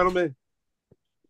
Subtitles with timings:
[0.00, 0.34] gentlemen,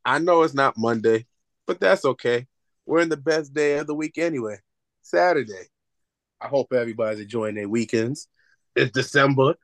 [0.04, 1.26] I know it's not Monday,
[1.66, 2.46] but that's okay.
[2.86, 4.58] We're in the best day of the week anyway,
[5.02, 5.66] Saturday.
[6.40, 8.28] I hope everybody's enjoying their weekends.
[8.76, 9.56] It's December.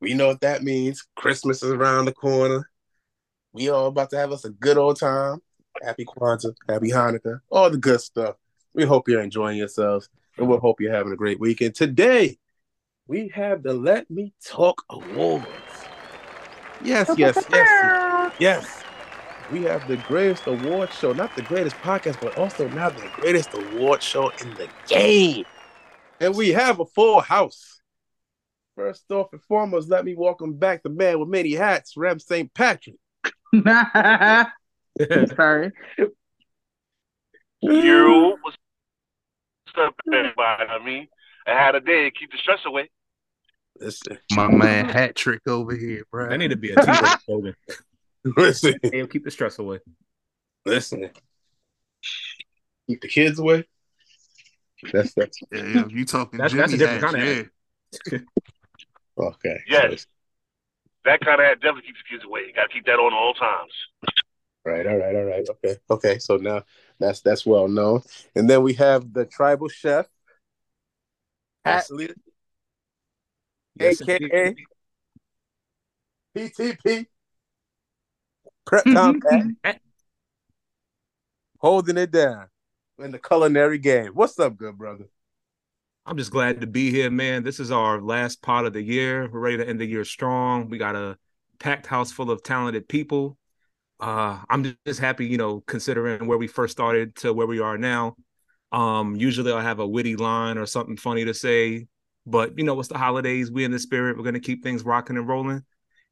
[0.00, 1.06] We know what that means.
[1.14, 2.68] Christmas is around the corner.
[3.52, 5.38] We all about to have us a good old time.
[5.80, 8.34] Happy Kwanzaa, happy Hanukkah, all the good stuff.
[8.74, 11.76] We hope you're enjoying yourselves, and we hope you're having a great weekend.
[11.76, 12.38] Today,
[13.06, 15.46] we have the Lemme Talk Awards.
[16.82, 18.07] Yes, yes, yes, yes.
[18.38, 18.84] Yes,
[19.50, 23.52] we have the greatest award show, not the greatest podcast, but also now the greatest
[23.52, 25.44] award show in the game.
[26.20, 27.80] And we have a full house.
[28.76, 32.52] First off and foremost, let me welcome back the man with many hats, Rem St.
[32.54, 32.94] Patrick.
[35.36, 35.72] Sorry.
[37.60, 38.56] You what's
[39.78, 40.64] up, everybody?
[40.64, 41.08] I mean,
[41.44, 42.04] I had a day.
[42.04, 42.88] To keep the stress away.
[43.80, 46.28] Listen, My man hat trick over here, bro.
[46.28, 47.54] I need to be a t-shirt slogan.
[48.36, 49.80] listen, Hey, keep the stress away.
[50.66, 51.10] listen.
[52.88, 53.64] Keep the kids away.
[54.92, 57.50] That's that's Yeah, yeah, you talking That's- that's a different hats, kinda
[58.12, 58.18] yeah.
[59.18, 59.60] okay.
[59.68, 60.06] Yes.
[61.04, 62.42] That kind of hat definitely keeps the kids away.
[62.46, 63.72] You got to keep that on at all times.
[64.64, 65.46] Right, all right, all right.
[65.48, 65.76] Okay.
[65.90, 66.18] Okay.
[66.18, 66.62] So now
[66.98, 68.02] that's that's well known.
[68.36, 70.06] And then we have the tribal chef,
[71.64, 71.90] Yes.
[71.90, 72.14] Atlee,
[73.80, 74.54] Yes, aka
[76.36, 77.06] PTP, Prep
[78.68, 79.46] Combat,
[81.58, 82.46] holding it down
[82.98, 84.12] in the culinary game.
[84.12, 85.06] What's up, good brother?
[86.04, 87.42] I'm just glad to be here, man.
[87.42, 89.28] This is our last pot of the year.
[89.30, 90.68] We're ready to end the year strong.
[90.68, 91.16] We got a
[91.58, 93.38] packed house full of talented people.
[94.00, 97.76] Uh, I'm just happy, you know, considering where we first started to where we are
[97.76, 98.16] now.
[98.70, 101.86] Um, usually I'll have a witty line or something funny to say,
[102.26, 103.50] but you know, it's the holidays.
[103.50, 104.16] We in the spirit.
[104.16, 105.64] We're gonna keep things rocking and rolling.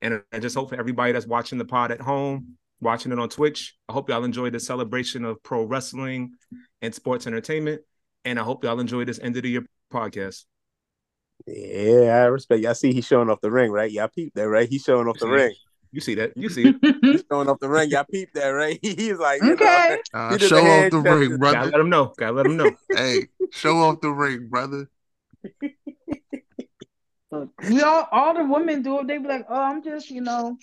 [0.03, 3.29] And I just hope for everybody that's watching the pod at home, watching it on
[3.29, 3.75] Twitch.
[3.89, 6.33] I hope y'all enjoy the celebration of pro wrestling
[6.83, 7.83] and sports entertainment.
[8.25, 10.45] And I hope y'all enjoy this end of the year podcast.
[11.47, 12.63] Yeah, I respect.
[12.63, 13.91] Y'all see he's showing off the ring, right?
[13.91, 14.69] Y'all peep that, right?
[14.69, 15.55] He's showing off the ring.
[15.93, 16.37] You see that?
[16.37, 16.97] You see it.
[17.03, 17.89] He's showing off the ring.
[17.91, 18.79] Y'all peep that, right?
[18.83, 19.99] He's like, you know, Okay.
[20.13, 21.19] Uh, He did show off the gesture.
[21.19, 21.71] ring, Gotta brother.
[21.71, 22.13] let him know.
[22.19, 22.71] Gotta let them know.
[22.91, 24.91] hey, show off the ring, brother.
[27.69, 29.07] We all all the women do it.
[29.07, 30.59] They be like, oh, I'm just, you know,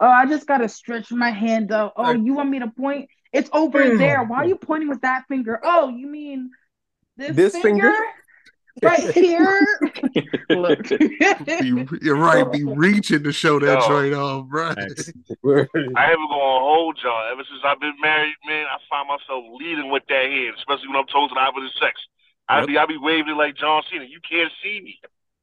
[0.00, 1.92] oh, I just gotta stretch my hand out.
[1.96, 3.08] Oh, you want me to point?
[3.32, 4.24] It's over there.
[4.24, 5.60] Why are you pointing with that finger?
[5.62, 6.50] Oh, you mean
[7.16, 7.82] this, This finger?
[7.82, 7.96] finger?
[8.82, 9.66] Right here.
[10.50, 10.88] Look.
[10.88, 12.50] Be, you're right.
[12.52, 13.88] Be reaching to show that Yo.
[13.88, 14.68] joint off, bro.
[14.70, 17.32] I ain't even gonna hold y'all.
[17.32, 20.96] Ever since I've been married, man, I find myself leading with that hand, especially when
[20.96, 22.00] I'm told to the opposite sex.
[22.48, 22.68] I Yep.
[22.68, 24.04] be I be waving it like John Cena.
[24.04, 25.00] You can't see me.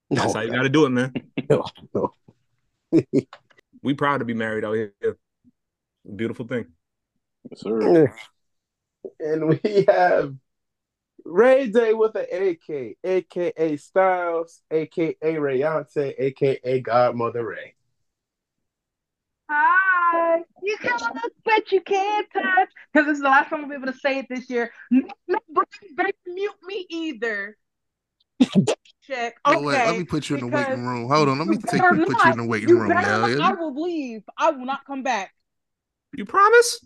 [0.09, 1.13] That's how you gotta do it, man.
[1.49, 2.13] no, no.
[3.81, 4.93] We proud to be married out here.
[6.15, 6.65] Beautiful thing.
[7.53, 8.11] sir.
[9.19, 10.33] And we have
[11.23, 17.75] Ray Day with an AK, aka Styles, aka Rayante, aka Godmother Ray.
[19.47, 20.41] Hi.
[20.63, 22.69] You can look, but you can't touch.
[22.91, 24.71] Because this is the last time we'll be able to say it this year.
[24.89, 27.57] No, no, don't mute me either.
[29.07, 29.35] Check.
[29.47, 29.61] You Okay.
[29.61, 29.85] know what?
[29.87, 31.07] Let me put you in the waiting room.
[31.09, 31.37] Hold on.
[31.39, 33.25] Let me take better you, put you in the waiting You room now.
[33.25, 34.23] I will leave.
[34.37, 35.33] I will not come back.
[36.13, 36.85] You promise?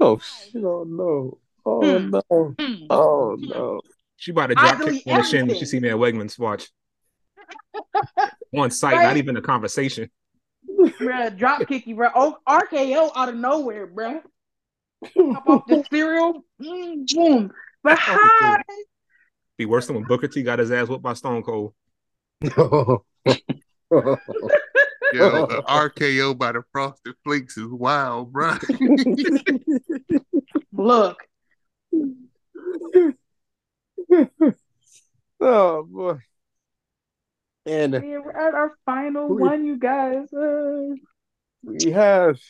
[0.00, 1.38] Oh, shit, oh no.
[1.64, 2.10] Oh Hmm.
[2.10, 2.56] no.
[2.58, 2.86] Hmm.
[2.90, 3.80] Oh no.
[4.16, 5.96] She about to I drop kick delete on the shin when she see me at
[5.96, 6.38] Wegmans.
[6.38, 6.68] Watch.
[8.56, 9.02] On site, Right?
[9.02, 10.10] not even a conversation.
[11.00, 12.10] Bruh, drop kick you, bro.
[12.14, 14.20] Oh, RKO out of nowhere, bro.
[15.32, 16.44] Pop off the cereal.
[16.60, 17.52] Mm, boom.
[17.82, 18.62] But hi.
[19.58, 21.74] Be worse than when Booker T got his ass whooped by Stone Cold.
[22.42, 23.04] Yo,
[25.46, 28.56] the RKO by the Frosted Flakes is wild, bro.
[30.72, 31.18] Look.
[35.40, 36.16] oh boy.
[37.66, 40.32] And Yeah, we're at our final Who- one, you guys.
[40.32, 40.94] Uh,
[41.62, 42.40] we have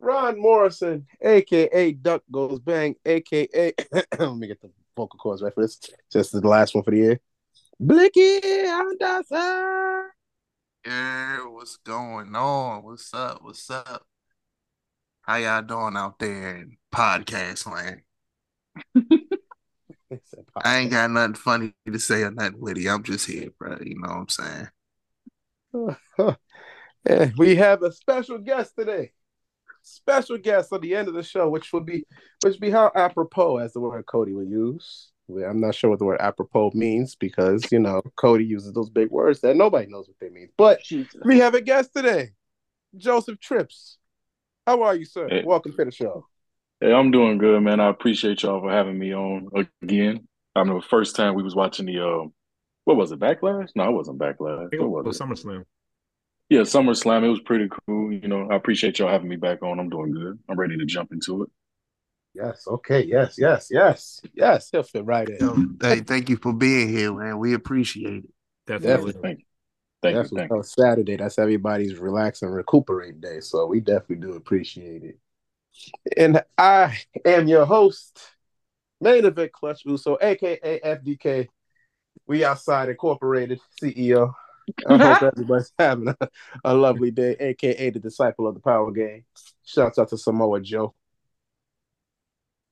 [0.00, 3.72] Ron Morrison, aka Duck Goes Bang, aka
[4.18, 5.80] let me get the vocal cords right for this.
[6.12, 7.20] Just the last one for the year.
[7.80, 10.10] Blicky Anderson.
[10.84, 12.82] Yeah, what's going on?
[12.82, 13.38] What's up?
[13.42, 14.04] What's up?
[15.22, 18.00] How y'all doing out there in podcast land?
[20.64, 22.88] I ain't got nothing funny to say or nothing witty.
[22.88, 23.78] I'm just here, bro.
[23.80, 24.68] You know what I'm saying?
[25.74, 26.36] And
[27.06, 29.12] eh, we have a special guest today.
[29.88, 32.04] Special guest at the end of the show, which would be
[32.42, 35.10] which would be how apropos as the word Cody would use.
[35.30, 39.10] I'm not sure what the word apropos means because you know Cody uses those big
[39.10, 40.48] words that nobody knows what they mean.
[40.56, 41.20] But Jesus.
[41.24, 42.30] we have a guest today.
[42.96, 43.98] Joseph Trips.
[44.66, 45.28] How are you, sir?
[45.28, 45.42] Hey.
[45.44, 46.26] Welcome to the show.
[46.80, 47.80] Hey, I'm doing good, man.
[47.80, 49.48] I appreciate y'all for having me on
[49.82, 50.28] again.
[50.54, 52.32] I remember the first time we was watching the um,
[52.84, 53.70] what was it, Backlash?
[53.74, 54.68] No, it wasn't Backlash.
[54.72, 55.22] It was was it?
[55.22, 55.64] SummerSlam.
[56.48, 57.24] Yeah, SummerSlam.
[57.24, 58.12] It was pretty cool.
[58.12, 59.78] You know, I appreciate y'all having me back on.
[59.78, 60.38] I'm doing good.
[60.48, 61.50] I'm ready to jump into it.
[62.34, 62.64] Yes.
[62.66, 63.04] Okay.
[63.04, 63.34] Yes.
[63.36, 63.68] Yes.
[63.70, 64.20] Yes.
[64.32, 64.70] Yes.
[64.70, 65.76] He'll fit right in.
[65.80, 67.38] Hey, thank you for being here, man.
[67.38, 68.30] We appreciate it.
[68.66, 69.12] Definitely.
[69.12, 69.22] Definitely.
[69.22, 69.44] Thank you.
[70.02, 70.22] Thank you.
[70.22, 70.38] Definitely.
[70.38, 70.56] Thank you.
[70.56, 73.40] On Saturday, that's everybody's relax and recuperate day.
[73.40, 75.18] So we definitely do appreciate it.
[76.16, 78.20] And I am your host,
[79.00, 81.48] main event Clutch Uso, aka FDK.
[82.26, 84.32] We outside incorporated CEO.
[84.86, 86.28] I hope everybody's having a,
[86.64, 89.24] a lovely day, aka the disciple of the power game.
[89.64, 90.94] Shouts out to Samoa Joe.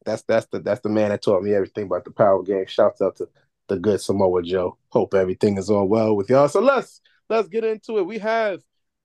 [0.04, 2.66] That's that's the that's the man that taught me everything about the power game.
[2.66, 3.28] Shouts out to
[3.68, 4.78] the good Samoa Joe.
[4.90, 6.48] Hope everything is all well with y'all.
[6.48, 8.06] So let's let's get into it.
[8.06, 8.62] We have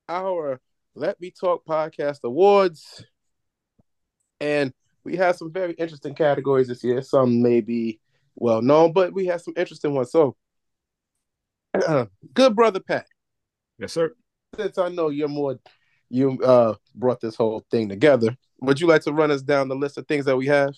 [0.07, 0.59] our
[0.95, 3.03] Lemme Talk Podcast Awards,
[4.39, 4.73] and
[5.03, 7.01] we have some very interesting categories this year.
[7.01, 7.99] Some may be
[8.35, 10.11] well known, but we have some interesting ones.
[10.11, 10.35] So,
[12.33, 13.05] good brother Pat,
[13.77, 14.13] Yes, sir.
[14.55, 15.59] since I know you're more,
[16.09, 18.35] you uh brought this whole thing together.
[18.61, 20.73] Would you like to run us down the list of things that we have?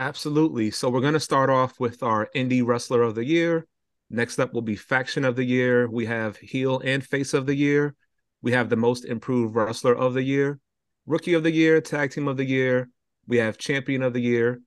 [0.00, 0.70] Absolutely.
[0.70, 3.66] So we're going to start off with our indie wrestler of the year.
[4.10, 5.88] Next up will be faction of the year.
[5.90, 7.94] We have heel and face of the year.
[8.40, 10.60] We have the most improved wrestler of the year,
[11.06, 12.88] rookie of the year, tag team of the year.
[13.26, 14.60] We have champion of the year.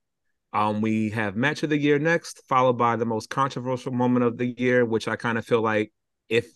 [0.53, 4.37] Um, we have match of the year next, followed by the most controversial moment of
[4.37, 5.93] the year, which I kind of feel like
[6.27, 6.47] if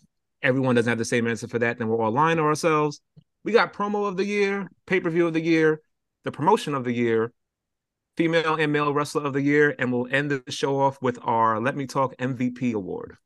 [0.42, 3.02] everyone doesn't have the same answer for that, then we're all lying to ourselves.
[3.44, 5.82] We got promo of the year, pay per view of the year,
[6.24, 7.32] the promotion of the year,
[8.18, 11.60] female and male wrestler of the year, and we'll end the show off with our
[11.62, 13.18] Lemme Talk MVP award.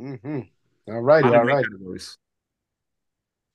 [0.00, 0.40] Mm-hmm.
[0.88, 1.64] All of all right.
[1.64, 2.18] categories.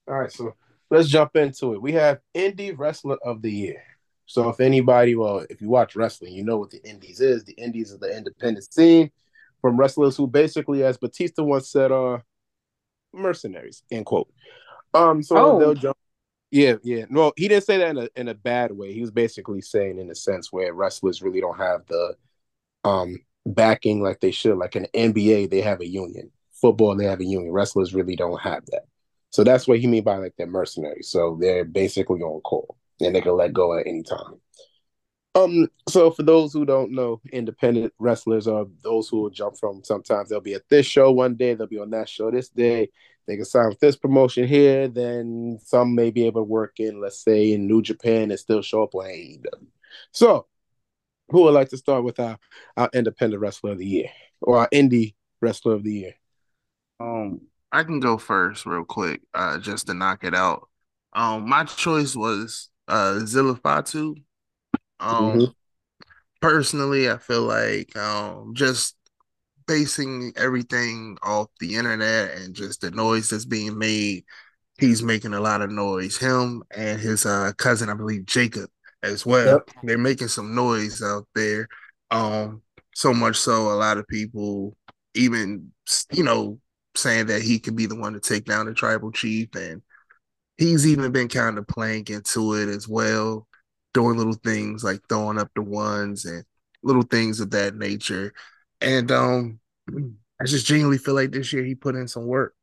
[0.08, 0.54] All right, so
[0.90, 1.80] let's jump into it.
[1.80, 3.82] We have Indie Wrestler of the Year.
[4.32, 7.44] So if anybody, well, if you watch wrestling, you know what the Indies is.
[7.44, 9.10] The Indies is the independent scene
[9.60, 12.24] from wrestlers who basically, as Batista once said, are
[13.12, 14.32] mercenaries, end quote.
[14.94, 15.58] Um, so Oh.
[15.58, 15.98] they'll jump.
[16.50, 17.04] Yeah, yeah.
[17.10, 18.94] No, he didn't say that in a in a bad way.
[18.94, 22.16] He was basically saying in a sense where wrestlers really don't have the
[22.84, 24.56] um backing like they should.
[24.56, 26.30] Like in NBA, they have a union.
[26.52, 27.52] Football, they have a union.
[27.52, 28.84] Wrestlers really don't have that.
[29.28, 31.10] So that's what he mean by like they're mercenaries.
[31.10, 34.40] So they're basically on call and they can let go at any time.
[35.34, 39.82] Um, so for those who don't know, independent wrestlers are those who will jump from
[39.82, 42.90] sometimes they'll be at this show one day, they'll be on that show this day,
[43.26, 47.00] they can sign with this promotion here, then some may be able to work in,
[47.00, 49.66] let's say in New Japan and still show up on AEW.
[50.10, 50.46] So
[51.30, 52.38] who would like to start with our,
[52.76, 54.10] our independent wrestler of the year
[54.42, 56.14] or our indie wrestler of the year?
[57.00, 57.40] Um,
[57.70, 60.68] I can go first real quick, uh, just to knock it out.
[61.14, 64.16] Um, my choice was uh Zilla Fatu.
[65.00, 65.54] Um, Mhm.
[66.40, 68.96] personally, I feel like um just
[69.66, 74.24] basing everything off the internet and just the noise that's being made,
[74.78, 76.16] he's making a lot of noise.
[76.18, 78.70] Him and his uh cousin, I believe Jacob,
[79.02, 79.60] as well.
[79.60, 79.68] Yep.
[79.82, 81.68] They're making some noise out there.
[82.10, 82.62] Um,
[82.94, 84.76] so much so a lot of people
[85.14, 85.72] even
[86.12, 86.58] you know
[86.94, 89.82] saying that he could be the one to take down the tribal chief and
[90.62, 93.46] he's even been kind of playing into it as well
[93.94, 96.44] doing little things like throwing up the ones and
[96.82, 98.32] little things of that nature.
[98.80, 99.60] And um
[100.40, 102.54] i just genuinely feel like this year he put in some work.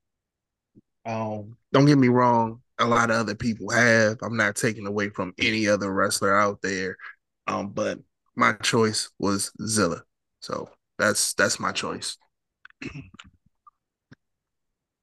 [1.06, 4.18] Um don't get me wrong a lot of other people have.
[4.22, 6.98] I'm not taking away from any other wrestler out there.
[7.48, 8.00] Um but
[8.36, 10.04] my choice was zilla.
[10.40, 12.18] So that's that's my choice.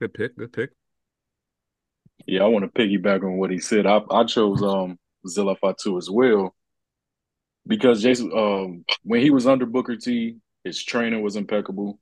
[0.01, 0.37] Good pick.
[0.37, 0.71] Good pick.
[2.27, 3.87] Yeah, I want to piggyback on what he said.
[3.87, 6.55] I I chose um Zilla Fatu as well
[7.67, 11.99] because Jason um when he was under Booker T, his training was impeccable.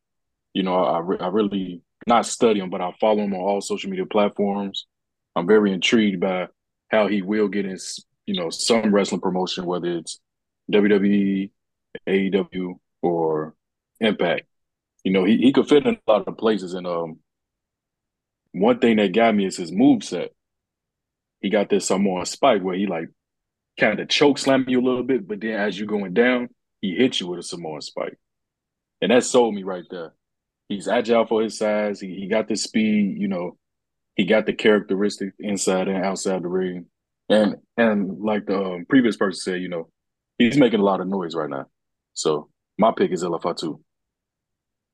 [0.53, 3.61] You know, I re- I really not study him, but I follow him on all
[3.61, 4.87] social media platforms.
[5.37, 6.49] I'm very intrigued by
[6.89, 10.21] how he will get his you know some wrestling promotion, whether it's
[10.73, 11.51] WWE,
[12.07, 13.55] AEW, or
[14.01, 14.47] Impact.
[15.05, 17.19] You know, he, he could fit in a lot of places, and um,
[18.55, 20.31] one thing that got me is his move set.
[21.41, 23.09] He got this Samoan spike where he like
[23.79, 26.49] kind of choke slam you a little bit, but then as you're going down,
[26.81, 28.17] he hits you with a Samoan spike.
[29.03, 30.15] And that sold me right there.
[30.69, 32.01] He's agile for his size.
[32.01, 33.59] He, he got the speed, you know,
[34.15, 36.87] he got the characteristic inside and outside the ring.
[37.29, 39.91] And and like the um, previous person said, you know,
[40.39, 41.67] he's making a lot of noise right now.
[42.13, 43.81] So my pick is El Fatu.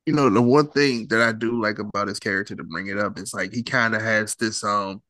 [0.05, 2.97] You know the one thing that I do like about his character to bring it
[2.97, 5.01] up is like he kind of has this um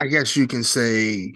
[0.00, 1.32] I guess you can say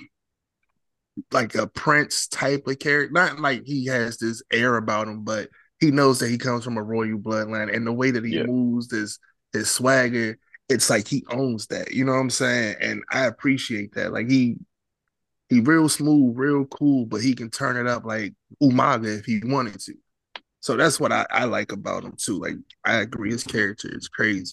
[1.32, 3.12] like a prince type of character.
[3.12, 5.48] Not like he has this air about him, but
[5.80, 8.42] he knows that he comes from a royal bloodline, and the way that he Yeah.
[8.42, 9.18] moves, his
[9.52, 10.38] his swagger,
[10.68, 11.92] it's like he owns that.
[11.92, 12.76] You know what I'm saying?
[12.80, 14.12] And I appreciate that.
[14.12, 14.56] Like he
[15.50, 19.40] he real smooth, real cool, but he can turn it up like Umaga if he
[19.44, 19.94] wanted to.
[20.66, 22.40] So that's what I, I like about him too.
[22.40, 24.52] Like I agree, his character is crazy.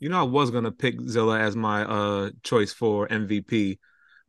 [0.00, 3.78] You know, I was gonna pick Zilla as my uh choice for MVP,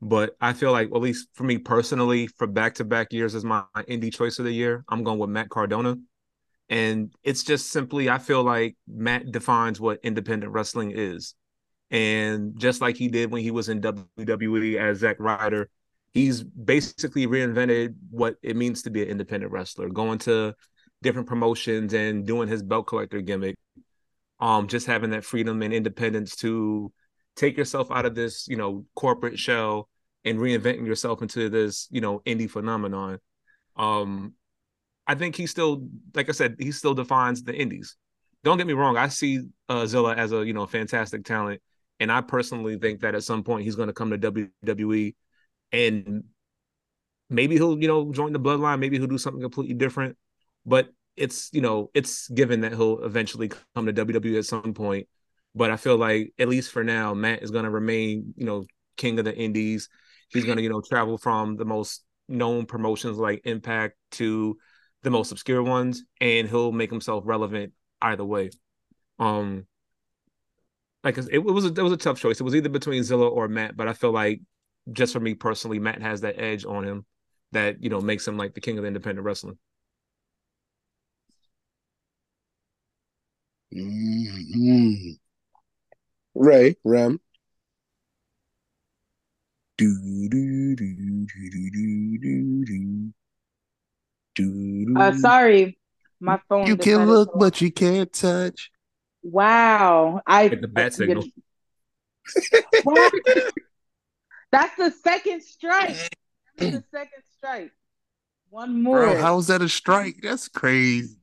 [0.02, 3.46] but I feel like, at least for me personally, for back to back years as
[3.46, 5.96] my indie choice of the year, I'm going with Matt Cardona.
[6.68, 11.34] And it's just simply, I feel like Matt defines what independent wrestling is.
[11.92, 15.70] And just like he did when he was in WWE as Zack Ryder,
[16.12, 20.56] he's basically reinvented what it means to be an independent wrestler, going to
[21.04, 23.56] different promotions and doing his belt collector gimmick.
[24.40, 26.92] Um just having that freedom and independence to
[27.36, 29.90] take yourself out of this you know corporate shell
[30.26, 33.20] and reinventing yourself into this you know indie phenomenon.
[33.76, 34.34] Um
[35.06, 37.96] i think he still like i said he still defines the indies.
[38.44, 41.62] Don't get me wrong i see uh zilla as a you know fantastic talent.
[42.00, 45.14] And i personally think that at some point he's going to come to wwe
[45.72, 46.24] and
[47.30, 48.80] maybe he'll you know join the bloodline.
[48.80, 50.18] Maybe he'll do something completely different
[50.66, 55.08] but it's you know it's given that he'll eventually come to WWE at some point.
[55.56, 58.66] But I feel like at least for now, Matt is going to remain you know
[58.98, 59.90] king of the Indies.
[60.30, 64.58] He's going to you know travel from the most known promotions like Impact to
[65.04, 68.50] the most obscure ones, and he'll make himself relevant either way.
[69.20, 69.68] Um,
[71.04, 72.40] like it, it was a, it was a tough choice.
[72.40, 74.42] It was either between Zilla or Matt, but I feel like
[74.92, 77.06] just for me personally, Matt has that edge on him
[77.52, 79.58] that you know makes him like the king of independent wrestling.
[83.74, 85.18] Mhm.
[86.36, 87.20] Ray, Rem.
[89.78, 89.88] Do,
[90.30, 93.14] do, do, do, do, do, do, do.
[94.36, 95.00] Do, do.
[95.00, 95.78] Uh, sorry,
[96.20, 96.68] my phone.
[96.68, 98.72] You can decided look, to- but you can't touch.
[99.24, 101.24] Wow, I Like the bat I- signal.
[102.84, 103.14] What?
[104.52, 105.98] That's the second strike.
[106.58, 107.72] That's the second strike.
[108.50, 108.98] One more.
[109.00, 110.18] Bro, how is that a strike?
[110.22, 111.16] That's crazy.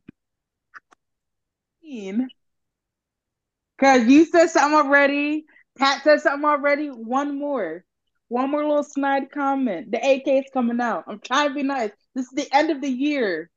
[3.81, 5.47] Cause you said something already.
[5.79, 6.89] Pat said something already.
[6.89, 7.83] One more.
[8.29, 9.91] One more little snide comment.
[9.91, 11.05] The AK is coming out.
[11.09, 11.91] I'm trying to be nice.
[12.15, 13.51] This is the end of the year.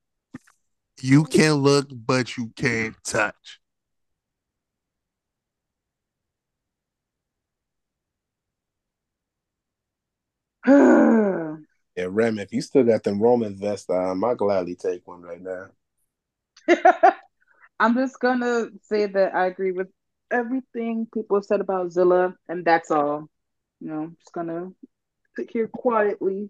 [1.01, 3.59] You can look, but you can't touch.
[11.95, 15.39] Yeah, Rem, if you still got them Roman vests on, I'll gladly take one right
[15.39, 15.67] now.
[17.79, 19.89] I'm just gonna say that I agree with
[20.33, 23.29] everything people have said about Zilla, and that's all.
[23.79, 24.71] You know, I'm just gonna
[25.35, 26.49] sit here quietly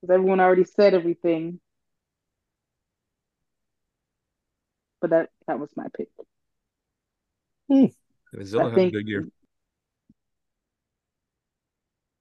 [0.00, 1.60] because everyone already said everything.
[5.00, 6.08] But that that was my pick.
[7.68, 7.86] Hmm.
[8.42, 9.28] Zilla I had think a good year.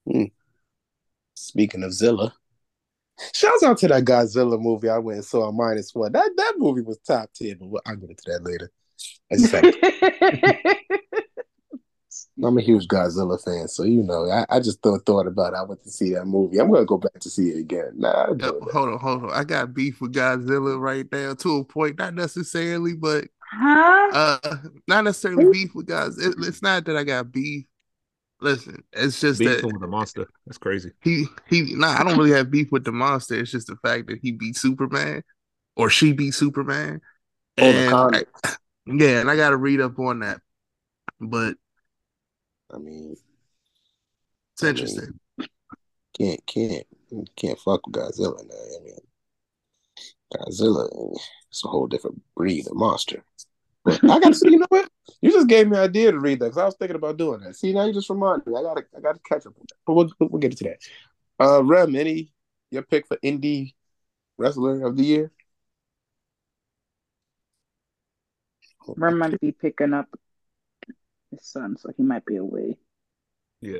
[0.10, 0.26] Hmm.
[1.34, 2.34] Speaking of Zilla,
[3.34, 6.12] shouts out to that Godzilla movie I went and saw on minus one.
[6.12, 8.72] That that movie was top tier, but I'll get into that later.
[9.32, 10.78] I just have-
[12.44, 15.58] I'm a huge Godzilla fan, so you know, I, I just thought thought about it.
[15.58, 16.60] I went to see that movie.
[16.60, 17.94] I'm gonna go back to see it again.
[17.96, 19.32] Nah, I'm Uh, hold on, hold on.
[19.32, 24.10] I got beef with Godzilla right now to a point, not necessarily, but huh?
[24.44, 26.18] uh, not necessarily beef with guys.
[26.18, 27.66] It, it's not that I got beef.
[28.42, 30.28] Listen, it's just Beef that with the monster.
[30.46, 30.92] That's crazy.
[31.02, 31.74] he he.
[31.76, 33.36] Nah, I don't really have beef with the monster.
[33.36, 35.24] It's just the fact that he beat Superman,
[35.78, 37.02] or she beat Superman.
[37.58, 38.28] Oh, the And comic.
[38.86, 40.42] Yeah, and I got to read up on that.
[41.20, 41.56] But
[42.74, 43.16] I mean,
[44.54, 45.20] it's I mean, interesting.
[46.18, 46.86] can't can't
[47.36, 48.78] can't fuck with Godzilla now.
[48.80, 48.98] I mean,
[50.34, 51.14] Godzilla
[51.52, 53.24] is a whole different breed of monster.
[53.84, 54.52] But I got to see.
[54.52, 54.90] You know what?
[55.22, 57.42] You just gave me an idea to read that because I was thinking about doing
[57.42, 57.56] that.
[57.56, 58.54] See, now you just reminded me.
[58.58, 59.54] I gotta I gotta catch up.
[59.86, 60.80] But we'll we'll get into that.
[61.40, 62.32] Uh, Rem, any
[62.72, 63.74] your pick for indie
[64.38, 65.32] wrestler of the year?
[68.88, 70.08] Rem might be picking up
[71.32, 72.78] his son, so he might be away.
[73.62, 73.80] Yeah.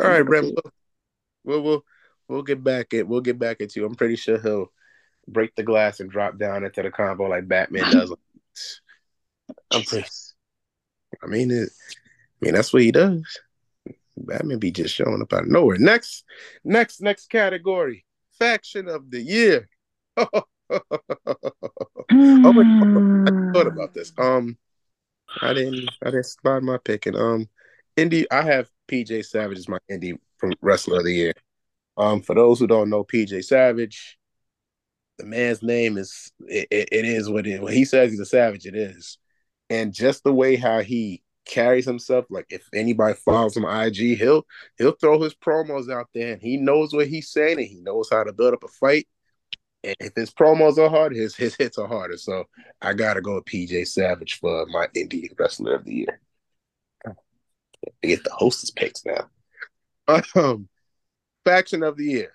[0.00, 0.26] All right.
[0.26, 0.52] We'll,
[1.44, 1.84] we'll we'll
[2.28, 3.84] we'll get back at we'll get back at you.
[3.84, 4.72] I'm pretty sure he'll
[5.28, 8.14] break the glass and drop down into the combo like Batman does.
[9.70, 10.08] I'm pretty.
[11.22, 13.22] I mean, it, I mean that's what he does.
[14.16, 15.78] Batman be just showing up out of nowhere.
[15.78, 16.24] Next,
[16.64, 18.04] next, next category:
[18.38, 19.68] faction of the year.
[20.16, 20.44] oh,
[22.10, 24.12] wait, I thought about this.
[24.18, 24.56] Um,
[25.40, 27.16] I didn't, I didn't start my picking.
[27.16, 27.48] Um,
[27.96, 28.26] indie.
[28.30, 31.32] I have PJ Savage as my indie from wrestler of the year.
[31.96, 34.18] Um, for those who don't know PJ Savage,
[35.18, 37.60] the man's name is it, it, it is what it is.
[37.60, 39.18] When he says he's a savage, it is.
[39.68, 44.18] And just the way how he carries himself, like if anybody follows him on IG,
[44.18, 44.46] he'll
[44.78, 48.08] he'll throw his promos out there and he knows what he's saying and he knows
[48.10, 49.06] how to build up a fight.
[49.82, 52.16] And if his promos are hard, his his hits are harder.
[52.16, 52.44] So
[52.82, 56.20] I gotta go with PJ Savage for my indie wrestler of the year.
[57.06, 59.28] I get the hostess picks now.
[60.34, 60.68] Um,
[61.44, 62.32] faction of the year.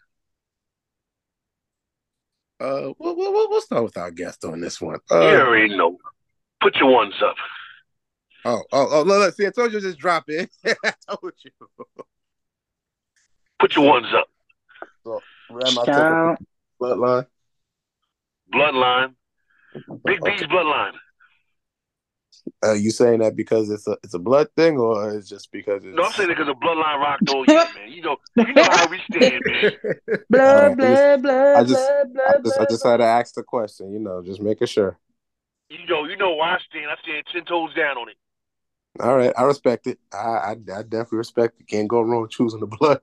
[2.60, 5.00] Uh, we'll, we'll, we'll start with our guest on this one.
[5.12, 5.98] Uh, you already know.
[6.62, 7.36] Put your ones up.
[8.46, 9.02] Oh, oh, oh!
[9.02, 10.50] Look, look, see, I told you just drop it.
[10.66, 11.52] I told you.
[13.60, 14.28] Put your ones up.
[15.04, 16.38] So, Ram,
[16.80, 17.28] bloodline.
[18.54, 19.16] Bloodline.
[20.06, 20.46] Big B's okay.
[20.46, 20.94] bloodline.
[22.64, 25.84] Uh, you saying that because it's a it's a blood thing, or it's just because
[25.84, 25.96] it's...
[25.96, 27.92] No, I'm saying it because the bloodline rocked all year, man.
[27.92, 29.72] You know, you know how we stand, man.
[30.30, 33.34] blood, blood, blood, I just, blood, blood, I just, blood, I just had to ask
[33.34, 33.92] the question.
[33.92, 34.98] You know, just making sure.
[35.70, 36.86] You know, you know why I stand.
[36.92, 38.16] I stand ten toes down on it.
[39.00, 39.98] All right, I respect it.
[40.14, 41.68] I, I, I definitely respect it.
[41.68, 43.02] Can't go wrong choosing the blood.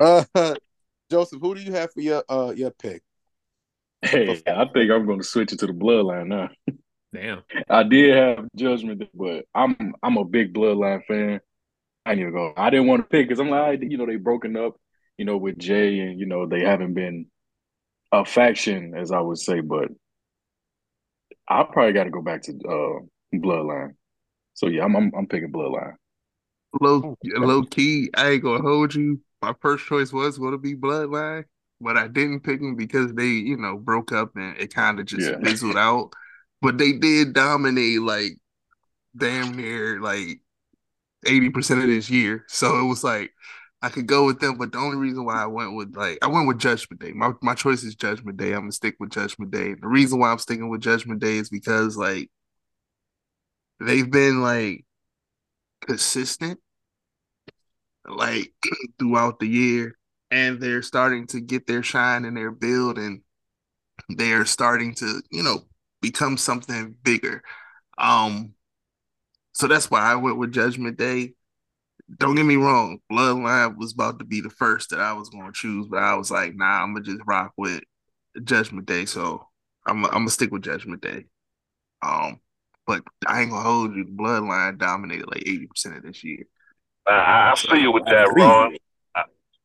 [0.34, 0.54] uh,
[1.10, 3.02] Joseph, who do you have for your uh your pick?
[4.04, 6.50] Hey, I think I'm going to switch it to the bloodline now.
[7.12, 7.42] Damn.
[7.70, 11.40] I did have Judgment, but I'm I'm a big bloodline fan.
[12.04, 12.52] I ain't even go.
[12.56, 14.76] I didn't want to pick because I'm like, you know, they broken up,
[15.16, 17.26] you know, with Jey, and you know they haven't been
[18.12, 19.60] a faction, as I would say.
[19.60, 19.88] But
[21.48, 23.94] I probably got to go back to uh, Bloodline.
[24.54, 25.94] So yeah, I'm I'm, I'm picking Bloodline.
[26.80, 29.20] Low low key, I ain't gonna hold you.
[29.40, 31.44] My first choice was going to be Bloodline,
[31.84, 35.06] but I didn't pick them because they, you know, broke up and it kind of
[35.06, 35.38] just yeah.
[35.42, 36.14] fizzled out
[36.64, 38.38] but they did dominate like
[39.14, 40.40] damn near like
[41.26, 42.46] 80% of this year.
[42.48, 43.32] So it was like
[43.82, 46.26] I could go with them, but the only reason why I went with like I
[46.26, 47.12] went with Judgment Day.
[47.12, 48.54] My my choice is Judgment Day.
[48.54, 49.74] I'm gonna stick with Judgment Day.
[49.74, 52.30] The reason why I'm sticking with Judgment Day is because like
[53.78, 54.86] they've been like
[55.82, 56.60] consistent
[58.08, 58.54] like
[58.98, 59.98] throughout the year
[60.34, 63.22] and they're starting to get their shine and their build and
[64.08, 65.60] they're starting to, you know,
[66.02, 67.40] become something bigger.
[67.98, 68.54] Um,
[69.52, 71.34] so that's why I went with Judgment Day.
[72.18, 75.46] Don't get me wrong, Bloodline was about to be the first that I was going
[75.46, 77.80] to choose, but I was like, nah, I'm gonna just rock with
[78.42, 79.04] Judgment Day.
[79.04, 79.46] So
[79.86, 81.26] I'm I'm gonna stick with Judgment Day.
[82.02, 82.40] Um,
[82.86, 84.04] but I ain't gonna hold you.
[84.04, 86.44] Bloodline dominated like eighty percent of this year.
[87.06, 88.76] I, I feel you with that, Ron.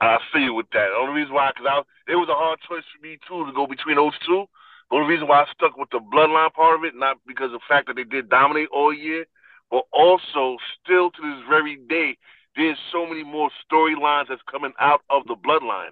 [0.01, 0.89] I, feel you with that.
[0.91, 3.53] The only reason why, because I it was a hard choice for me too to
[3.53, 4.45] go between those two.
[4.89, 7.61] The only reason why I stuck with the bloodline part of it, not because of
[7.61, 9.25] the fact that they did dominate all year,
[9.69, 12.17] but also still to this very day,
[12.55, 15.91] there's so many more storylines that's coming out of the bloodline.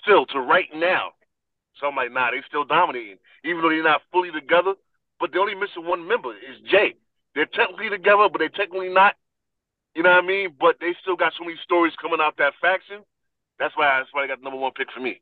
[0.00, 1.10] Still to right now.
[1.78, 3.18] So I'm like, nah, they still dominating.
[3.44, 4.74] Even though they're not fully together,
[5.18, 6.94] but they're only missing one member, is Jey.
[7.34, 9.14] They're technically together, but they're technically not.
[9.94, 10.54] You know what I mean?
[10.58, 13.04] But they still got so many stories coming out that faction.
[13.60, 15.20] That's why that's why I got the number one pick for me.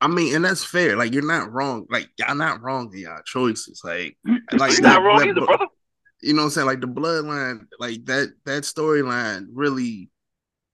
[0.00, 0.96] I mean, and that's fair.
[0.96, 1.86] Like you're not wrong.
[1.88, 3.80] Like y'all not wrong in y'all choices.
[3.82, 4.18] Like,
[4.52, 5.66] like you're not wrong that, either, brother.
[6.20, 6.66] You know what I'm saying?
[6.66, 10.10] Like the bloodline, like that that storyline really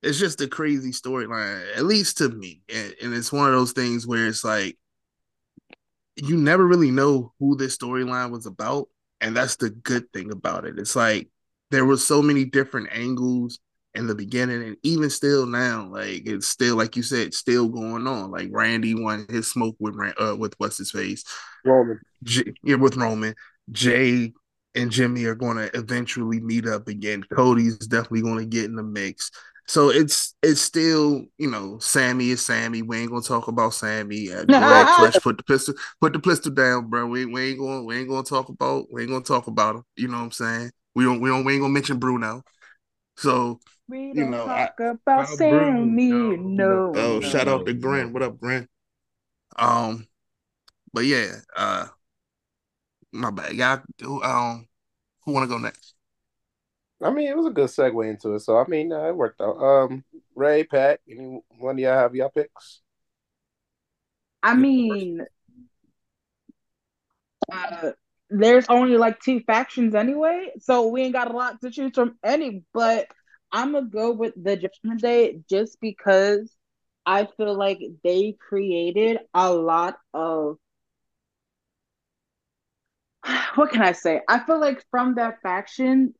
[0.03, 2.63] it's just a crazy storyline, at least to me.
[2.75, 4.77] And, and it's one of those things where it's like
[6.17, 8.89] you never really know who this storyline was about.
[9.21, 10.79] And that's the good thing about it.
[10.79, 11.29] It's like
[11.71, 13.61] there were so many different angles
[13.95, 18.07] in the beginning and even still now like it's still like you said still going
[18.07, 21.25] on like randy won his smoke with uh with what's his face
[21.65, 23.35] roman J- yeah with roman
[23.71, 24.33] jay
[24.75, 28.77] and jimmy are going to eventually meet up again cody's definitely going to get in
[28.77, 29.31] the mix
[29.67, 32.83] so it's it's still you know Sami is Sami.
[32.83, 34.33] We ain't gonna talk about Sami.
[34.33, 37.07] Uh, Greg Clutch put the pistol put the pistol down, bro.
[37.07, 39.85] We, we ain't going we ain't gonna talk about we ain't gonna talk about him.
[39.97, 40.73] You know what I'm saying?
[40.95, 42.43] We don't we don't we ain't gonna mention Bruno.
[43.17, 43.61] So
[43.93, 46.09] we you know, talk I, about Sami.
[46.09, 46.93] No, no.
[46.97, 48.15] Oh, no, shout out to Gren.
[48.15, 48.67] What up, Gren?
[49.57, 50.07] Um,
[50.95, 51.89] but yeah, uh,
[53.13, 53.53] my bad.
[53.53, 54.67] Y'all, um,
[55.25, 55.95] who want to go next?
[57.03, 58.41] I mean, it was a good segue into it.
[58.41, 59.59] So I mean, uh, it worked out.
[59.59, 62.81] Um, Ray, Pat, any one of y'all have y'all picks?
[64.43, 65.21] I mean,
[67.53, 67.91] uh,
[68.31, 72.17] there's only like two factions anyway, so we ain't got a lot to choose from
[72.25, 72.63] any.
[72.73, 73.09] But
[73.53, 76.57] I'm gonna go with the Judgment Day just because
[77.07, 80.59] I feel like they created a lot of
[83.55, 84.21] what can I say?
[84.29, 86.15] I feel like from that faction,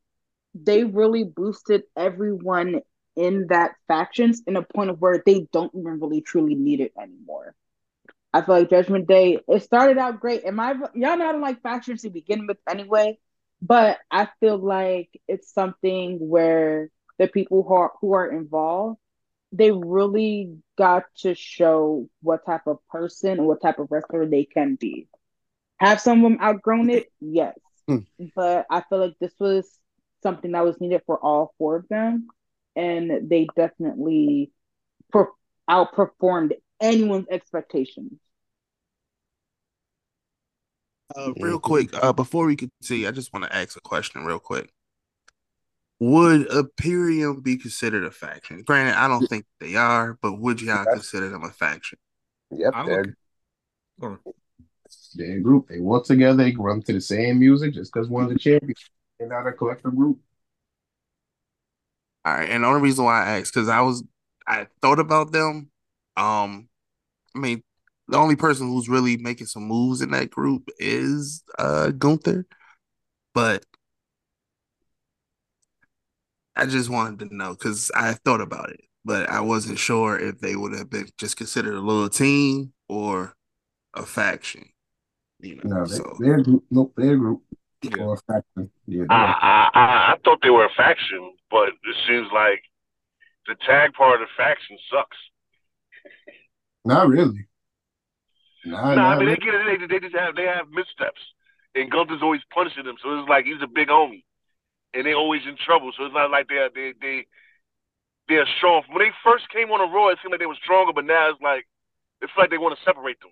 [0.55, 2.81] they really boosted everyone
[3.15, 6.93] in that factions in a point of where they don't even really truly need it
[6.99, 7.55] anymore.
[8.33, 10.43] I feel like Judgment Day, it started out great.
[10.45, 13.19] And my y'all know I don't like factions to begin with anyway,
[13.61, 18.99] but I feel like it's something where the people who are who are involved,
[19.51, 24.45] they really got to show what type of person or what type of wrestler they
[24.45, 25.07] can be.
[25.77, 27.11] Have some of them outgrown it?
[27.19, 27.57] Yes.
[27.87, 27.99] Hmm.
[28.35, 29.69] But I feel like this was
[30.23, 32.27] something that was needed for all four of them.
[32.75, 34.51] And they definitely
[35.11, 35.27] per-
[35.69, 38.13] outperformed anyone's expectations.
[41.15, 44.39] Uh, real quick, uh, before we continue, I just want to ask a question real
[44.39, 44.71] quick.
[45.99, 48.63] Would Imperium be considered a faction?
[48.63, 50.95] Granted, I don't think they are, but would y'all Yes.
[50.95, 51.97] consider them a faction?
[52.51, 53.15] Yep, I they're, would-
[53.99, 54.17] Go
[55.15, 55.69] they're a group.
[55.69, 56.43] They work together.
[56.43, 58.75] They run to the same music just because one's a champion.
[59.19, 60.19] They're not a collective group.
[62.25, 64.03] All right, and the only reason why I asked because I was
[64.47, 65.69] I thought about them.
[66.17, 66.69] Um,
[67.35, 67.63] I mean,
[68.07, 72.45] the only person who's really making some moves in that group is uh Gunther,
[73.33, 73.65] but
[76.55, 80.39] I just wanted to know because I thought about it, but I wasn't sure if
[80.39, 83.33] they would have been just considered a little team or
[83.93, 84.65] a faction.
[85.39, 86.63] You know, No, they, so they're a group.
[86.71, 87.41] Nope, they're a group
[87.81, 88.03] Yeah.
[88.03, 88.71] or a faction.
[88.87, 92.61] Yeah, I, I, I, I thought they were a faction, but it seems like
[93.47, 95.17] the tag part of the faction sucks.
[96.85, 97.47] not really.
[98.65, 99.39] Nah, No, I mean really.
[99.39, 99.79] they get it.
[99.81, 101.19] They, they just have they have missteps,
[101.75, 102.95] and Gunther's always punishing them.
[103.03, 104.23] So it's like he's a big homie,
[104.93, 105.91] and they're always in trouble.
[105.97, 107.25] So it's not like they're they they
[108.27, 108.83] they're strong.
[108.89, 111.29] When they first came on the Raw, it seemed like they were stronger, but now
[111.29, 111.67] it's like
[112.21, 113.31] it's like they want to separate them.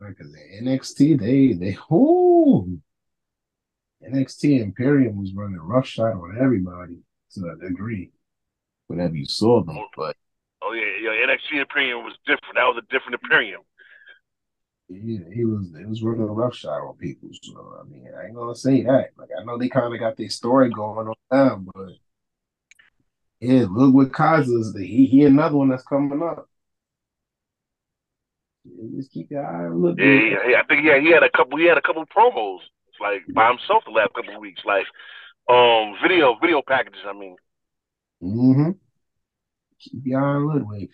[0.00, 2.68] Because the NXT, they they oh
[4.06, 6.98] NXT Imperium was running roughshod on everybody
[7.34, 8.10] to a degree.
[8.88, 10.16] Whenever you saw them, oh, but
[10.62, 11.26] Oh yeah, yeah.
[11.26, 12.54] NXT Imperium was different.
[12.54, 13.62] That was a different Imperium.
[14.88, 17.28] Yeah, he was it was running roughshod on people.
[17.42, 19.10] So I mean, I ain't gonna say that.
[19.16, 21.88] Like I know they kind of got their story going on now, but
[23.40, 24.76] yeah, look what Kaiser's.
[24.78, 26.48] He he another one that's coming up.
[28.64, 29.98] Yeah, Just keep your eye on look.
[29.98, 30.60] Yeah, yeah, yeah.
[30.60, 31.58] I think yeah, he had a couple.
[31.58, 32.60] He had a couple promos
[33.00, 34.86] like by himself the last couple of weeks, like
[35.48, 37.02] um video video packages.
[37.06, 37.36] I mean,
[38.22, 38.70] Mm-hmm.
[39.78, 40.90] Keep your eye on Ludwig.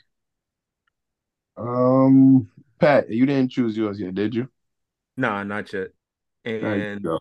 [1.56, 2.50] Um,
[2.82, 4.48] Pat, you didn't choose yours yet, did you?
[5.16, 5.90] Nah, not yet.
[6.44, 7.20] And go.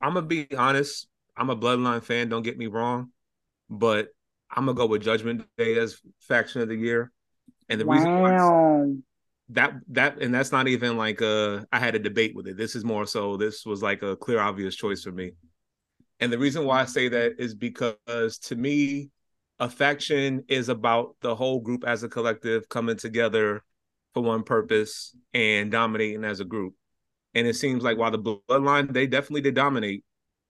[0.00, 1.08] I'm gonna be honest.
[1.36, 2.28] I'm a Bloodline fan.
[2.28, 3.10] Don't get me wrong,
[3.68, 4.10] but
[4.48, 7.10] I'm gonna go with Judgment Day as faction of the year.
[7.68, 8.92] And the reason why
[9.48, 12.56] that that and that's not even like uh I had a debate with it.
[12.56, 15.32] This is more so this was like a clear obvious choice for me.
[16.20, 19.10] And the reason why I say that is because to me
[19.58, 23.64] a faction is about the whole group as a collective coming together
[24.14, 26.74] for one purpose and dominating as a group.
[27.34, 30.04] And it seems like while the bloodline they definitely did dominate,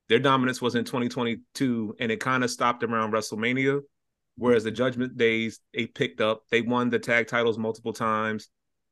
[0.09, 3.81] their dominance was in 2022 and it kind of stopped around WrestleMania.
[4.37, 8.49] Whereas the Judgment Days, they picked up, they won the tag titles multiple times.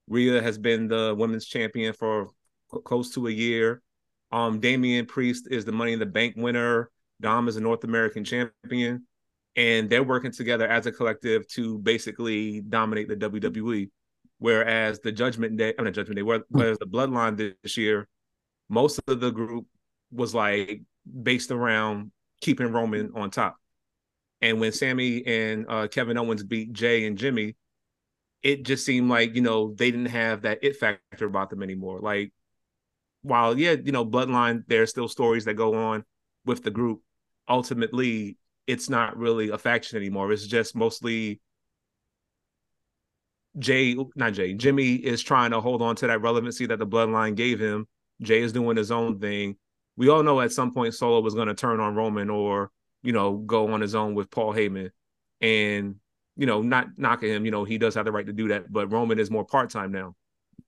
[0.09, 2.29] Rhea has been the women's champion for
[2.85, 3.83] close to a year.
[4.31, 6.91] Um, Damian Priest is the Money in the Bank winner.
[7.21, 9.07] Dom is a North American champion,
[9.57, 13.91] and they're working together as a collective to basically dominate the WWE.
[14.39, 18.09] Whereas the Judgment Day, I mean, Judgment Day, where- whereas the Bloodline this year,
[18.69, 19.67] most of the group
[20.11, 20.83] was like
[21.23, 23.57] based around keeping Roman on top.
[24.41, 27.57] And when Sami and uh, Kevin Owens beat Jey and Jimmy,
[28.43, 31.99] it just seemed like you know they didn't have that it factor about them anymore.
[32.01, 32.33] Like,
[33.23, 36.05] while yeah, you know, Bloodline, there are still stories that go on
[36.45, 37.03] with the group.
[37.49, 40.31] Ultimately, it's not really a faction anymore.
[40.31, 41.41] It's just mostly
[43.59, 47.35] Jey, not Jey, Jimmy is trying to hold on to that relevancy that the Bloodline
[47.35, 47.87] gave him.
[48.23, 49.57] Jey is doing his own thing.
[49.97, 52.71] We all know at some point Solo was going to turn on Roman or
[53.03, 54.91] you know go on his own with Paul Heyman,
[55.41, 55.97] and
[56.37, 57.45] you know not knocking him.
[57.45, 59.71] You know he does have the right to do that, but Roman is more part
[59.71, 60.15] time now,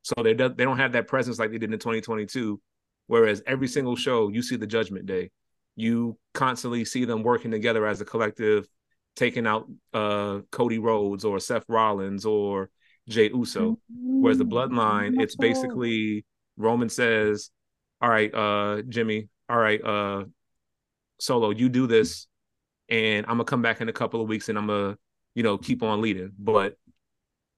[0.03, 2.61] so they do, they don't have that presence like they did in 2022.
[3.07, 5.31] Whereas every single show you see the Judgment Day,
[5.74, 8.68] you constantly see them working together as a collective,
[9.16, 12.70] taking out uh Cody Rhodes or Seth Rollins or
[13.08, 13.78] Jey Uso.
[14.20, 16.24] Whereas the bloodline, it's basically
[16.56, 17.50] Roman says,
[18.00, 20.24] All right, uh, Jimmy, all right, uh
[21.18, 22.26] Solo, you do this,
[22.88, 24.96] and I'm gonna come back in a couple of weeks and I'm gonna,
[25.34, 26.32] you know, keep on leading.
[26.38, 26.76] But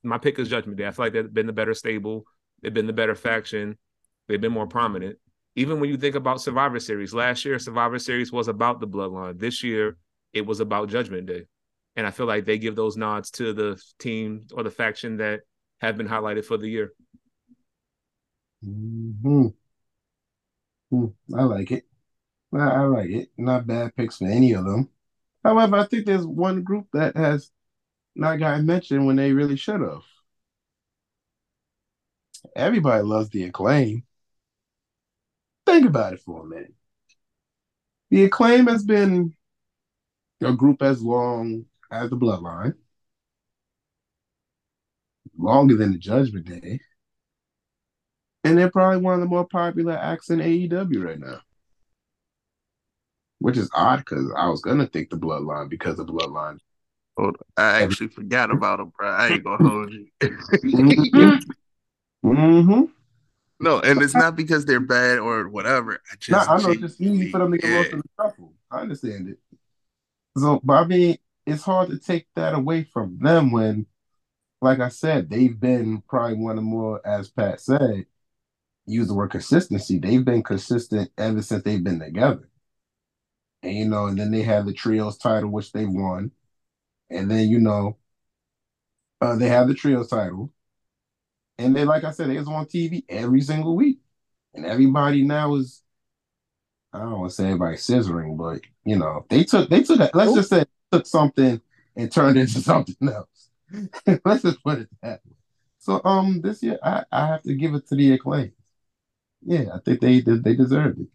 [0.02, 0.86] my pick is Judgment Day.
[0.86, 2.24] I feel like they've been the better stable,
[2.62, 3.78] they've been the better faction,
[4.28, 5.18] they've been more prominent.
[5.54, 9.38] even when you think about Survivor Series, last year Survivor Series was about the bloodline.
[9.38, 9.96] This year
[10.32, 11.44] it was about Judgment Day.
[11.96, 15.40] And I feel like they give those nods to the team or the faction that
[15.80, 16.92] have been highlighted for the year.
[18.64, 19.48] Mm-hmm.
[21.36, 21.84] I like it.
[22.54, 23.30] I like it.
[23.36, 24.88] Not bad picks for any of them.
[25.44, 27.50] However, I think there's one group that has
[28.14, 30.02] not gotten mentioned when they really should have.
[32.54, 34.04] Everybody loves the acclaim.
[35.66, 36.74] Think about it for a minute.
[38.10, 39.34] The acclaim has been
[40.42, 42.74] a group as long as the bloodline,
[45.36, 46.80] longer than the Judgment Day.
[48.44, 51.40] And they're probably one of the more popular acts in AEW right now.
[53.38, 56.58] Which is odd because I was gonna think the bloodline because of bloodline.
[57.16, 57.64] Hold on.
[57.64, 59.08] I actually forgot about them, bro.
[59.08, 60.06] I ain't gonna hold you.
[62.24, 62.84] mm-hmm.
[63.60, 66.00] No, and it's not because they're bad or whatever.
[66.10, 67.76] I just, no, I know it's just easy for them to get yeah.
[67.76, 68.54] lost in the shuffle.
[68.70, 69.38] I understand it.
[70.36, 73.86] So, but I mean, it's hard to take that away from them when,
[74.60, 78.06] like I said, they've been probably one of the more, as Pat said,
[78.86, 79.98] use the word consistency.
[79.98, 82.48] They've been consistent ever since they've been together.
[83.62, 86.32] And you know, and then they have the trios title, which they won.
[87.10, 87.98] And then, you know,
[89.20, 90.52] uh, they have the trios title.
[91.58, 94.00] And they, like I said, they was on TV every single week.
[94.54, 95.82] And everybody now is
[96.92, 100.10] I don't want to say everybody scissoring, but you know, they took they took a,
[100.14, 101.60] let's just say took something
[101.96, 103.50] and turned into something else.
[104.24, 105.34] let's just put it that way.
[105.78, 108.52] So um this year I, I have to give it to the acclaim
[109.44, 111.08] yeah, I think they they deserved it.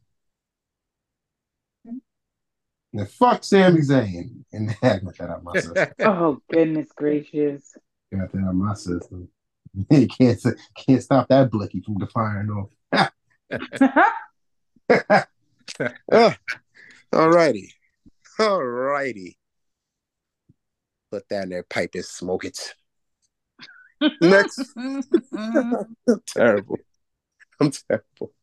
[2.93, 5.87] Now fuck Sami Zayn and got that out my system.
[5.99, 7.75] oh goodness gracious!
[8.13, 9.29] Got that out my system.
[9.91, 10.41] You can't
[10.75, 13.11] can't stop that blicky from firing off.
[16.11, 16.33] uh,
[17.13, 17.73] all righty,
[18.39, 19.37] all righty.
[21.11, 22.75] Put that in there, pipe and smoke it.
[24.21, 24.73] Next,
[26.27, 26.77] terrible.
[27.59, 28.33] I'm terrible.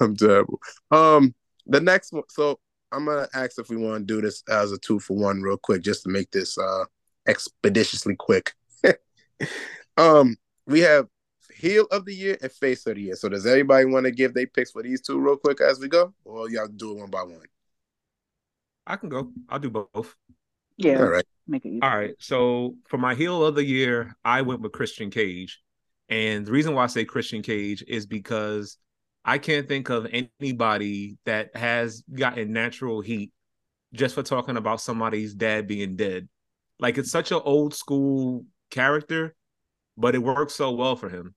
[0.00, 0.60] I'm terrible.
[0.90, 1.34] Um,
[1.66, 2.24] the next one.
[2.28, 2.58] So
[2.92, 5.56] I'm gonna ask if we want to do this as a two for one, real
[5.56, 6.84] quick, just to make this uh
[7.26, 8.52] expeditiously quick.
[9.96, 10.36] um,
[10.66, 11.06] we have
[11.54, 13.16] heel of the year and face of the year.
[13.16, 15.88] So does everybody want to give their picks for these two real quick as we
[15.88, 17.42] go, or y'all do it one by one?
[18.86, 19.30] I can go.
[19.48, 20.16] I'll do both.
[20.78, 21.00] Yeah.
[21.00, 21.26] All right.
[21.46, 21.82] Make it easy.
[21.82, 22.14] All right.
[22.18, 25.60] So for my heel of the year, I went with Christian Cage.
[26.08, 28.78] And the reason why I say Christian Cage is because
[29.24, 30.06] I can't think of
[30.40, 33.32] anybody that has gotten natural heat
[33.92, 36.28] just for talking about somebody's dad being dead.
[36.78, 39.34] Like it's such an old school character,
[39.96, 41.34] but it works so well for him.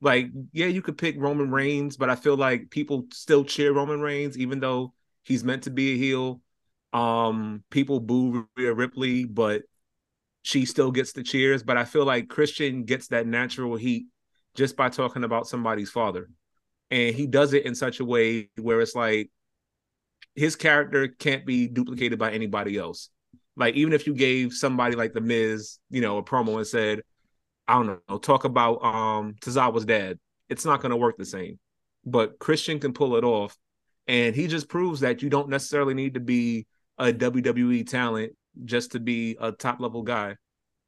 [0.00, 4.00] Like, yeah, you could pick Roman Reigns, but I feel like people still cheer Roman
[4.00, 6.40] Reigns, even though he's meant to be a heel.
[6.94, 9.62] Um, people boo Rhea Ripley, but
[10.42, 11.62] she still gets the cheers.
[11.62, 14.06] But I feel like Christian gets that natural heat
[14.54, 16.30] just by talking about somebody's father.
[16.90, 19.30] And he does it in such a way where it's like
[20.34, 23.10] his character can't be duplicated by anybody else.
[23.56, 27.02] Like even if you gave somebody like the Miz, you know, a promo and said,
[27.66, 31.58] I don't know, talk about um Tozawa's dad, it's not gonna work the same.
[32.04, 33.56] But Christian can pull it off.
[34.06, 36.66] And he just proves that you don't necessarily need to be
[36.98, 38.32] a WWE talent
[38.64, 40.36] just to be a top level guy.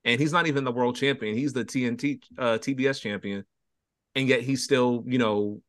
[0.05, 1.37] And he's not even the world champion.
[1.37, 3.45] He's the TNT uh, TBS champion
[4.17, 5.61] and yet he's still, you know,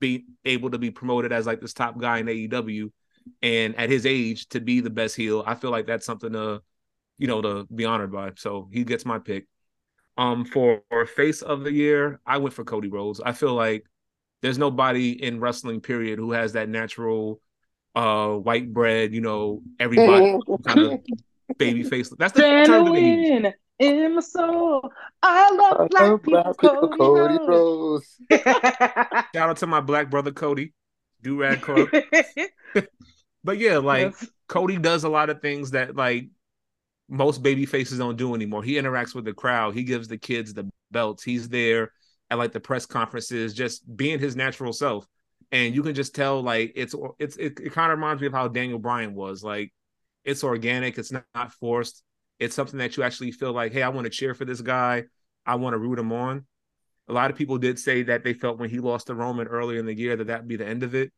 [0.00, 2.90] be able to be promoted as like this top guy in AEW.
[3.42, 6.62] And at his age, to be the best heel, I feel like that's something to,
[7.18, 8.32] you know, to be honored by.
[8.36, 9.46] So he gets my pick.
[10.16, 13.20] Um, for, for face of the year, I went for Cody Rhodes.
[13.24, 13.84] I feel like
[14.40, 17.40] there's nobody in wrestling period who has that natural
[17.94, 21.00] uh white bread, you know, everybody kind of
[21.58, 22.10] baby face.
[22.18, 24.90] That's the term in my soul.
[25.22, 28.16] I love black, love people, black people, Cody, Cody Rhodes.
[28.32, 30.72] Shout out to my black brother Cody,
[31.22, 31.88] do rad club.
[33.42, 34.28] but yeah, like yes.
[34.48, 36.28] Cody does a lot of things that like
[37.08, 38.62] most baby faces don't do anymore.
[38.62, 39.74] He interacts with the crowd.
[39.74, 41.22] He gives the kids the belts.
[41.22, 41.92] He's there
[42.30, 45.06] at like the press conferences, just being his natural self.
[45.54, 48.32] And you can just tell like it's it's it, it kind of reminds me of
[48.34, 49.42] how Daniel Bryan was.
[49.42, 49.72] Like
[50.24, 52.04] it's organic, it's not, not forced
[52.38, 55.04] it's something that you actually feel like, hey, I want to cheer for this guy.
[55.46, 56.46] I want to root him on.
[57.08, 59.78] A lot of people did say that they felt when he lost to Roman earlier
[59.78, 61.12] in the year that that'd be the end of it.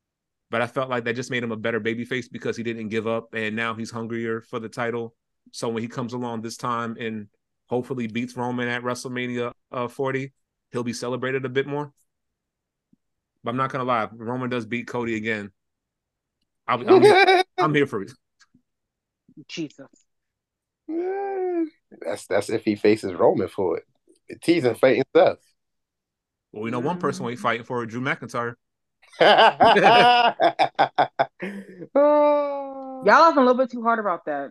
[0.51, 3.07] But I felt like that just made him a better babyface because he didn't give
[3.07, 5.15] up and now he's hungrier for the title.
[5.53, 7.29] So when he comes along this time and
[7.67, 10.33] hopefully beats Roman at WrestleMania uh, 40,
[10.73, 11.93] he'll be celebrated a bit more.
[13.47, 15.53] But I'm not gonna lie, Roman does beat Cody again.
[16.67, 18.11] I'll, I'm, here, I'm here for it.
[19.47, 19.87] Jesus.
[20.89, 23.85] That's that's if he faces Roman for it.
[24.43, 25.37] Teasing fighting Seth.
[26.51, 28.57] Well, we know one person we fighting for Drew McIntyre.
[31.95, 33.03] Ah.
[33.05, 34.51] Y'all laughing a little bit too hard about that.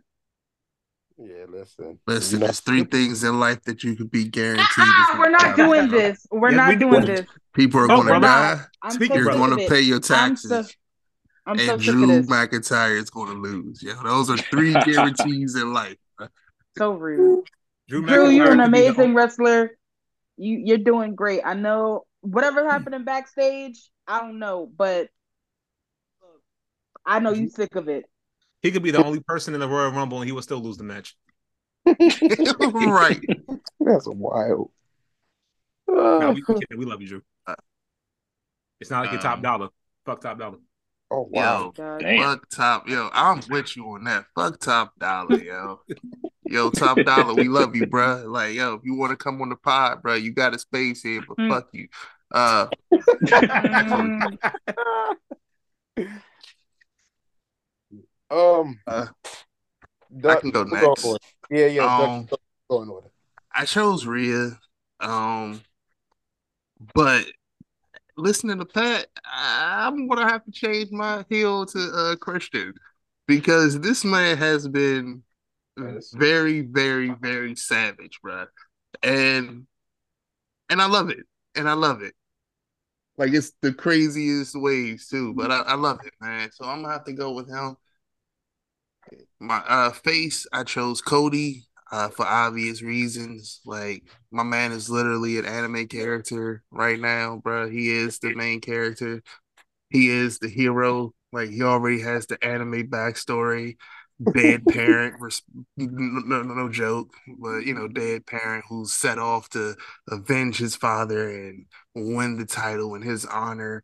[1.17, 1.99] Yeah, listen.
[2.05, 4.65] Listen, You know- there's three things in life that you could be guaranteed.
[4.77, 5.55] Ah, we're not die.
[5.55, 6.27] doing this.
[6.29, 7.07] We're Yeah, not we doing do.
[7.15, 7.25] this.
[7.53, 8.61] People are Oh, gonna die.
[8.81, 10.49] I'm so You're going to pay your I'm taxes.
[10.49, 10.63] so,
[11.47, 12.21] I'm and sick of Drew.
[12.23, 13.81] McIntyre is going to lose.
[13.81, 15.95] Yeah, those are three guarantees in life.
[16.77, 17.45] So rude.
[17.87, 19.77] Drew, Drew, you're an could be the- amazing wrestler.
[20.37, 21.41] You you're doing great.
[21.45, 25.07] I know whatever happened backstage, I don't know, but
[27.05, 28.05] I know you're sick of it.
[28.65, 30.77] He could be the only person in the Royal Rumble, and he would still lose
[30.77, 31.15] the match.
[31.85, 33.19] right.
[33.79, 34.71] That's wild.
[35.87, 36.43] No, Uh, we,
[36.75, 37.21] we love you, Drew.
[38.81, 39.69] It's not like you're top Um, dollar.
[40.03, 40.57] Fuck top dollar.
[41.11, 41.73] oh wow.
[41.77, 42.17] Yo, Damn.
[42.17, 42.89] fuck top.
[42.89, 44.25] Yo, I'm with you on that.
[44.33, 45.81] Fuck top dollar, yo.
[46.47, 48.25] Yo, top dollar, we love you, bruh.
[48.27, 51.03] Like, yo, if you want to come on the pod, bro, you got a space
[51.03, 51.47] here, but Mm.
[51.47, 51.87] fuck you.
[52.31, 52.67] Uh,
[53.27, 54.37] Mm,
[58.29, 59.07] Um, Uh,
[60.19, 61.05] Doug- I can go next.
[61.49, 61.83] Yeah, yeah.
[61.83, 62.37] Um, go-
[62.69, 63.07] go in order.
[63.53, 64.59] I chose Rhea.
[64.99, 65.61] Um,
[66.93, 67.25] but
[68.17, 72.73] listening to Pat, I'm gonna have to change my heel to uh Christian
[73.27, 75.23] because this man has been
[76.13, 78.47] very, very, very savage, bruh.
[79.03, 79.67] And
[80.69, 81.25] and I love it.
[81.55, 82.13] And I love it.
[83.17, 86.51] Like it's the craziest ways too, but I, I love it, man.
[86.51, 87.77] So I'm gonna have to go with him.
[89.39, 93.61] My uh face, I chose Cody uh for obvious reasons.
[93.65, 97.69] Like my man is literally an anime character right now, bro.
[97.69, 99.21] He is the main character.
[99.89, 101.13] He is the hero.
[101.33, 103.77] Like he already has the anime backstory.
[104.31, 105.43] Dead parent, res-
[105.77, 109.75] no, no, no joke, but you know, dead parent who's set off to
[110.09, 111.65] avenge his father and
[111.95, 113.83] win the title in his honor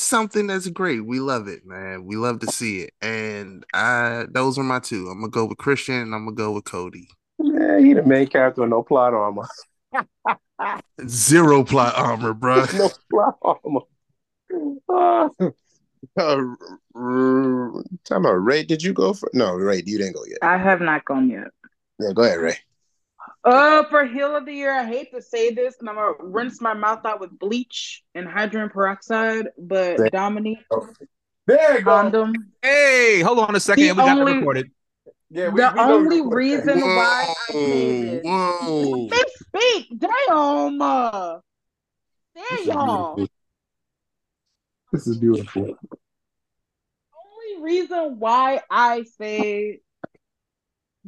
[0.00, 1.04] something that's great.
[1.04, 2.04] We love it, man.
[2.04, 2.94] We love to see it.
[3.00, 5.08] And I those are my two.
[5.08, 7.08] I'm gonna go with Christian and I'm gonna go with Cody.
[7.38, 9.46] Yeah, he the main character with no plot armor.
[11.06, 12.66] Zero plot armor, bro.
[12.72, 13.80] no plot armor.
[14.88, 15.28] Uh,
[16.18, 16.44] uh,
[16.94, 18.64] r- time out, Ray.
[18.64, 19.30] Did you go for?
[19.32, 20.38] No, Ray, you didn't go yet.
[20.42, 21.48] I have not gone yet.
[22.00, 22.56] Yeah, go ahead, Ray.
[23.48, 26.60] Uh, for heel of the year, I hate to say this, and I'm gonna rinse
[26.60, 30.58] my mouth out with bleach and hydrogen peroxide, but There- Dominique
[31.46, 32.34] There condom.
[32.60, 33.84] Hey, hold on a second.
[33.84, 34.70] The we got only- recorded.
[35.30, 38.22] Yeah, the only reason why I say this.
[38.24, 39.08] whoa.
[39.08, 39.98] They speak.
[39.98, 40.82] Damn.
[40.82, 41.38] uh,
[42.34, 43.26] Damn.
[44.92, 45.62] This is beautiful.
[47.14, 49.80] only reason why I say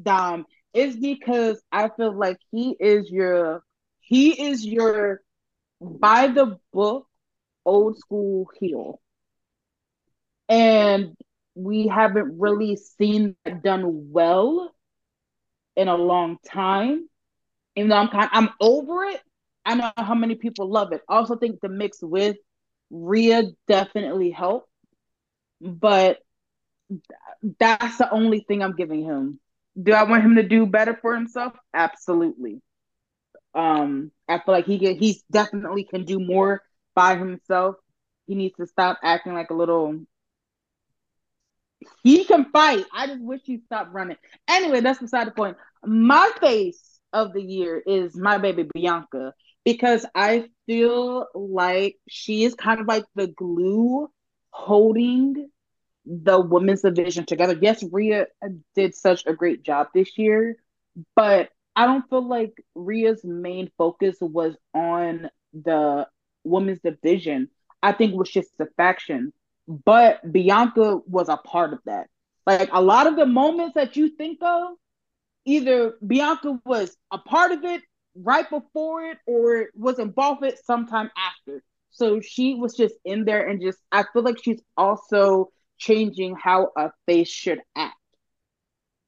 [0.02, 3.62] Dom is because I feel like he is your
[4.00, 5.22] he is your
[5.80, 7.06] by the book
[7.64, 9.00] old school heel.
[10.48, 11.16] And
[11.54, 14.74] we haven't really seen that done well
[15.76, 17.08] in a long time.
[17.76, 19.20] Even though I'm kind I'm over it.
[19.64, 21.02] I know how many people love it.
[21.08, 22.36] Also think the mix with
[22.90, 24.68] Rhea definitely helped
[25.60, 26.18] but
[27.58, 29.40] that's the only thing I'm giving him.
[29.82, 31.54] Do I want him to do better for himself?
[31.74, 32.60] Absolutely.
[33.54, 36.62] Um, I feel like he get he's definitely can do more
[36.94, 37.76] by himself.
[38.26, 40.00] He needs to stop acting like a little.
[42.02, 42.84] He can fight.
[42.92, 44.16] I just wish he stopped running.
[44.48, 45.56] Anyway, that's beside the point.
[45.84, 52.54] My face of the year is my baby Bianca because I feel like she is
[52.54, 54.08] kind of like the glue
[54.50, 55.50] holding
[56.10, 57.56] the women's division together.
[57.60, 58.26] Yes, Rhea
[58.74, 60.56] did such a great job this year,
[61.14, 66.08] but I don't feel like Rhea's main focus was on the
[66.42, 67.48] women's division.
[67.82, 69.32] I think it was just the faction.
[69.68, 72.08] But Bianca was a part of that.
[72.44, 74.70] Like a lot of the moments that you think of,
[75.44, 77.82] either Bianca was a part of it
[78.16, 81.62] right before it or was involved with it sometime after.
[81.92, 86.70] So she was just in there and just I feel like she's also changing how
[86.76, 87.96] a face should act.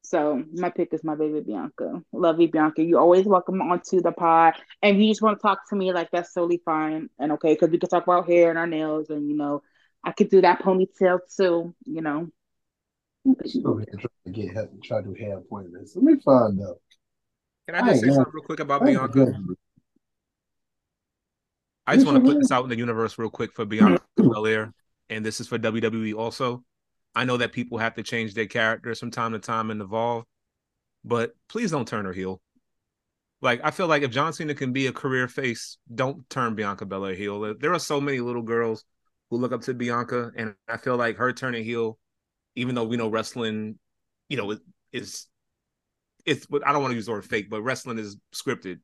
[0.02, 2.02] So my pick is my baby Bianca.
[2.12, 2.82] Love you, Bianca.
[2.82, 4.54] You always welcome onto the pod.
[4.82, 7.54] And if you just want to talk to me, like that's totally fine and okay,
[7.54, 9.62] because we can talk about hair and our nails and you know,
[10.02, 12.28] I could do that ponytail too, you know.
[13.46, 15.94] She's over here trying to get help and try to do hair appointments.
[15.94, 16.78] Let me find out.
[17.68, 18.14] Can I just say I know.
[18.16, 19.26] something real quick about I ain't Bianca?
[19.26, 19.56] good.
[21.86, 24.72] I just want to put this out in the universe real quick for Bianca Belair,
[25.12, 26.64] and this is for WWE also.
[27.14, 30.24] I know that people have to change their characters from time to time and evolve,
[31.04, 32.40] but please don't turn her heel.
[33.42, 36.86] Like I feel like if John Cena can be a career face, don't turn Bianca
[36.86, 37.54] Belair heel.
[37.58, 38.84] There are so many little girls
[39.30, 41.98] who look up to Bianca, and I feel like her turning heel,
[42.54, 43.78] even though we know wrestling,
[44.28, 44.56] you know,
[44.92, 45.26] is
[46.24, 46.46] it's.
[46.64, 48.78] I don't want to use the word fake, but wrestling is scripted.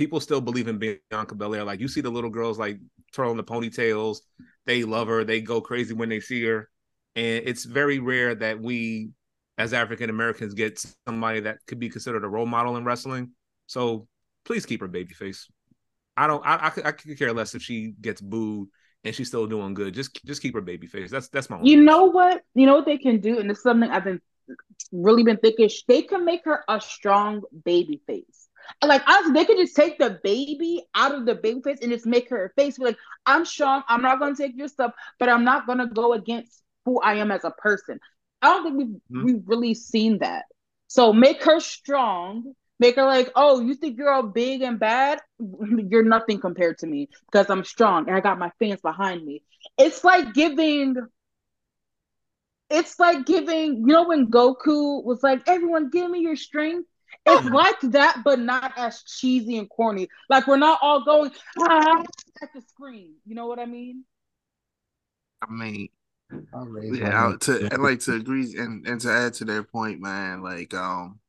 [0.00, 1.62] People still believe in Bianca Belair.
[1.62, 2.78] Like you see the little girls like
[3.12, 4.20] twirling the ponytails,
[4.64, 5.24] they love her.
[5.24, 6.70] They go crazy when they see her,
[7.14, 9.10] and it's very rare that we,
[9.58, 13.32] as African Americans, get somebody that could be considered a role model in wrestling
[13.70, 14.08] so
[14.44, 15.44] please keep her babyface.
[16.16, 16.44] I don't.
[16.44, 18.68] I, I, I could care less if she gets booed
[19.04, 19.94] and she's still doing good.
[19.94, 21.08] Just just keep her babyface.
[21.08, 21.60] That's that's my.
[21.62, 22.42] You know what?
[22.54, 24.20] You know what they can do, and it's something I've been
[24.90, 25.70] really been thinking.
[25.86, 28.48] They can make her a strong baby face.
[28.82, 32.06] Like honestly, they could just take the baby out of the baby face and just
[32.06, 32.78] make her face.
[32.78, 33.82] Be like, I'm strong.
[33.88, 37.30] I'm not gonna take your stuff, but I'm not gonna go against who I am
[37.30, 38.00] as a person.
[38.42, 39.24] I don't think we've mm-hmm.
[39.24, 40.44] we've really seen that.
[40.88, 45.20] So make her strong Make her like, oh, you think you're all big and bad?
[45.38, 49.42] You're nothing compared to me because I'm strong and I got my fans behind me.
[49.78, 50.96] It's like giving.
[52.70, 56.88] It's like giving, you know, when Goku was like, everyone give me your strength.
[57.26, 60.08] It's like that, but not as cheesy and corny.
[60.28, 62.02] Like we're not all going ah,
[62.42, 63.14] at the screen.
[63.26, 64.04] You know what I mean?
[65.42, 65.88] I mean,
[66.92, 70.42] yeah, I, to I like to agree and and to add to their point, man.
[70.42, 71.20] Like, um,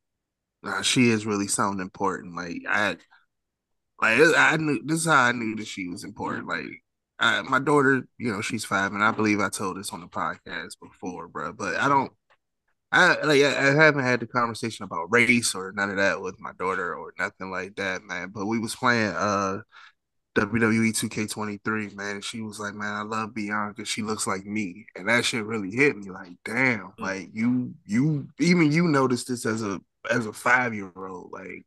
[0.63, 2.35] Nah, she is really something important.
[2.35, 2.97] Like I,
[4.01, 6.47] like I knew this is how I knew that she was important.
[6.47, 6.83] Like
[7.19, 10.07] I, my daughter, you know, she's five, and I believe I told this on the
[10.07, 11.53] podcast before, bro.
[11.53, 12.11] But I don't.
[12.91, 16.51] I like I haven't had the conversation about race or none of that with my
[16.59, 18.31] daughter or nothing like that, man.
[18.33, 19.61] But we was playing uh
[20.35, 22.15] WWE 2K23, man.
[22.15, 23.85] And she was like, Man, I love Bianca.
[23.85, 24.85] She looks like me.
[24.95, 26.09] And that shit really hit me.
[26.09, 26.99] Like, damn, mm.
[26.99, 29.79] like you you even you noticed this as a
[30.09, 31.65] as a five year old, like,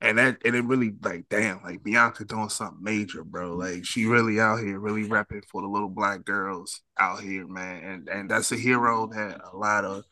[0.00, 3.54] and that and it really like damn, like Bianca doing something major, bro.
[3.54, 7.84] Like she really out here, really repping for the little black girls out here, man.
[7.84, 10.04] And and that's a hero that a lot of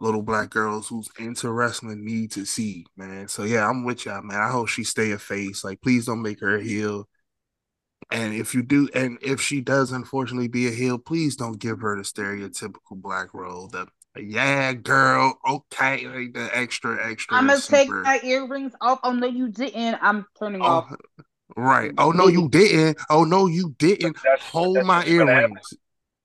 [0.00, 3.28] little black girls who's into wrestling need to see, man.
[3.28, 4.40] So yeah, I'm with y'all, man.
[4.40, 5.62] I hope she stay a face.
[5.62, 7.08] Like, please don't make her a heel.
[8.10, 11.80] And if you do, and if she does unfortunately be a heel, please don't give
[11.80, 13.86] her the stereotypical black role, the
[14.16, 15.38] yeah, girl.
[15.48, 17.36] Okay, like the extra, extra.
[17.36, 17.76] I'm gonna super...
[17.76, 18.98] take my earrings off.
[19.04, 19.98] Oh no, you didn't.
[20.02, 20.92] I'm turning oh, off.
[21.56, 21.92] Right.
[21.98, 22.98] Oh no, you didn't.
[23.08, 24.16] Oh no, you didn't.
[24.24, 25.74] That's, Hold that's my earrings.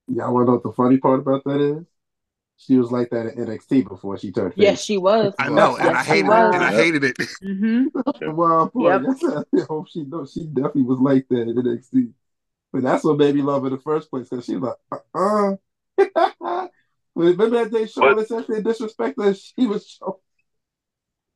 [0.08, 1.84] Y'all want to know what the funny part about that is?
[2.58, 4.54] She was like that at NXT before she turned.
[4.54, 4.62] Face.
[4.62, 5.34] Yes, she was.
[5.38, 7.16] I know, and, I hated it, and I hated it.
[7.42, 8.34] Mm-hmm.
[8.34, 9.02] well, yep.
[9.54, 12.12] I hope she knows she definitely was like that at NXT.
[12.72, 15.00] But that's what made me love her in the first place because she was like,
[15.14, 15.56] uh
[16.44, 16.68] uh
[17.14, 20.14] Remember that day Charlotte said they disrespected she was showing.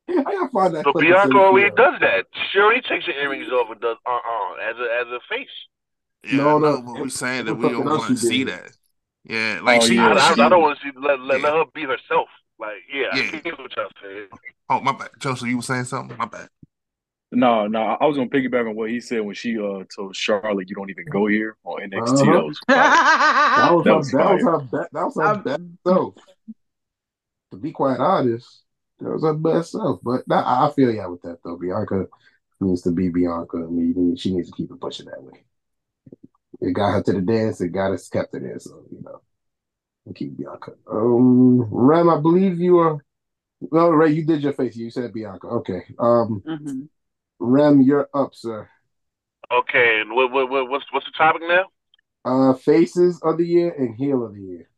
[0.09, 0.83] I gotta find that.
[0.83, 2.25] So Bianca already does that.
[2.51, 5.47] She already takes her earrings off and does uh uh as a as a face.
[6.23, 8.71] Yeah, no, no, but we're saying that we don't want to see that.
[9.23, 10.13] Yeah, like oh, she, yeah.
[10.13, 11.47] I, I, don't want to see let, let, yeah.
[11.47, 12.27] let her be herself.
[12.59, 13.39] Like, yeah, yeah.
[13.45, 14.27] I what y'all saying.
[14.69, 15.47] Oh, my bad, Joseph.
[15.47, 16.17] You were saying something.
[16.17, 16.47] My bad.
[17.33, 20.69] No, no, I was gonna piggyback on what he said when she uh told Charlotte
[20.69, 22.27] you don't even go here on NXT.
[22.27, 22.51] Uh-huh.
[22.67, 26.15] That was that was that was, that was her best that was her best self.
[27.51, 28.63] To be quite honest,
[28.99, 30.01] that was her best self.
[30.03, 31.55] But that, I feel yeah with that though.
[31.55, 32.07] Bianca
[32.59, 33.65] needs to be Bianca.
[34.17, 35.43] She needs to keep it pushing that way.
[36.61, 37.59] It got her to the dance.
[37.61, 38.59] It got us kept her there.
[38.59, 39.21] So you know,
[40.13, 40.73] keep Bianca.
[40.89, 43.03] Um, Ram, I believe you are.
[43.59, 44.75] Well, Ray, you did your face.
[44.75, 45.47] You said Bianca.
[45.47, 45.81] Okay.
[45.99, 46.43] Um.
[46.45, 46.81] Mm-hmm.
[47.41, 48.69] Rem, you're up, sir.
[49.51, 51.65] Okay, and what, what, what, what's what's the topic now?
[52.23, 54.69] Uh, faces of the year and heel of the year.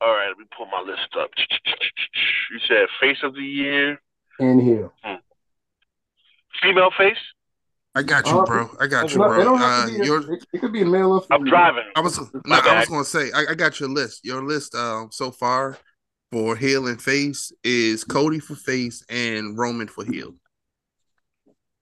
[0.00, 1.30] All right, let me pull my list up.
[2.50, 4.00] You said face of the year
[4.40, 4.92] and heel.
[5.02, 5.16] Hmm.
[6.60, 7.16] Female face.
[7.96, 8.68] I got you, bro.
[8.78, 9.56] I got you, bro.
[9.56, 11.24] Uh, your, it, it, could be a male.
[11.30, 11.84] I'm driving.
[11.96, 14.22] I was no, I was gonna say I, I, got your list.
[14.22, 15.78] Your list um so far
[16.30, 20.34] for heel and face is Cody for face and Roman for heel.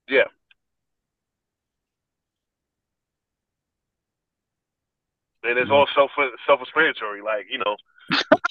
[0.08, 0.22] Yeah.
[5.42, 6.12] And it's all self
[6.46, 7.22] self explanatory.
[7.22, 7.74] Like you know,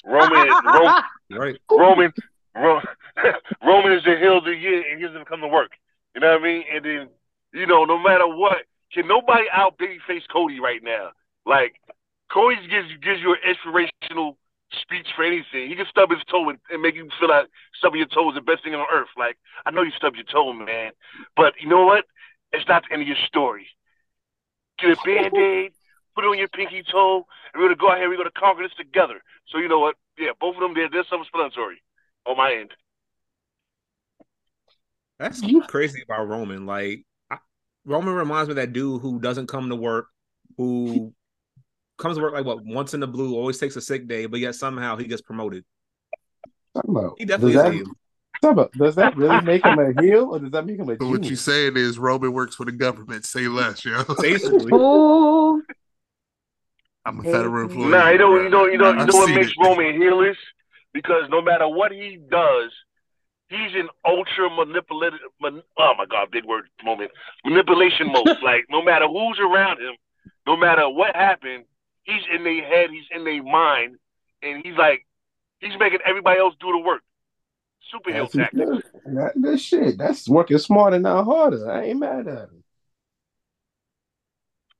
[0.04, 1.56] Roman, Roman, right?
[1.70, 2.12] Roman,
[2.54, 2.84] Roman,
[3.64, 5.70] Roman is the heel of the year, and he doesn't come to work.
[6.14, 6.64] You know what I mean?
[6.70, 7.08] And then
[7.54, 11.10] you know, no matter what, can nobody out babyface Cody right now?
[11.46, 11.74] Like
[12.30, 14.36] Cody gives gives you an inspirational
[14.72, 15.68] speech for anything.
[15.68, 17.46] He can stub his toe and, and make you feel like
[17.78, 19.08] stubbing your toe is the best thing on earth.
[19.16, 20.92] Like, I know you stubbed your toe, man,
[21.36, 22.04] but you know what?
[22.52, 23.66] It's not the end of your story.
[24.78, 25.72] get a band aid,
[26.14, 28.08] put it on your pinky toe, and we're gonna go out here.
[28.08, 29.22] We're gonna conquer this together.
[29.46, 29.96] So you know what?
[30.18, 30.74] Yeah, both of them.
[30.74, 31.82] They're, they're self-explanatory
[32.26, 32.72] on my end.
[35.18, 36.66] That's crazy about Roman.
[36.66, 37.13] Like I,
[37.84, 40.08] Roman reminds me of that dude who doesn't come to work,
[40.56, 41.12] who
[41.98, 44.40] comes to work like what once in the blue, always takes a sick day, but
[44.40, 45.64] yet somehow he gets promoted.
[46.74, 47.94] About, He definitely does, a that,
[48.42, 50.96] talk about, does that really make him a heel or does that make him a
[51.00, 51.40] So what you genius?
[51.40, 53.24] saying is Roman works for the government.
[53.24, 54.02] Say less, yo.
[54.20, 55.62] Basically, Oh,
[57.06, 57.90] I'm a federal employee.
[57.90, 59.56] Nah, you know, you know, you know, you I've know what makes it.
[59.62, 60.36] Roman heelish?
[60.92, 62.70] Because no matter what he does,
[63.48, 65.20] he's in ultra manipulative.
[65.40, 67.10] Man, oh my god, big word moment.
[67.44, 68.26] Manipulation mode.
[68.42, 69.94] like no matter who's around him,
[70.46, 71.64] no matter what happened,
[72.04, 73.96] he's in their head, he's in their mind,
[74.42, 75.06] and he's like,
[75.58, 77.02] he's making everybody else do the work.
[77.90, 78.88] Super heel That's tactics.
[79.06, 79.98] that, that shit.
[79.98, 81.70] That's working smarter, not harder.
[81.70, 82.64] I ain't mad at him.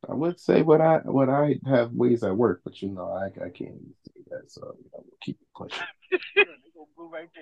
[0.09, 3.27] I would say what I what I have ways at work, but you know I
[3.43, 6.47] I can't say that, so you know, we'll keep it pushing.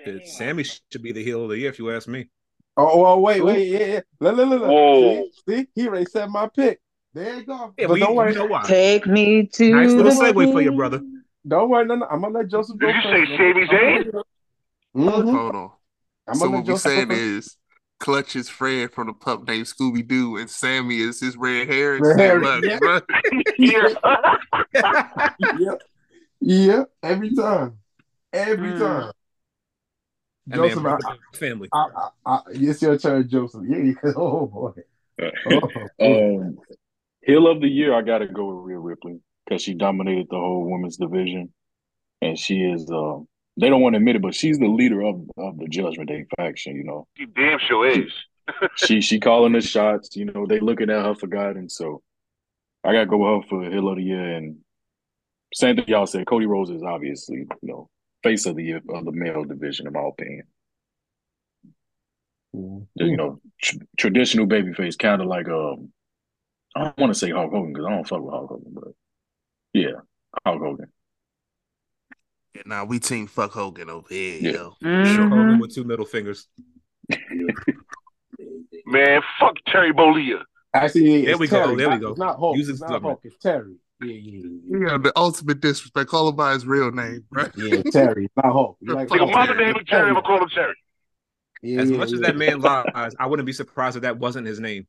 [0.05, 2.27] Dude, Sami should be the heel of the year if you ask me.
[2.75, 3.99] Oh, oh wait, wait, yeah, yeah.
[4.19, 5.25] Look, look, look, look.
[5.47, 6.79] See, see, he already said my pick.
[7.13, 7.73] There you go.
[7.77, 8.63] Yeah, but but you, don't worry, you know why?
[8.65, 11.01] take me to Nice little the segue for you, brother.
[11.47, 11.85] don't worry.
[11.85, 14.11] No, no, I'm gonna let Joseph go Did you say Sami Zayn?
[14.95, 15.35] Mm-hmm.
[15.35, 15.71] Hold on.
[16.27, 17.19] I'm so what we Joseph saying first.
[17.21, 17.57] is
[17.99, 21.95] Clutch is Fred from the pup named Scooby Doo, and Sami is his red hair.
[21.95, 22.79] And Red hair, less, yeah.
[22.79, 23.01] bruh.
[24.73, 25.53] yeah.
[25.59, 25.81] yep.
[26.41, 26.89] Yep.
[27.03, 27.77] Every time.
[28.33, 28.79] Every Mm.
[28.79, 29.11] time.
[30.47, 31.69] That Joseph, brought I, the family.
[31.71, 33.63] I, I, I, it's your turn, Joseph.
[33.67, 33.93] Yeah, yeah.
[34.15, 34.71] Oh boy.
[35.45, 36.57] Oh, Um,
[37.21, 40.37] heel of the year, I got to go with Rhea Ripley because she dominated the
[40.37, 41.53] whole women's division,
[42.21, 42.89] and she is.
[42.91, 46.09] Um, they don't want to admit it, but she's the leader of of the Judgment
[46.09, 46.75] Day faction.
[46.75, 48.11] You know, He damn sure is.
[48.75, 50.15] she she calling the shots.
[50.15, 51.77] You know, they looking at her for guidance.
[51.77, 52.01] So
[52.83, 54.35] I got to go with her for heel of the year.
[54.35, 54.57] And
[55.53, 56.27] same thing y'all said.
[56.27, 57.89] Cody Rhodes is obviously you know
[58.23, 60.47] face of the of the male division, in my opinion.
[62.53, 65.91] You know, tr- traditional babyface, kind of like um,
[66.75, 68.93] I don't want to say Hulk Hogan because I don't fuck with Hulk Hogan, but
[69.73, 69.91] yeah,
[70.45, 70.91] Hulk Hogan.
[72.55, 74.51] Yeah, nah, we team fuck Hogan over here, Yeah.
[74.51, 74.73] yo.
[74.83, 75.29] Mhm.
[75.29, 76.47] Hogan with two middle fingers.
[78.85, 80.43] Man, fuck Terry Bollea.
[80.75, 81.75] Actually, There it's we go.
[81.75, 82.09] There we go.
[82.11, 82.57] It's not Hulk.
[82.57, 83.01] Use It's not.
[83.01, 83.21] Hulk.
[83.23, 83.75] It's Terry.
[84.01, 84.89] Yeah, yeah, yeah.
[84.89, 86.09] Yeah, the ultimate disrespect.
[86.09, 87.51] Call him by his real name, right?
[87.55, 88.29] Yeah, Terry.
[88.35, 88.77] Not Hulk.
[88.81, 89.31] You like Nigga, Hulk.
[89.31, 90.73] mama name him Terry, I'm gonna call him Terry.
[91.61, 94.47] Yeah, As yeah, much as that man lies, I wouldn't be surprised if that wasn't
[94.47, 94.87] his name.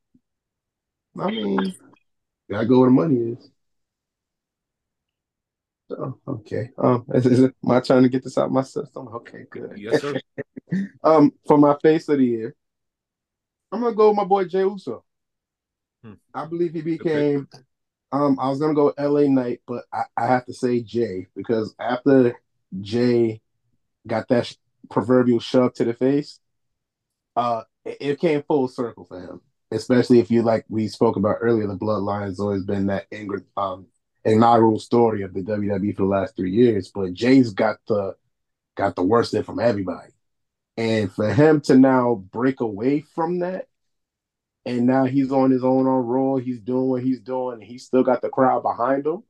[1.19, 1.75] I mean,
[2.51, 3.51] gotta go where the money is.
[5.91, 6.71] Oh, okay.
[6.79, 9.09] Um, is, is it my turn to get this out of my system?
[9.09, 9.75] Okay, good.
[9.77, 10.21] Yes, sir.
[11.05, 12.57] Um, for my face of the year,
[13.71, 15.05] I'm gonna go with my boy Jey Uso.
[16.03, 16.15] Hmm.
[16.33, 16.99] I believe he pick.
[16.99, 17.47] became.
[18.15, 19.29] Um, I was gonna go L.A.
[19.29, 22.41] Knight, but I, I have to say Jey because after
[22.81, 23.41] Jey
[24.07, 24.57] got that sh-
[24.91, 26.41] proverbial shove to the face,
[27.37, 29.41] uh, it, it came full circle for him.
[29.73, 33.45] Especially if you like we spoke about earlier, the bloodline has always been that ingr-
[33.57, 33.87] um
[34.25, 36.93] inaugural story of the WWE for the last three years.
[36.95, 38.15] But Jey's got the
[38.77, 40.13] got the worst of it from everybody.
[40.77, 43.67] And for him to now break away from that,
[44.67, 47.85] and now he's on his own on Raw, he's doing what he's doing, and he's
[47.85, 49.23] still got the crowd behind him.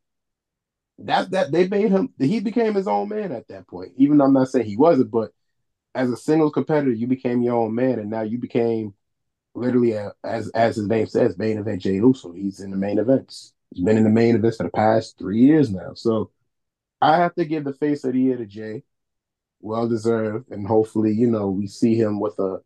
[0.99, 3.93] That that they made him he became his own man at that point.
[3.97, 5.33] Even though I'm not saying he wasn't, but
[5.95, 8.95] as a singles competitor, you became your own man, and now you became
[9.55, 12.33] literally a, as as his name says, main event Jey Uso.
[12.33, 13.55] He's in the main events.
[13.73, 15.95] He's been in the main events for the past three years now.
[15.95, 16.31] So
[17.03, 18.85] I have to give the face of the year to Jey
[19.61, 22.61] well deserved, and hopefully, you know, we see him with a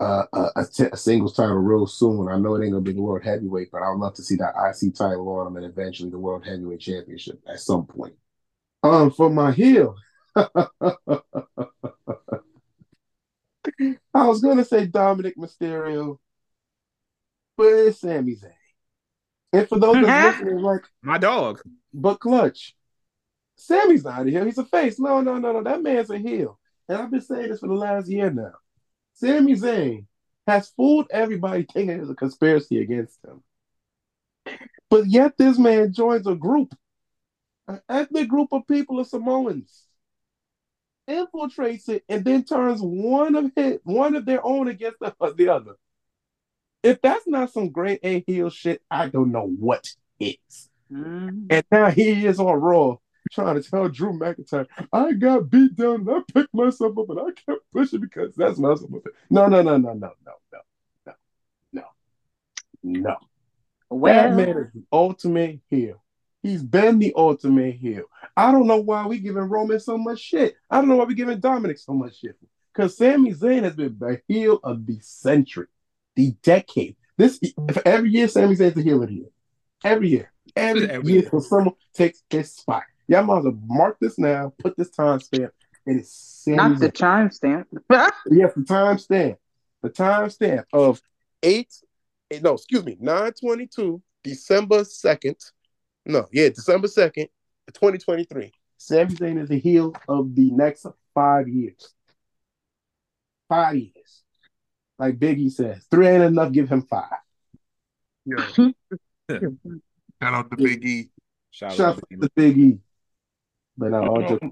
[0.00, 2.28] a, a, a, t- a singles title real soon.
[2.28, 4.36] I know it ain't gonna be the world heavyweight, but I would love to see
[4.36, 8.14] that IC title on him, and eventually the world heavyweight championship at some point.
[8.82, 9.96] Um, for my heel,
[10.36, 10.46] I
[14.14, 16.18] was gonna say Dominik Mysterio,
[17.56, 18.52] but it's Sami Zayn.
[19.52, 21.60] And for those that's listening, like, My dog.
[21.92, 22.76] but clutch.
[23.56, 24.44] Sami's not a heel.
[24.44, 25.00] He's a face.
[25.00, 25.62] No, no, no, no.
[25.62, 26.58] That man's a heel.
[26.88, 28.52] And I've been saying this for the last year now.
[29.20, 30.06] Sami Zayn
[30.46, 33.42] has fooled everybody thinking there's a conspiracy against him.
[34.90, 36.74] But yet this man joins a group,
[37.66, 39.84] an ethnic group of people of Samoans,
[41.08, 45.48] infiltrates it, and then turns one of his one of their own against the, the
[45.48, 45.76] other.
[46.82, 50.70] If that's not some great A heel shit, I don't know what is.
[50.92, 51.46] Mhm.
[51.50, 52.98] And now he is on Raw
[53.28, 57.20] trying to tell Drew McIntyre, I got beat down and I picked myself up and
[57.20, 59.02] I kept pushing because that's what my something.
[59.30, 60.60] No, no, no, no, no, no, no,
[61.06, 61.12] no,
[61.72, 61.84] no,
[62.82, 63.16] no.
[63.90, 66.02] Well, that man is the ultimate heel.
[66.42, 68.04] He's been the ultimate heel.
[68.36, 70.54] I don't know why we giving Roman so much shit.
[70.70, 72.36] I don't know why we giving Dominik so much shit.
[72.72, 75.66] Because Sami Zayn has been the heel of the century,
[76.14, 76.96] the decade.
[77.16, 77.40] This
[77.84, 79.30] every year, Sami Zayn's the heel of the year.
[79.82, 80.32] Every year.
[80.54, 81.40] Every, every year, year.
[81.40, 82.84] someone takes his spot.
[83.08, 85.52] Y'all might as well mark this now, put this time stamp,
[85.86, 86.12] and it's
[86.44, 87.66] Sami not the time stamp.
[87.90, 89.38] yes, the time stamp.
[89.82, 91.00] The time stamp of
[91.42, 91.72] eight,
[92.30, 95.52] eh, no, excuse me, 922, December 2nd.
[96.04, 97.28] No, yeah, December 2nd,
[97.72, 98.52] 2023.
[98.76, 101.94] Sami Zayn is the heel of the next five years.
[103.48, 104.22] Five years.
[104.98, 107.08] Like Biggie says, three ain't enough, give him five.
[108.26, 108.46] Yeah.
[109.30, 111.10] Shout out to Big E.
[111.50, 112.78] Shout, Shout out to Big E.
[113.78, 114.42] But I all just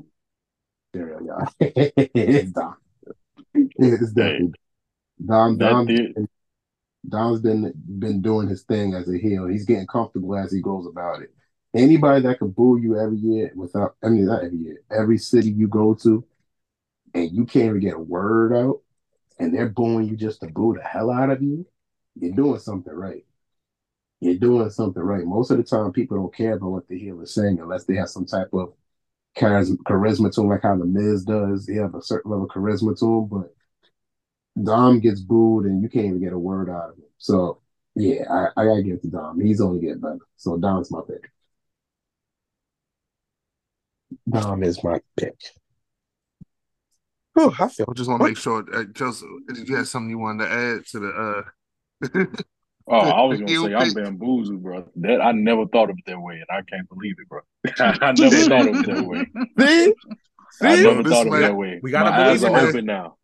[0.92, 1.48] there, y'all.
[1.60, 2.76] it's Dom.
[3.54, 4.52] It's definitely
[5.24, 5.58] Dom.
[5.58, 5.88] Dom.
[7.08, 9.46] Dom's been been doing his thing as a heel.
[9.46, 11.32] He's getting comfortable as he goes about it.
[11.74, 15.50] Anybody that could boo you every year without, I mean, not every year, every city
[15.50, 16.24] you go to,
[17.14, 18.80] and you can't even get a word out,
[19.38, 21.66] and they're booing you just to boo the hell out of you,
[22.18, 23.24] you're doing something right.
[24.20, 25.24] You're doing something right.
[25.24, 27.96] Most of the time, people don't care about what the heel is saying unless they
[27.96, 28.72] have some type of
[29.36, 31.66] charisma to him, like how the Miz does.
[31.66, 33.54] He have a certain level of charisma to him, but
[34.62, 37.04] Dom gets booed and you can't even get a word out of him.
[37.18, 37.60] So
[37.94, 39.40] yeah, I, I gotta give it to Dom.
[39.40, 40.18] He's only getting better.
[40.36, 41.30] So Dom's my pick.
[44.28, 45.36] Dom is my pick.
[47.36, 47.86] Oh, I feel.
[47.88, 50.50] I just want to make sure, uh, Joseph, did you have something you wanted to
[50.50, 51.44] add to the?
[52.12, 52.26] uh
[52.88, 54.88] Oh, I was gonna say I'm bamboozled, bro.
[54.96, 57.40] That I never thought of it that way, and I can't believe it, bro.
[57.80, 59.26] I never thought of it that way.
[59.58, 59.94] See,
[60.52, 60.66] See?
[60.66, 61.80] I never this thought man, of it that way.
[61.82, 63.16] We gotta My believe eyes are open now.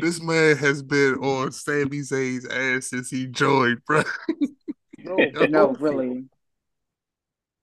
[0.00, 4.02] This man has been on Sami Zayn's ass since he joined, bro.
[4.98, 5.16] no,
[5.48, 6.24] no, really.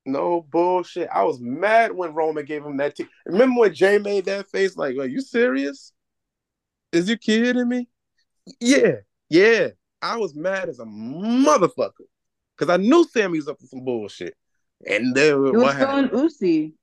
[0.06, 1.10] No bullshit.
[1.12, 2.95] I was mad when Roman gave him that.
[2.95, 4.78] T- Remember when Jey made that face?
[4.78, 5.93] Like, are you serious?
[6.91, 7.88] Is you kidding me?
[8.60, 8.97] Yeah,
[9.30, 9.70] yeah.
[10.06, 12.06] I was mad as a motherfucker
[12.56, 14.36] because I knew Sami was up to some bullshit.
[14.86, 16.74] And then he was feeling Usi.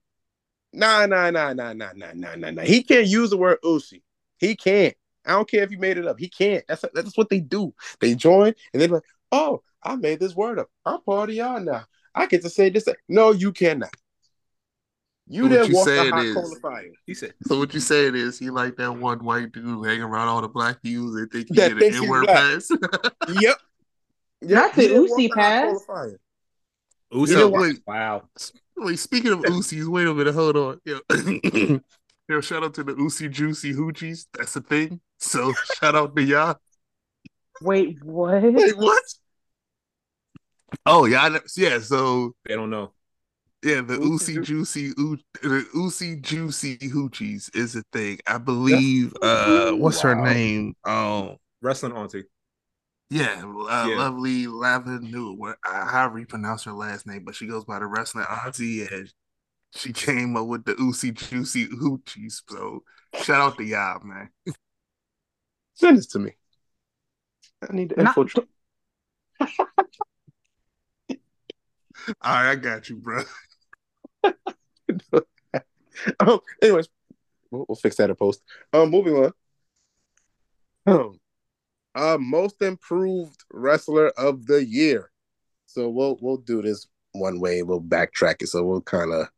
[0.72, 2.62] Nah, nah, nah, nah, nah, nah, nah, nah, nah.
[2.62, 4.02] He can't use the word Usi.
[4.38, 4.96] He can't.
[5.24, 6.18] I don't care if you made it up.
[6.18, 6.64] He can't.
[6.66, 7.72] That's that's what they do.
[8.00, 10.68] They join and they're like, "Oh, I made this word up.
[10.84, 11.84] I'm part of y'all now.
[12.16, 13.94] I get to say this." No, you cannot.
[15.32, 16.90] You so didn't walk the hot coal of fire.
[17.06, 17.32] He said.
[17.46, 20.48] So what you saying is he like that one white dude hanging around all the
[20.48, 22.70] black dudes and think he that get an N-word pass?
[23.40, 23.56] yep.
[24.42, 25.80] Not the Usi pass.
[27.10, 28.24] Usi, wait, wow.
[28.76, 30.80] Wait, speaking of Usi's, wait a minute, hold on.
[30.84, 30.98] Yeah.
[32.28, 34.26] Yo, shout out to the Usi Juicy Hoochies.
[34.34, 35.00] That's a thing.
[35.18, 36.56] So shout out to y'all.
[37.62, 38.42] Wait, what?
[38.42, 39.02] Wait, what?
[40.84, 41.78] Oh yeah, yeah.
[41.78, 42.92] So they don't know.
[43.62, 48.18] Yeah, the Usi Juicy the Usi Juicy Hoochies is a thing.
[48.26, 50.14] I believe uh what's wow.
[50.14, 50.74] her name?
[50.84, 52.24] Um Wrestling Auntie.
[53.08, 53.96] Yeah, uh, yeah.
[53.96, 58.24] lovely Lavenu, uh, however you pronounce her last name, but she goes by the wrestling
[58.28, 59.12] auntie, and
[59.76, 62.40] she came up with the Usi Juicy Hoochies.
[62.48, 62.84] So
[63.22, 64.30] shout out to y'all, man.
[65.74, 66.32] Send this to me.
[67.68, 68.48] I need to infiltrate.
[72.20, 73.22] All right, I got you, bro.
[76.20, 76.88] um, anyways,
[77.50, 78.42] we'll, we'll, fix that in post.
[78.72, 79.32] Um, moving on.
[80.86, 81.20] Um,
[81.94, 85.10] uh, most improved wrestler of the year.
[85.66, 87.62] So we'll we'll do this one way.
[87.62, 88.48] We'll backtrack it.
[88.48, 89.28] So we'll kind of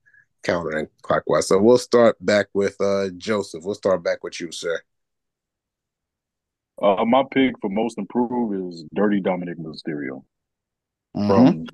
[0.43, 1.49] counter and clockwise.
[1.49, 3.65] So we'll start back with uh Joseph.
[3.65, 4.81] We'll start back with you, sir.
[6.83, 10.25] Uh, my pick for most improved is Dirty Dominik Mysterio.
[11.17, 11.29] Mm-hmm.
[11.29, 11.67] From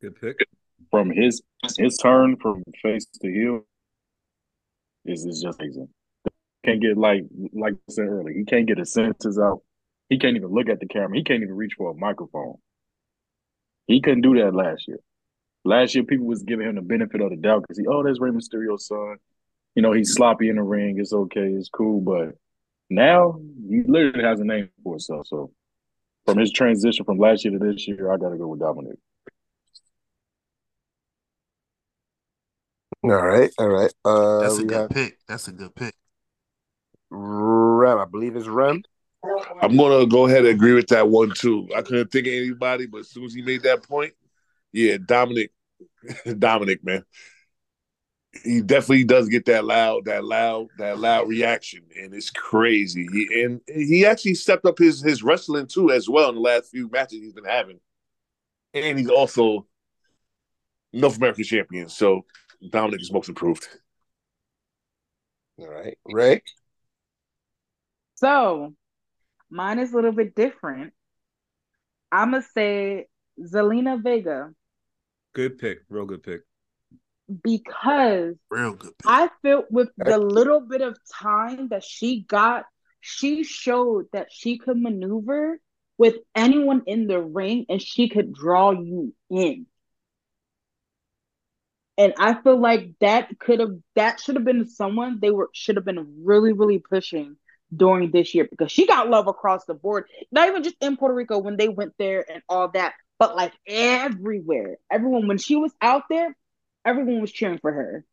[0.00, 0.36] good pick
[0.90, 1.42] from his
[1.76, 3.66] his turn from face to heel
[5.04, 5.88] is is just amazing.
[6.64, 9.62] Can't get like like I said earlier, he can't get his senses out.
[10.08, 11.16] He can't even look at the camera.
[11.16, 12.56] He can't even reach for a microphone.
[13.86, 14.98] He couldn't do that last year.
[15.64, 18.20] Last year, people was giving him the benefit of the doubt because he, oh, there's
[18.20, 19.16] Rey Mysterio's son.
[19.74, 20.98] You know, he's sloppy in the ring.
[20.98, 21.48] It's okay.
[21.48, 22.00] It's cool.
[22.00, 22.36] But
[22.88, 25.26] now he literally has a name for himself.
[25.26, 25.52] So
[26.24, 28.98] from his transition from last year to this year, I got to go with Dominik.
[33.04, 33.92] All right, all right.
[34.04, 34.90] Uh, That's a good have...
[34.90, 35.18] pick.
[35.28, 35.94] That's a good pick.
[37.10, 38.82] Rem, I believe it's Rem.
[39.62, 41.68] I'm gonna go ahead and agree with that one too.
[41.76, 44.12] I couldn't think of anybody, but as soon as he made that point,
[44.72, 45.50] yeah, Dominik,
[46.26, 47.04] Dominik, man,
[48.44, 53.08] he definitely does get that loud, that loud, that loud reaction, and it's crazy.
[53.12, 56.70] He, and he actually stepped up his his wrestling too as well in the last
[56.70, 57.80] few matches he's been having.
[58.74, 59.66] and he's also
[60.92, 61.88] North American champion.
[61.88, 62.24] So
[62.62, 63.68] Dominik is most improved.
[65.58, 66.42] All right, Ray.
[68.16, 68.74] So
[69.50, 70.92] mine is a little bit different.
[72.10, 73.06] I'm gonna say
[73.40, 74.52] Zelina Vega.
[75.34, 76.42] Good pick, real good pick.
[77.42, 79.06] Because real good pick.
[79.06, 82.64] I felt with the little bit of time that she got,
[83.00, 85.60] she showed that she could maneuver
[85.98, 89.66] with anyone in the ring and she could draw you in.
[91.98, 95.76] And I feel like that could have that should have been someone they were should
[95.76, 97.36] have been really, really pushing
[97.76, 100.06] during this year because she got love across the board.
[100.32, 103.52] Not even just in Puerto Rico when they went there and all that, but like
[103.66, 104.78] everywhere.
[104.90, 106.36] Everyone when she was out there,
[106.86, 108.04] everyone was cheering for her.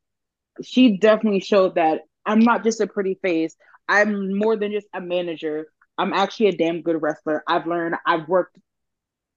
[0.63, 3.55] She definitely showed that I'm not just a pretty face.
[3.87, 5.67] I'm more than just a manager.
[5.97, 7.43] I'm actually a damn good wrestler.
[7.47, 8.57] I've learned, I've worked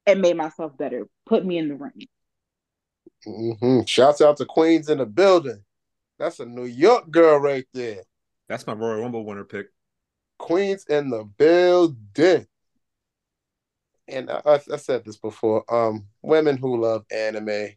[0.06, 1.06] and made myself better.
[1.26, 2.08] Put me in the ring.
[3.26, 3.80] Mm-hmm.
[3.86, 5.64] Shouts out to Queens in the building.
[6.18, 8.02] That's a New York girl right there.
[8.48, 9.68] That's my Royal Rumble winner pick.
[10.38, 12.46] Queens in the building.
[14.06, 15.64] And I, I, said this before.
[15.72, 17.68] Um, women who love anime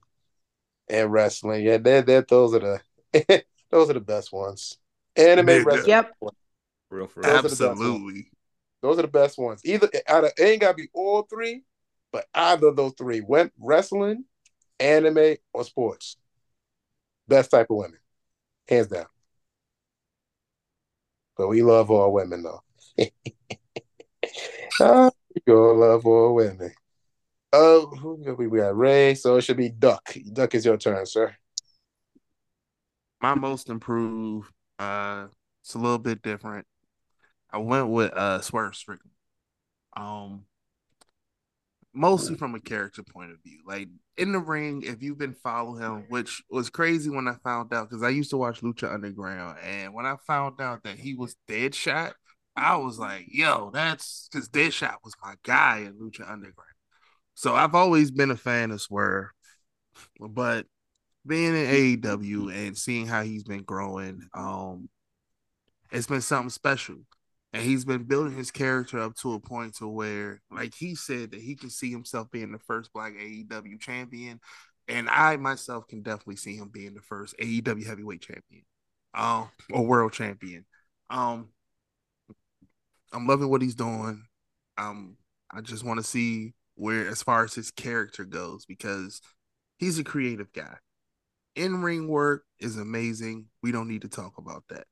[0.88, 2.80] and wrestling, yeah, they're, they're those are
[3.14, 4.78] the those are the best ones.
[5.16, 5.89] Anime yeah, wrestling.
[5.89, 6.12] Yep.
[6.89, 7.32] Real for real.
[7.32, 8.32] Absolutely.
[8.82, 9.62] Those are the best ones.
[9.66, 11.64] Either out of, it ain't gotta be all three,
[12.12, 14.24] but either of those three: went wrestling,
[14.82, 16.18] anime, or sports.
[17.28, 18.00] Best type of women,
[18.68, 19.06] hands down.
[21.38, 22.62] But we love all women, though.
[24.82, 26.72] oh, we gonna love all women.
[27.54, 28.78] Oh, we got?
[28.78, 29.16] Ray.
[29.16, 30.16] So it should be Duck.
[30.32, 31.36] Duck is your turn, sir.
[33.22, 34.52] My most improved.
[34.80, 35.28] Uh,
[35.62, 36.66] it's a little bit different.
[37.52, 39.12] I went with uh Swerve Strickland.
[39.96, 40.46] Um,
[41.94, 43.60] mostly from a character point of view.
[43.66, 47.74] Like in the ring, if you've been following him, which was crazy when I found
[47.74, 51.16] out because I used to watch Lucha Underground, and when I found out that he
[51.16, 52.14] was Deadshot,
[52.56, 56.70] I was like, "Yo, that's because Deadshot was my guy in Lucha Underground."
[57.34, 59.30] So I've always been a fan of Swerve,
[60.20, 60.66] but
[61.26, 61.68] being in
[62.02, 64.89] AEW and seeing how he's been growing, um,
[65.92, 66.98] it's been something special
[67.54, 71.32] and he's been building his character up to a point to where, like he said,
[71.32, 74.39] that he can see himself being the first Black AEW champion,
[74.88, 78.64] and I myself can definitely see him being the first AEW heavyweight champion,
[79.14, 80.66] um, or world champion.
[81.10, 81.49] Um,
[83.14, 84.24] I'm loving what he's doing.
[84.78, 85.18] Um,
[85.52, 89.22] I just want to see where, as far as his character goes, because
[89.78, 90.76] he's a creative guy.
[91.56, 93.47] In ring work is amazing.
[93.62, 94.86] We don't need to talk about that.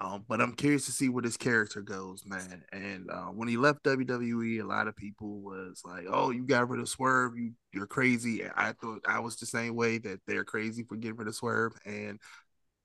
[0.00, 2.64] Um, but I'm curious to see where this character goes, man.
[2.72, 6.70] And uh, when he left WWE, a lot of people was like, "Oh, you got
[6.70, 7.36] rid of Swerve.
[7.36, 11.18] You you're crazy." I thought I was the same way that they're crazy for getting
[11.18, 12.18] rid of Swerve, and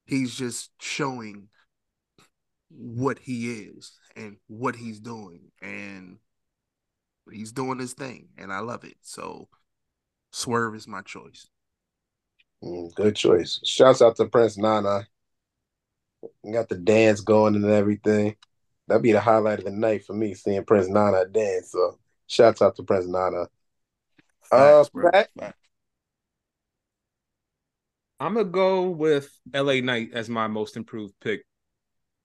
[0.05, 1.47] he's just showing
[2.69, 6.17] what he is and what he's doing, and
[7.31, 8.97] he's doing his thing, and I love it.
[9.01, 9.47] So,
[10.33, 11.47] Swerve is my choice.
[12.61, 13.61] Mm, good choice.
[13.63, 15.07] Shouts out to Prince Nana
[16.51, 18.35] got the dance going and everything.
[18.87, 21.71] That'd be the highlight of the night for me, seeing Prince Nana dance.
[21.71, 21.97] So
[22.27, 23.47] shouts out to Prince Nana.
[24.51, 25.21] Uh, uh,
[28.19, 31.45] I'm gonna go with LA Knight as my most improved pick.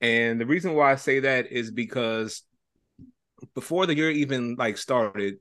[0.00, 2.42] And the reason why I say that is because
[3.54, 5.38] before the year even like started,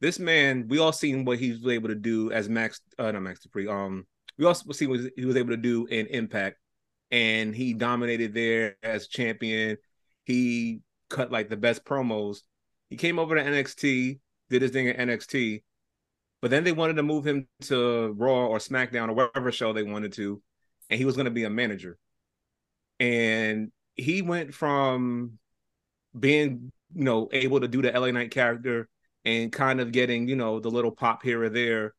[0.00, 3.22] this man, we all seen what he was able to do as Max, uh, not
[3.22, 3.70] Max Dupri.
[3.70, 4.06] Um,
[4.38, 6.56] we also see what he was able to do in Impact
[7.12, 9.76] and he dominated there as champion.
[10.24, 12.38] He cut like the best promos.
[12.88, 15.62] He came over to NXT, did his thing at NXT,
[16.40, 19.82] but then they wanted to move him to Raw or SmackDown or whatever show they
[19.82, 20.42] wanted to,
[20.90, 21.98] and he was going to be a manager.
[22.98, 25.38] And he went from
[26.18, 28.88] being, you know, able to do the LA Knight character
[29.24, 31.94] and kind of getting, you know, the little pop here or there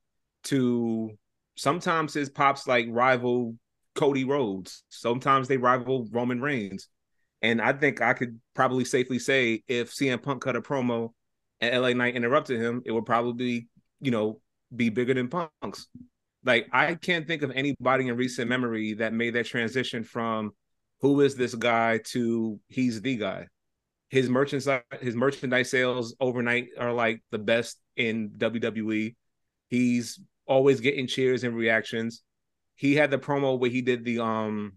[0.46, 1.12] to
[1.56, 3.56] sometimes his pops like rival
[3.96, 4.84] Cody Rhodes.
[4.90, 6.88] Sometimes they rival Roman Reigns.
[7.42, 11.10] And I think I could probably safely say if CM Punk cut a promo
[11.60, 13.68] and LA Knight interrupted him, it would probably,
[14.00, 14.40] you know,
[14.74, 15.88] be bigger than Punk's.
[16.46, 20.52] Like I can't think of anybody in recent memory that made that transition from
[21.02, 23.48] who is this guy to he's the guy.
[24.10, 29.16] His merchandise his merchandise sales overnight are like the best in WWE.
[29.70, 32.24] He's always getting cheers and reactions
[32.76, 34.74] he had the promo where he did the um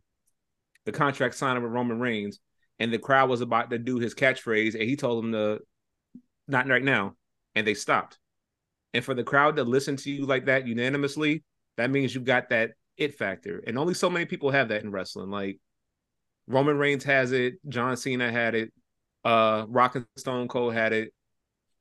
[0.85, 2.39] the contract signing with Roman Reigns,
[2.79, 5.61] and the crowd was about to do his catchphrase, and he told them to
[6.49, 7.17] not right now,
[7.55, 8.19] and they stopped.
[8.95, 11.45] And for the crowd to listen to you like that unanimously,
[11.77, 13.63] that means you got that it factor.
[13.67, 15.31] And only so many people have that in wrestling.
[15.31, 15.59] Like
[16.47, 18.73] Roman Reigns has it, John Cena had it,
[19.25, 21.13] uh Rock and Stone Cold had it,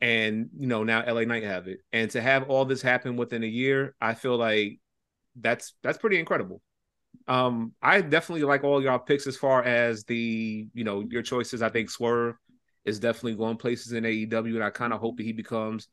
[0.01, 1.79] and you know, now LA Knight have it.
[1.93, 4.79] And to have all this happen within a year, I feel like
[5.39, 6.61] that's that's pretty incredible.
[7.27, 11.61] Um, I definitely like all y'all picks as far as the you know your choices.
[11.61, 12.35] I think Swerve
[12.83, 15.87] is definitely going places in AEW, and I kind of hope that he becomes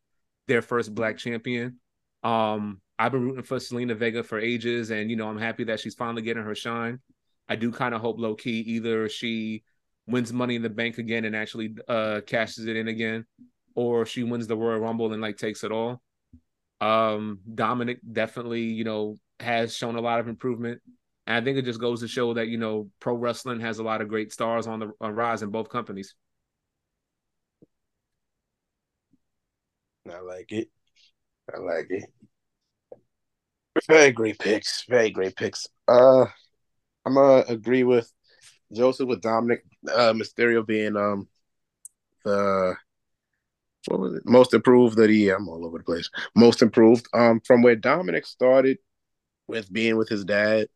[0.49, 1.79] their first black champion.
[2.23, 5.81] Um, I've been rooting for Zelina Vega for ages, and you know I'm happy that
[5.81, 7.01] she's finally getting her shine.
[7.49, 9.65] I do kind of hope low key either she
[10.07, 13.25] wins Money in the Bank again and actually uh cashes it in again,
[13.75, 16.03] or she wins the Royal Rumble and like takes it all.
[16.81, 20.81] Um, Dominik definitely you know has shown a lot of improvement.
[21.27, 23.83] And I think it just goes to show that you know pro wrestling has a
[23.85, 26.15] lot of great stars on the on rise in both companies.
[30.11, 30.69] I like it.
[31.55, 32.05] I like it.
[33.89, 34.85] Very great picks.
[34.89, 35.67] Very great picks.
[35.89, 36.27] Uh,
[37.05, 38.11] I'm gonna agree with
[38.73, 41.29] Joseph with Dominik uh, Mysterio being um
[42.25, 42.75] the
[43.89, 47.41] what was it most improved that he I'm all over the place most improved um
[47.45, 48.79] from where Dominik started
[49.47, 50.69] with being with his dad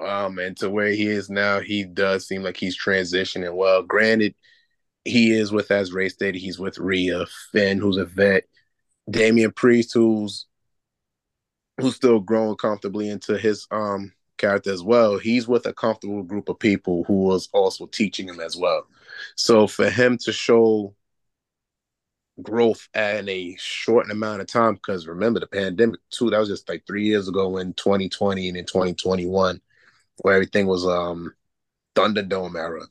[0.00, 3.82] um, and to where he is now, he does seem like he's transitioning well.
[3.82, 4.34] Granted,
[5.04, 8.44] he is with, as Ray stated, he's with Rhea, Finn, who's a vet,
[9.10, 10.46] Damian Priest, who's
[11.80, 15.18] who's still growing comfortably into his um character as well.
[15.18, 18.86] He's with a comfortable group of people who was also teaching him as well.
[19.36, 20.94] So for him to show
[22.42, 26.68] growth in a short amount of time, because remember the pandemic too, that was just
[26.68, 29.60] like three years ago in 2020 and in 2021
[30.18, 31.32] where everything was um
[31.94, 32.86] Thunderdome era.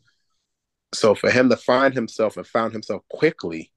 [0.93, 3.71] So for him to find himself and found himself quickly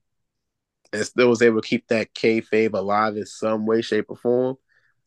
[0.92, 4.56] and still was able to keep that kayfabe alive in some way, shape, or form,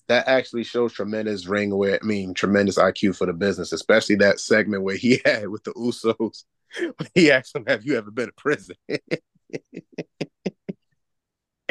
[0.07, 4.39] that actually shows tremendous ring where I mean tremendous IQ for the business, especially that
[4.39, 6.43] segment where he had with the Usos.
[7.15, 8.75] He asked him, Have you ever been to prison?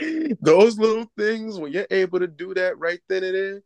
[0.40, 3.62] Those little things, when you're able to do that right then and there,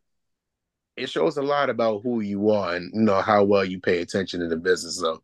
[0.97, 4.01] it shows a lot about who you are and you know how well you pay
[4.01, 4.99] attention to the business.
[4.99, 5.23] So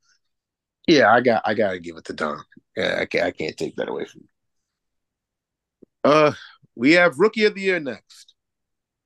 [0.87, 2.43] yeah, I got I gotta give it to Don.
[2.77, 6.11] Yeah, I can't I can't take that away from you.
[6.11, 6.33] Uh
[6.75, 8.35] we have rookie of the year next.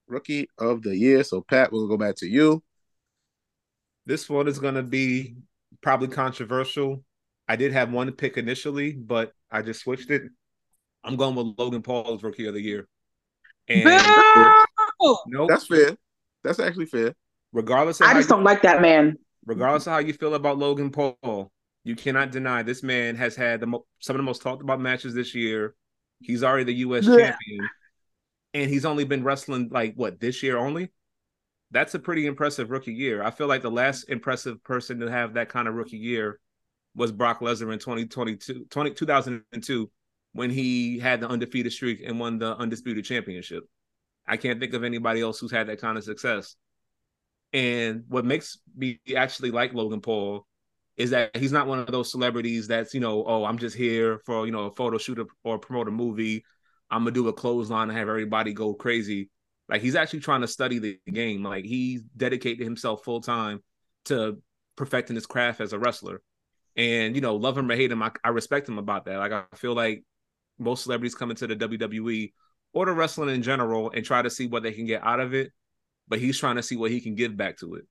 [0.06, 1.24] Rookie of the year.
[1.24, 2.62] So Pat, we'll go back to you.
[4.06, 5.34] This one is gonna be
[5.80, 7.04] probably controversial.
[7.48, 10.22] I did have one pick initially, but I just switched it.
[11.05, 12.88] I'm going with Logan Paul as rookie of the year.
[13.68, 15.18] And no!
[15.26, 15.48] nope.
[15.48, 15.96] that's fair.
[16.44, 17.14] That's actually fair.
[17.53, 19.18] Regardless, I just you, don't like that man.
[19.44, 21.50] Regardless of how you feel about Logan Paul,
[21.84, 24.80] you cannot deny this man has had the mo- some of the most talked about
[24.80, 25.74] matches this year.
[26.20, 27.05] He's already the U.S.
[27.05, 27.16] Yeah.
[27.16, 27.68] champion,
[28.55, 30.90] and he's only been wrestling like what this year only.
[31.70, 33.22] That's a pretty impressive rookie year.
[33.22, 36.38] I feel like the last impressive person to have that kind of rookie year
[36.94, 39.90] was Brock Lesnar in 2022, 20, 2002
[40.33, 43.64] when he had the undefeated streak and won the undisputed championship.
[44.26, 46.57] I can't think of anybody else who's had that kind of success.
[47.53, 50.47] And what makes me actually like Logan Paul
[50.97, 54.20] is that he's not one of those celebrities that's, you know, oh, I'm just here
[54.24, 56.45] for, you know, a photo shoot or promote a movie.
[56.91, 59.30] I'm gonna do a clothesline and have everybody go crazy.
[59.68, 61.43] Like he's actually trying to study the game.
[61.43, 63.62] Like he's dedicated himself full time
[64.07, 64.41] to
[64.76, 66.20] perfecting his craft as a wrestler.
[66.76, 69.18] And you know, love him or hate him, I, I respect him about that.
[69.18, 70.05] Like I feel like
[70.62, 72.32] most celebrities come into the WWE
[72.72, 75.34] or the wrestling in general and try to see what they can get out of
[75.34, 75.52] it.
[76.08, 77.84] But he's trying to see what he can give back to it.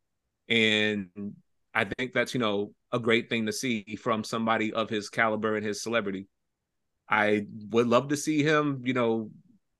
[0.49, 1.35] And
[1.73, 5.55] I think that's, you know, a great thing to see from somebody of his caliber
[5.55, 6.27] and his celebrity.
[7.09, 9.31] I would love to see him, you know,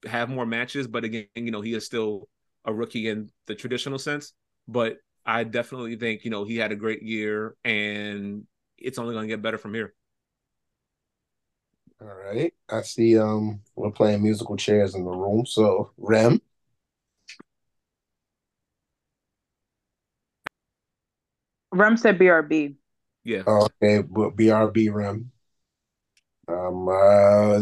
[0.06, 2.28] have more matches, but again, you know, he is still
[2.66, 4.34] a rookie in the traditional sense.
[4.68, 8.46] But I definitely think, you know, he had a great year and
[8.78, 9.94] it's only going to get better from here.
[12.02, 12.52] All right.
[12.70, 15.46] I see um we're playing musical chairs in the room.
[15.46, 16.42] So Rem.
[21.72, 22.76] Rem said BRB.
[23.24, 23.44] Yeah.
[23.46, 25.32] Okay, but BRB Rem.
[26.48, 27.62] Um uh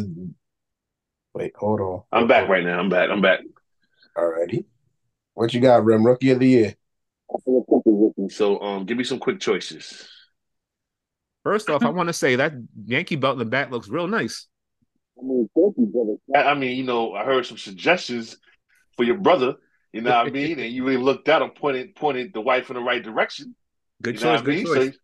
[1.33, 2.03] wait, hold on.
[2.13, 2.79] I'm back right now.
[2.79, 3.09] I'm back.
[3.09, 3.41] I'm back.
[4.17, 4.63] Alrighty.
[5.33, 6.05] What you got, Rem?
[6.05, 6.75] Rookie of the year.
[8.29, 10.07] So um give me some quick choices.
[11.49, 12.53] First off, I want to say that
[12.85, 14.45] Yankee belt in the back looks real nice.
[15.17, 16.47] I mean, thank you, brother.
[16.47, 18.37] I mean, you know, I heard some suggestions
[18.95, 19.55] for your brother.
[19.91, 20.59] You know what I mean?
[20.59, 23.55] And you really looked out and pointed pointed the wife in the right direction.
[24.03, 24.41] Good you choice.
[24.41, 24.65] Good mean?
[24.67, 24.97] choice.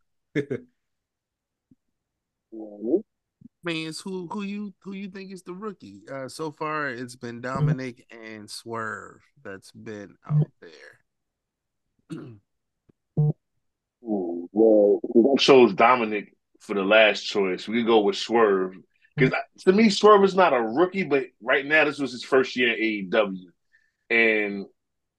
[2.51, 3.03] So,
[3.63, 6.03] means who who you who you think is the rookie?
[6.07, 10.99] Uh, so far, it's been Dominik and Swerve that's been out there.
[14.07, 14.99] Ooh, well,
[15.33, 16.34] I chose Dominik
[16.65, 17.67] for the last choice.
[17.67, 18.73] We go with Swerve
[19.15, 22.55] because to me, Swerve is not a rookie, but right now this was his first
[22.55, 23.45] year in AEW,
[24.09, 24.65] and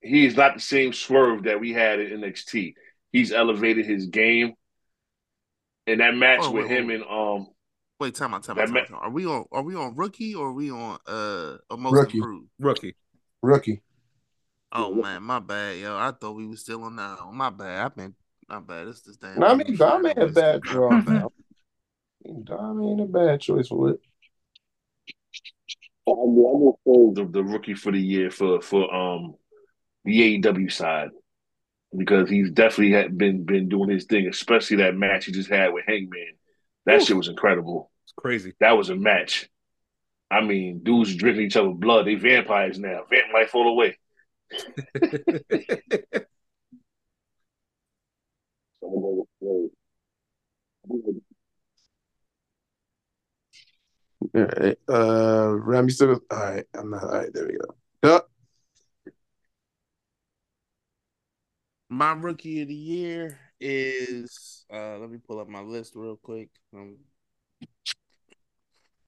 [0.01, 2.75] he's not the same Swerve that we had in NXT.
[3.13, 4.53] He's elevated his game,
[5.87, 6.95] and that match Oh, with wait, him wait.
[6.97, 7.47] and um
[7.99, 8.99] Wait, time out, time That out, time ma- out, time.
[9.01, 12.19] Are we on are we on rookie or are we on uh a most Rookie.
[12.19, 12.49] improved?
[12.59, 12.97] Rookie.
[13.41, 13.83] Rookie.
[14.73, 15.97] Oh man, my bad, yo.
[15.97, 17.25] I thought we were still on that.
[17.25, 17.35] one.
[17.37, 17.87] My bad.
[17.87, 18.15] I've been
[18.49, 18.89] my bad.
[18.89, 19.41] It's this damn.
[19.41, 20.19] No, I mean, news Dom shit.
[20.19, 21.29] ain't a bad My draw.
[22.27, 22.45] Bad.
[22.45, 24.01] Dom ain't a bad choice for it.
[26.09, 29.35] I'm gonna hold the, the rookie for the year for for um
[30.05, 31.11] the AEW side
[31.97, 35.73] because he's definitely had been been doing his thing, especially that match he just had
[35.73, 36.35] with Hangman.
[36.85, 37.91] That shit was incredible.
[38.05, 38.55] It's crazy.
[38.61, 39.49] That was a match.
[40.31, 42.07] I mean, dudes drinking each other's blood.
[42.07, 43.03] They vampires now.
[43.11, 43.99] Vamp life all the way.
[48.81, 49.73] So I'm gonna go with
[50.87, 51.23] Swerve.
[54.21, 54.79] All right.
[54.89, 56.21] Uh, Ram, you still.
[56.31, 56.65] All right.
[56.75, 57.05] I'm not.
[57.05, 57.33] All right.
[57.33, 57.75] There we go.
[61.89, 66.51] My rookie of the year is uh let me pull up my list real quick.
[66.75, 66.97] Um,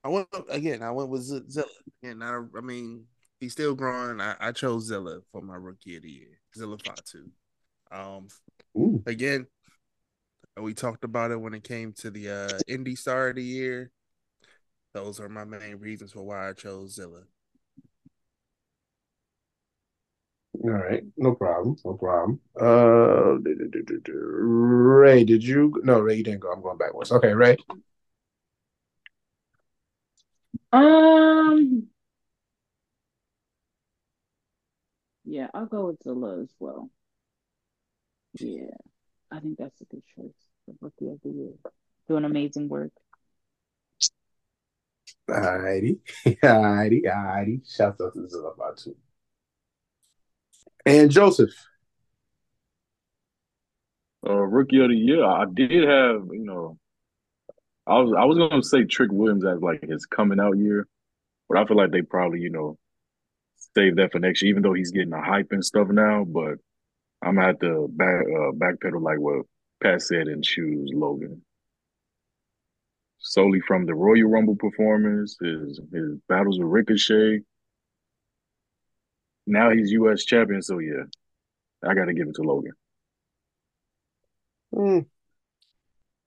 [0.04, 1.66] I went again, I went with Z- Zilla.
[2.02, 3.04] And I, I mean,
[3.40, 4.20] he's still growing.
[4.20, 6.40] I, I chose Zilla for my rookie of the year.
[6.56, 7.30] Zilla Fatu.
[7.90, 8.28] Um
[8.76, 9.02] Ooh.
[9.06, 9.46] again,
[10.56, 13.90] we talked about it when it came to the uh indie star of the year.
[14.94, 17.22] Those are my main reasons for why I chose Zilla.
[20.64, 21.04] All right.
[21.16, 21.76] No problem.
[21.84, 22.40] No problem.
[22.60, 24.12] Uh, do, do, do, do, do.
[24.14, 25.72] Ray, did you?
[25.84, 26.50] No, Ray, you didn't go.
[26.50, 27.12] I'm going backwards.
[27.12, 27.56] Okay, Ray.
[30.72, 31.86] Um,
[35.24, 36.90] yeah, I'll go with Zilla as well.
[38.34, 38.74] Yeah,
[39.30, 41.52] I think that's a good choice for Rookie of the Year.
[42.08, 42.92] Doing amazing work.
[45.28, 45.98] Alrighty.
[46.26, 47.02] Alrighty.
[47.04, 47.60] Alrighty.
[47.70, 48.96] Shout out to Zilla too.
[50.86, 51.50] And Joseph.
[54.26, 56.78] Uh, rookie of the year, I did have, you know,
[57.86, 60.86] I was I was gonna say Trick Williams as like his coming out year,
[61.48, 62.78] but I feel like they probably, you know,
[63.74, 66.24] save that for next year, even though he's getting the hype and stuff now.
[66.24, 66.58] But
[67.22, 69.46] I'm gonna have to back uh, backpedal like what
[69.82, 71.42] Pat said and choose Logan.
[73.20, 77.42] Solely from the Royal Rumble performance, his his battles with Ricochet.
[79.46, 81.04] Now he's US champion, so yeah,
[81.84, 82.72] I gotta give it to Logan.
[84.72, 85.00] Hmm.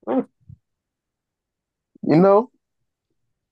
[0.06, 0.22] Hmm.
[2.04, 2.52] You know,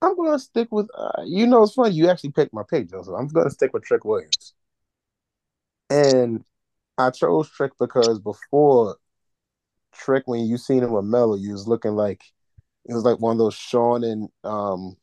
[0.02, 0.88] I'm gonna stick with.
[0.96, 1.94] Uh, you know, it's funny.
[1.94, 3.14] You actually picked my pick, Joseph.
[3.18, 4.54] I'm gonna stick with Trick Williams,
[5.88, 6.44] and
[6.98, 8.96] I chose Trick because before
[9.92, 12.22] Trick, when you seen him with Melo, you was looking like
[12.86, 14.96] it was like one of those Shawn and um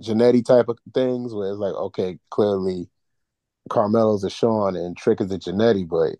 [0.00, 2.88] Jannetty type of things, where it's like, okay, clearly
[3.70, 6.16] Carmelo's a Shawn and Trick is a Jannetty, but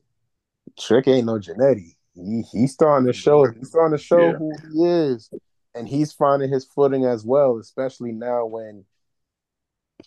[0.79, 1.95] Trick ain't no Jannetty.
[2.15, 3.51] He he's starting to show.
[3.51, 4.37] He's starting to show Yeah.
[4.37, 5.31] who he is,
[5.75, 7.59] and he's finding his footing as well.
[7.59, 8.85] Especially now when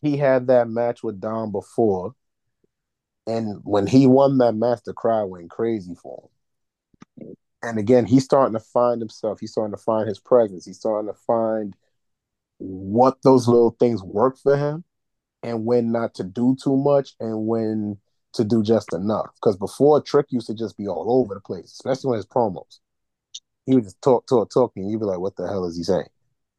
[0.01, 2.13] he had that match with Dom before,
[3.25, 6.29] and when he won that match, the crowd went crazy for him.
[7.63, 9.39] And again, he's starting to find himself.
[9.39, 10.65] He's starting to find his presence.
[10.65, 11.75] He's starting to find
[12.59, 14.83] what those little things work for him,
[15.43, 17.97] and when not to do too much, and when
[18.33, 19.29] to do just enough.
[19.35, 22.79] Because before Trick used to just be all over the place, especially when his promos.
[23.65, 25.83] He would just talk, talk, talk, and you'd be like, what the hell is he
[25.83, 26.07] saying?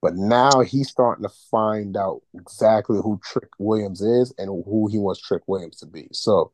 [0.03, 4.99] But now he's starting to find out exactly who Trick Williams is and who he
[4.99, 6.09] wants Trick Williams to be.
[6.13, 6.53] So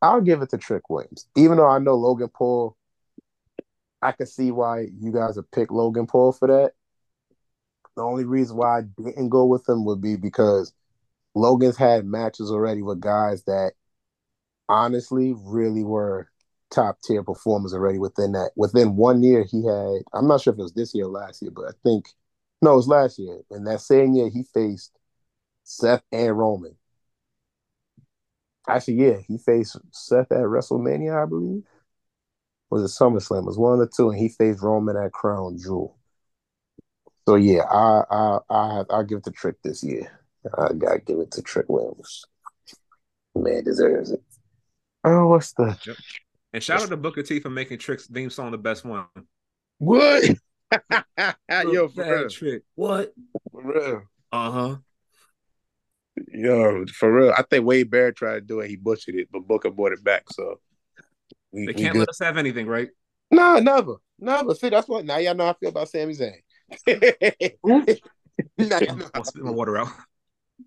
[0.00, 1.26] I'll give it to Trick Williams.
[1.36, 2.76] Even though I know Logan Paul,
[4.02, 6.72] I can see why you guys would pick Logan Paul for that.
[7.96, 10.72] The only reason why I didn't go with him would be because
[11.34, 13.72] Logan's had matches already with guys that
[14.68, 16.30] honestly really were
[16.70, 18.52] top tier performers already within that.
[18.56, 21.42] Within one year, he had, I'm not sure if it was this year or last
[21.42, 22.06] year, but I think,
[22.62, 23.40] no, it was last year.
[23.50, 24.92] And that same year, he faced
[25.64, 26.76] Seth and Roman.
[28.68, 31.64] Actually, yeah, he faced Seth at WrestleMania, I believe.
[32.70, 33.40] Was it SummerSlam?
[33.40, 35.98] It was one of the two, and he faced Roman at Crown Jewel.
[37.28, 40.10] So yeah, I I I I'll give it to Trick this year.
[40.56, 42.24] I gotta give it to Trick Williams.
[43.34, 44.22] Man deserves it.
[45.04, 45.76] Oh, what's the
[46.52, 49.06] And shout out to Booker T for making Trick's theme song the best one.
[49.78, 50.24] what?
[51.50, 52.28] Yo, for real.
[52.28, 52.62] Trick.
[52.74, 53.12] What?
[53.50, 54.02] For real.
[54.32, 54.76] Uh huh.
[56.32, 57.34] Yo, for real.
[57.36, 58.68] I think Wade Barrett tried to do it.
[58.68, 60.24] He butchered it, but Booker brought it back.
[60.30, 60.60] So
[61.52, 62.88] we, they can't let us have anything, right?
[63.30, 64.54] No, nah, never, never.
[64.54, 66.40] See, that's what now y'all know how I feel about Sami Zayn.
[68.58, 69.10] now you know.
[69.14, 69.88] I'll spit my water out.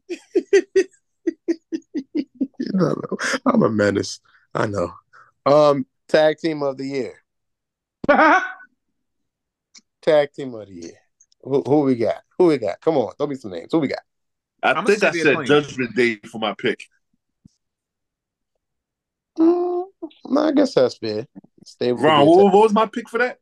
[2.73, 3.17] no, no.
[3.45, 4.19] I'm a menace.
[4.53, 4.93] I know.
[5.45, 7.13] Um, tag team of the year.
[10.01, 10.97] tag team of the year.
[11.41, 12.21] Who, who, we got?
[12.37, 12.79] Who we got?
[12.81, 13.69] Come on, throw me some names.
[13.71, 13.99] Who we got?
[14.61, 16.85] I I'm think I said Judgment Day for my pick.
[19.37, 19.72] Mm,
[20.37, 21.27] I guess that's fair.
[21.65, 23.39] Stay Ron, what, what was my pick for that?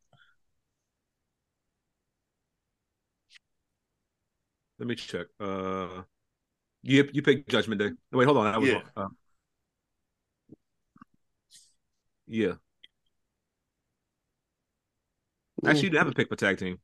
[4.79, 5.27] Let me check.
[5.39, 6.03] Uh,
[6.81, 7.91] you you picked Judgment Day.
[8.11, 8.51] wait, hold on.
[8.51, 8.81] That was yeah.
[8.95, 9.07] Uh,
[12.27, 12.53] yeah.
[15.63, 16.79] Actually, you didn't have a pick for tag team.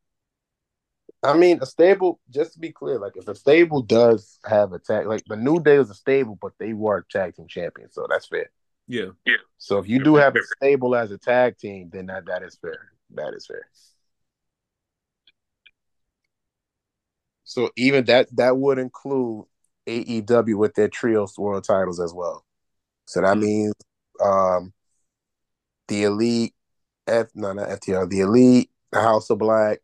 [1.24, 2.20] I mean, a stable.
[2.30, 5.60] Just to be clear, like if a stable does have a tag, like the New
[5.60, 8.52] Day was a stable, but they were tag team champions, so that's fair.
[8.88, 9.36] Yeah, yeah.
[9.58, 12.58] So if you do have a stable as a tag team, then that that is
[12.62, 12.92] fair.
[13.16, 13.68] That is fair.
[17.44, 19.46] So even that that would include
[19.88, 22.46] AEW with their trios world titles as well.
[23.06, 23.74] So that means
[24.24, 24.74] um
[25.88, 26.54] the elite
[27.08, 29.80] F no not FTR, the elite, the House of Black,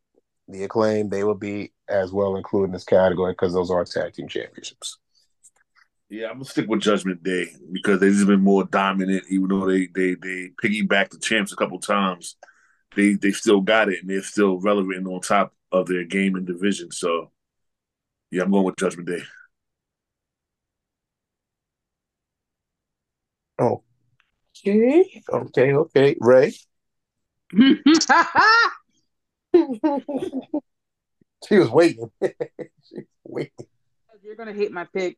[0.48, 4.14] the acclaim, they will be as well included in this category because those are tag
[4.14, 4.98] team championships.
[6.14, 9.66] Yeah, I'm gonna stick with Judgment Day because they've just been more dominant, even though
[9.66, 12.36] they they they piggyback the champs a couple times.
[12.96, 16.36] They they still got it and they're still relevant and on top of their game
[16.36, 16.92] and division.
[16.92, 17.32] So
[18.30, 19.24] yeah, I'm going with Judgment Day.
[23.58, 23.82] Oh,
[24.60, 26.16] Okay, okay, okay.
[26.20, 26.54] Ray.
[31.48, 32.12] she was waiting.
[32.22, 33.66] She's waiting.
[34.22, 35.18] You're gonna hate my pick.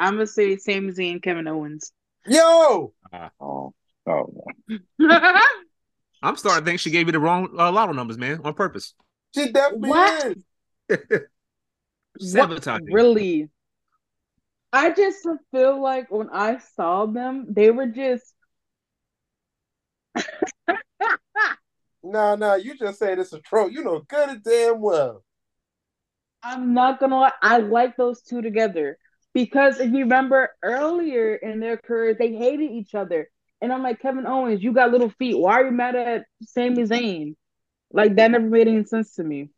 [0.00, 1.92] I'm gonna say Sami Zayn, Kevin Owens.
[2.26, 2.94] Yo.
[3.12, 3.74] Uh, oh,
[4.06, 4.44] oh.
[6.22, 8.94] I'm starting to think she gave you the wrong uh, lotto numbers, man, on purpose.
[9.34, 10.36] She definitely what?
[10.88, 11.20] is.
[12.32, 12.92] Sabotaging.
[12.92, 13.50] Really?
[14.72, 18.34] I just feel like when I saw them, they were just.
[22.02, 23.72] no, no, you just say this a trope.
[23.72, 25.24] You know good and damn well.
[26.42, 28.96] I'm not gonna lie, I like those two together.
[29.32, 33.30] Because if you remember earlier in their careers, they hated each other.
[33.60, 35.38] And I'm like, Kevin Owens, you got little feet.
[35.38, 37.36] Why are you mad at Sami Zayn?
[37.92, 39.50] Like that never made any sense to me.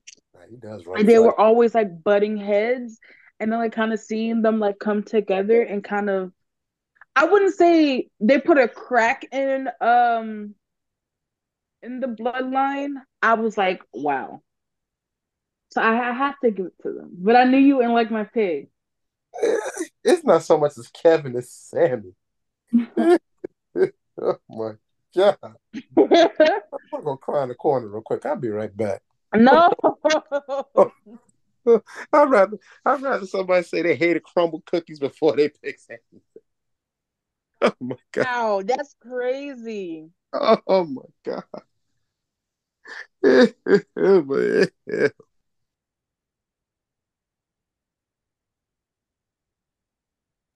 [0.50, 1.00] He does right.
[1.00, 2.98] and they were always like butting heads
[3.40, 6.32] and then like kind of seeing them like come together and kind of
[7.14, 10.54] I wouldn't say they put a crack in um
[11.82, 12.94] in the bloodline.
[13.22, 14.42] I was like, wow.
[15.70, 17.10] So I, I have to give it to them.
[17.14, 18.68] But I knew you and like my pig.
[20.04, 22.14] It's not so much as Kevin as Sami.
[23.76, 24.72] oh my
[25.14, 25.36] god.
[25.96, 28.26] I'm gonna cry in the corner real quick.
[28.26, 29.02] I'll be right back.
[29.34, 29.70] No.
[32.12, 36.22] I'd rather I'd rather somebody say they hated crumble cookies before they pick Sami.
[37.60, 38.26] Oh my god.
[38.26, 40.10] Wow, that's crazy.
[40.32, 41.44] Oh my god.
[43.24, 43.46] Oh,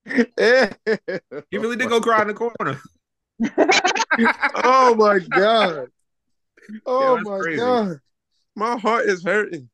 [0.38, 0.68] oh,
[1.50, 2.80] you really did oh, go cry in the corner.
[4.64, 5.88] oh my god.
[6.84, 7.60] Oh yeah, my crazy.
[7.60, 8.00] god.
[8.56, 9.68] My heart is hurting.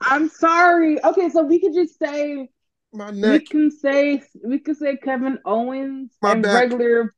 [0.00, 1.02] I'm sorry.
[1.04, 2.48] Okay, so we could just say
[2.92, 3.42] my neck.
[3.42, 6.64] We can say we could say Kevin Owens my and back.
[6.64, 7.14] regular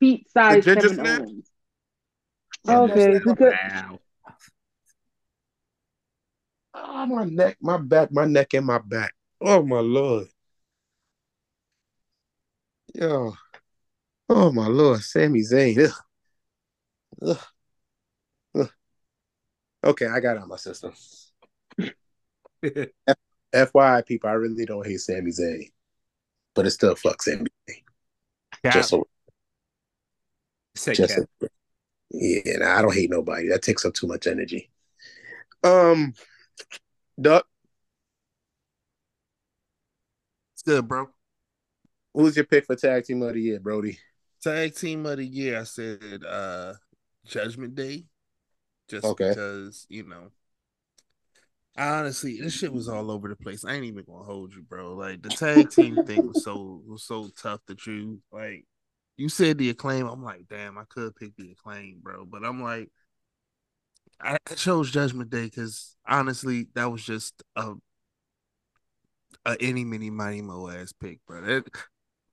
[0.00, 1.20] feet size Kevin snap?
[1.20, 1.50] Owens.
[2.68, 3.52] Okay, we could.
[3.52, 3.98] Wow.
[6.74, 9.12] Oh, my neck, my back, my neck, and my back.
[9.40, 10.28] Oh my lord.
[12.94, 13.34] Yo.
[14.28, 15.78] Oh my lord, Sami Zayn.
[15.78, 15.92] Ugh.
[17.22, 17.38] Ugh.
[18.56, 18.70] Ugh.
[19.84, 20.92] Okay, I got out my system.
[22.62, 23.16] F-
[23.54, 25.70] FYI, people, I really don't hate Sami Zayn,
[26.54, 27.82] but it still fucks Sami Zayn.
[28.62, 28.74] Cap.
[28.74, 29.06] Just so,
[30.76, 31.48] Say just so-
[32.10, 33.48] yeah, nah, I don't hate nobody.
[33.48, 34.70] That takes up too much energy.
[35.64, 36.14] Um,
[37.20, 37.46] Duck,
[40.54, 41.08] It's good, bro.
[42.14, 43.98] Who's your pick for tag team of the year, Brody?
[44.42, 46.74] Tag team of the year, I said uh
[47.26, 48.06] Judgment Day.
[48.88, 49.30] Just Okay.
[49.30, 50.30] because, you know.
[51.76, 53.64] Honestly, this shit was all over the place.
[53.64, 54.94] I ain't even gonna hold you, bro.
[54.94, 58.20] Like the tag team thing was so was so tough to choose.
[58.30, 58.66] Like
[59.16, 62.26] you said the acclaim, I'm like, damn, I could pick the acclaim, bro.
[62.26, 62.90] But I'm like,
[64.20, 67.72] I, I chose Judgment Day because honestly, that was just a
[69.46, 71.40] a any mini mighty mo ass pick, bro.
[71.40, 71.64] That,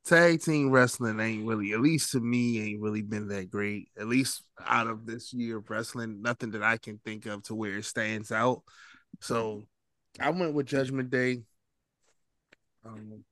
[0.06, 3.90] tag team wrestling ain't really, at least to me, ain't really been that great.
[4.00, 7.56] At least out of this year of wrestling, nothing that I can think of to
[7.56, 8.64] where it stands out.
[9.22, 9.64] So
[10.20, 11.44] I went with Judgment Day.
[12.86, 13.24] Um,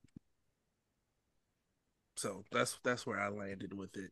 [2.15, 4.11] so that's that's where I landed with it.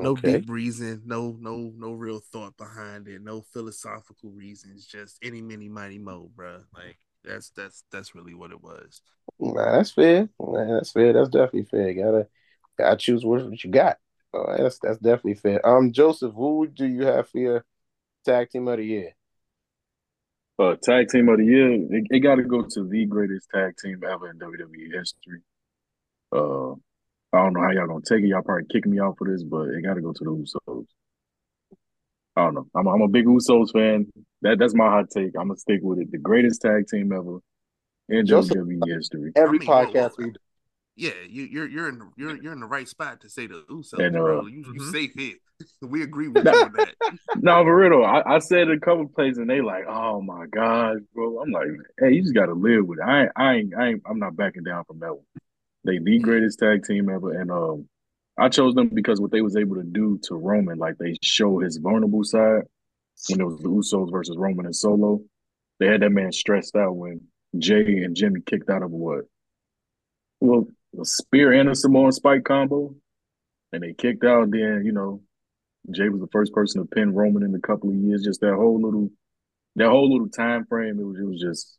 [0.00, 0.38] No Okay.
[0.38, 5.68] deep reason, no no no real thought behind it, no philosophical reasons, just any mini
[5.68, 6.62] mighty mo, bro.
[6.72, 9.02] Like that's that's that's really what it was.
[9.40, 10.28] Nah, that's fair.
[10.40, 11.12] Nah, that's fair.
[11.12, 11.94] That's definitely fair.
[11.94, 12.28] Gotta
[12.76, 13.98] gotta choose what, you got.
[14.34, 15.66] Oh, that's that's definitely fair.
[15.66, 17.64] Um, Joseph, who do you have for your
[18.24, 19.14] tag team of the year?
[20.58, 23.74] Uh, tag team of the year, it, it got to go to the greatest tag
[23.76, 25.40] team ever in WWE history.
[26.32, 26.72] Uh,
[27.32, 28.28] I don't know how y'all gonna take it.
[28.28, 30.86] Y'all probably kicking me out for this, but it got to go to the Usos.
[32.36, 32.66] I don't know.
[32.74, 34.06] I'm a, I'm a big Usos fan.
[34.42, 35.32] That that's my hot take.
[35.38, 36.10] I'm gonna stick with it.
[36.10, 37.38] The greatest tag team ever
[38.08, 39.32] in Joseph, WWE history.
[39.36, 40.32] Every I mean, whoa, whoa, podcast we
[40.96, 43.64] Yeah, you, you're you're in the, you're you're in the right spot to say the
[43.70, 44.46] Usos, And, uh, bro.
[44.46, 44.92] You, you mhm.
[44.92, 45.36] safe here.
[45.82, 46.94] we agree with you on that.
[47.36, 48.04] No, for real.
[48.04, 51.40] I, I said a couple places and they like, oh my god, bro.
[51.40, 51.68] I'm like,
[51.98, 53.04] hey, you just gotta live with it.
[53.04, 55.24] I ain't, I ain't, I ain't I'm not backing down from that one.
[55.84, 57.88] They the greatest tag team ever, and um,
[58.36, 61.58] I chose them because what they was able to do to Roman, like they show
[61.58, 62.62] his vulnerable side
[63.28, 65.20] when it was the Usos versus Roman and Solo.
[65.80, 67.20] They had that man stressed out when
[67.56, 69.24] Jey and Jimmy kicked out of what?
[70.40, 70.66] Well,
[71.00, 72.94] a spear and a Samoan spike combo,
[73.72, 74.50] and they kicked out.
[74.50, 75.22] Then you know,
[75.90, 78.22] Jey was the first person to pin Roman in a couple of years.
[78.24, 79.10] Just that whole little,
[79.76, 80.98] that whole little time frame.
[81.00, 81.78] It was, it was just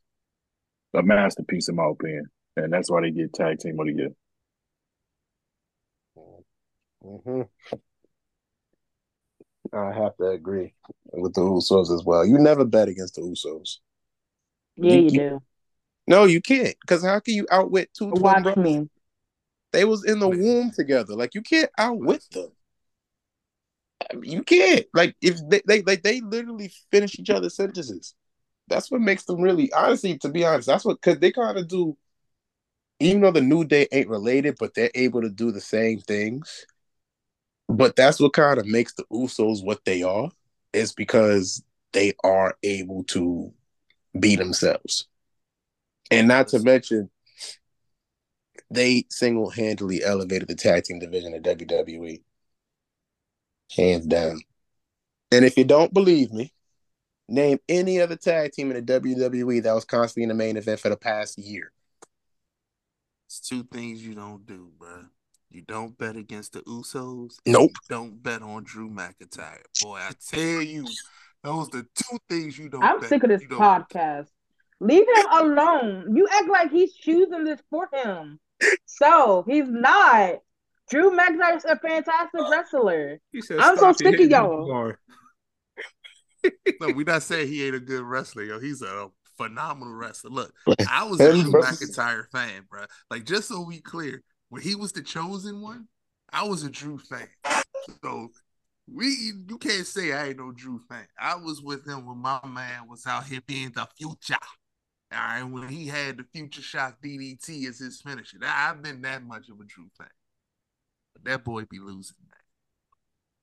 [0.93, 2.25] a masterpiece in my opinion,
[2.57, 4.09] and that's why they get tag team of the year.
[7.01, 7.41] hmm
[9.71, 10.73] I have to agree
[11.13, 12.25] with the Usos as well.
[12.25, 13.77] You never bet against the Usos.
[14.77, 15.39] Yeah, You- you, you- do.
[16.09, 16.75] No, you can't.
[16.81, 18.65] Because how can you outwit two twin Watch brothers?
[18.65, 18.89] me.
[19.71, 21.13] They was in the womb together.
[21.13, 22.49] Like you can't outwit them.
[24.11, 24.87] I mean, you can't.
[24.95, 28.15] Like if they they they, they literally finish each other's sentences.
[28.67, 31.67] That's what makes them really honestly, to be honest, that's what because they kind of
[31.67, 31.95] do.
[32.99, 36.65] Even though the New Day ain't related, but they're able to do the same things.
[37.69, 40.31] But that's what kind of makes the Usos what they are,
[40.73, 41.63] is because
[41.93, 43.53] they are able to
[44.19, 45.08] be themselves.
[46.11, 47.09] And not to mention,
[48.71, 52.21] they single handedly elevated the tag team division of WWE.
[53.75, 54.41] Hands down.
[55.31, 56.53] And if you don't believe me,
[57.27, 60.79] name any other tag team in the WWE that was constantly in the main event
[60.79, 61.71] for the past year.
[63.27, 65.05] It's two things you don't do, bro.
[65.51, 67.37] You don't bet against the Usos.
[67.45, 67.71] Nope.
[67.71, 69.61] You don't bet on Drew McIntyre.
[69.81, 70.87] Boy, I tell you,
[71.43, 72.83] those are the two things you don't.
[72.83, 73.09] I'm bet.
[73.09, 74.27] sick of this You podcast.
[74.79, 76.15] Leave him alone.
[76.15, 78.39] You act like he's choosing this for him.
[78.85, 80.35] So he's not.
[80.89, 83.19] Drew McIntyre's a fantastic wrestler.
[83.31, 84.93] He said, I'm so "Stop, you're sick of hitting y'all."
[86.81, 88.59] No, we're not saying he ain't a good wrestler, yo.
[88.59, 90.31] He's a phenomenal wrestler.
[90.31, 90.53] Look,
[90.89, 92.85] I was a him Drew McIntyre fan, bro.
[93.09, 95.87] Like, just so we clear, when he was the chosen one,
[96.31, 97.27] I was a Drew fan.
[98.03, 98.29] So
[98.91, 101.05] we, you can't say I ain't no Drew fan.
[101.19, 104.35] I was with him when my man was out here being the future.
[105.11, 108.37] All right, when he had the future shock DDT as his finisher.
[108.43, 110.07] I- I've been that much of a Drew fan.
[111.13, 112.39] But that boy be losing, man.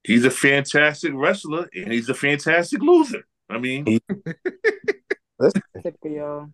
[0.05, 3.27] He's a fantastic wrestler and he's a fantastic loser.
[3.51, 3.99] I mean,
[5.41, 5.65] Sick.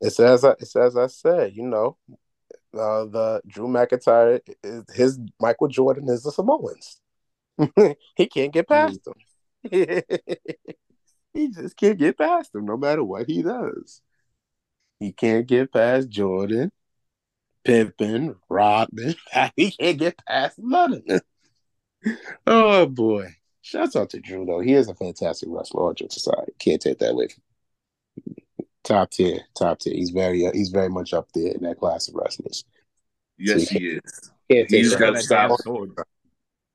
[0.00, 1.96] It's as I, it's as I said, you know,
[2.72, 7.00] uh, the Drew McIntyre, is, his Michael Jordan is the Samoans.
[8.16, 9.14] he can't get past them.
[11.34, 14.02] he just can't get past them, no matter what he does.
[15.00, 16.72] He can't get past Jordan,
[17.66, 19.14] Pimpin, Rodman.
[19.56, 21.20] He can't get past none of them.
[22.46, 23.36] Oh boy!
[23.62, 24.60] Shouts out to Drew though.
[24.60, 25.82] He is a fantastic wrestler.
[25.82, 28.64] All jokes aside, can't take that away from him.
[28.84, 29.94] Top tier, top tier.
[29.94, 32.64] He's very, uh, he's very much up there in that class of wrestlers.
[33.36, 34.30] yes, he is.
[34.50, 35.60] Can't He just got to stop.
[35.60, 35.90] sword.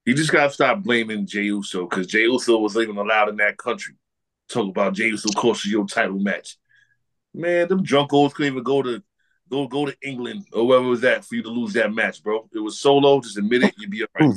[0.06, 3.38] He just got to stop blaming Jey Uso because Jey Uso was even allowed in
[3.38, 3.95] that country.
[4.50, 6.58] Talk about Jey Uso costing your title match.
[7.34, 9.03] Man, them drunkos couldn't even go to
[9.49, 12.23] go go to England or wherever it was at for you to lose that match,
[12.23, 12.47] bro.
[12.53, 13.19] It was solo.
[13.22, 13.73] Just admit it.
[13.77, 14.35] You'd be all right.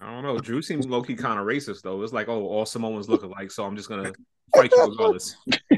[0.00, 0.38] I don't know.
[0.38, 2.02] Drew seems low key kind of racist though.
[2.02, 4.12] It's like, oh, all Samoans look alike, so I'm just gonna
[4.54, 5.36] fight you regardless.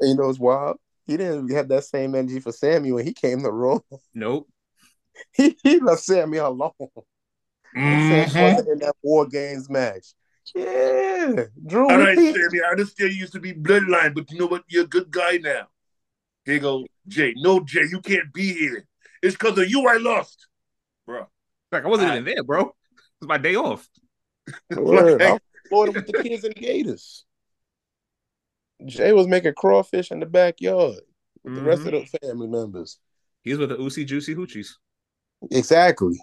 [0.00, 0.78] And you know, it's wild.
[1.06, 3.78] He didn't have that same energy for Sami when he came to Raw.
[4.14, 4.48] Nope.
[5.32, 6.72] He, he left Sami alone.
[7.76, 8.70] Mm-hmm.
[8.70, 10.14] in that War Games match.
[10.54, 11.88] Yeah, Drew.
[11.88, 12.60] All right, Sami.
[12.60, 14.64] I understand you used to be bloodline, but you know what?
[14.68, 15.68] You're a good guy now.
[16.44, 17.34] Here you go, Jey.
[17.36, 18.86] No, Jey, you can't be here.
[19.22, 20.46] It's because of you I lost,
[21.06, 21.26] bro.
[21.72, 22.74] Like I wasn't I, even there, bro.
[23.20, 23.88] It's my day off.
[24.76, 25.22] Word.
[25.22, 25.38] I
[25.68, 27.24] Florida with the kids and Gators.
[28.84, 31.00] Jey was making crawfish in the backyard
[31.42, 31.54] with mm-hmm.
[31.54, 32.04] the rest of mm-hmm.
[32.12, 32.98] the family members.
[33.42, 34.68] He's with the Oosie Juicy Hoochies.
[35.50, 36.18] Exactly.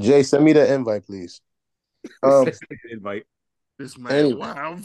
[0.00, 1.40] Jey, send me the invite, please.
[2.22, 2.48] Um,
[2.90, 3.24] invite.
[3.78, 4.38] This man, anyway.
[4.38, 4.78] wow.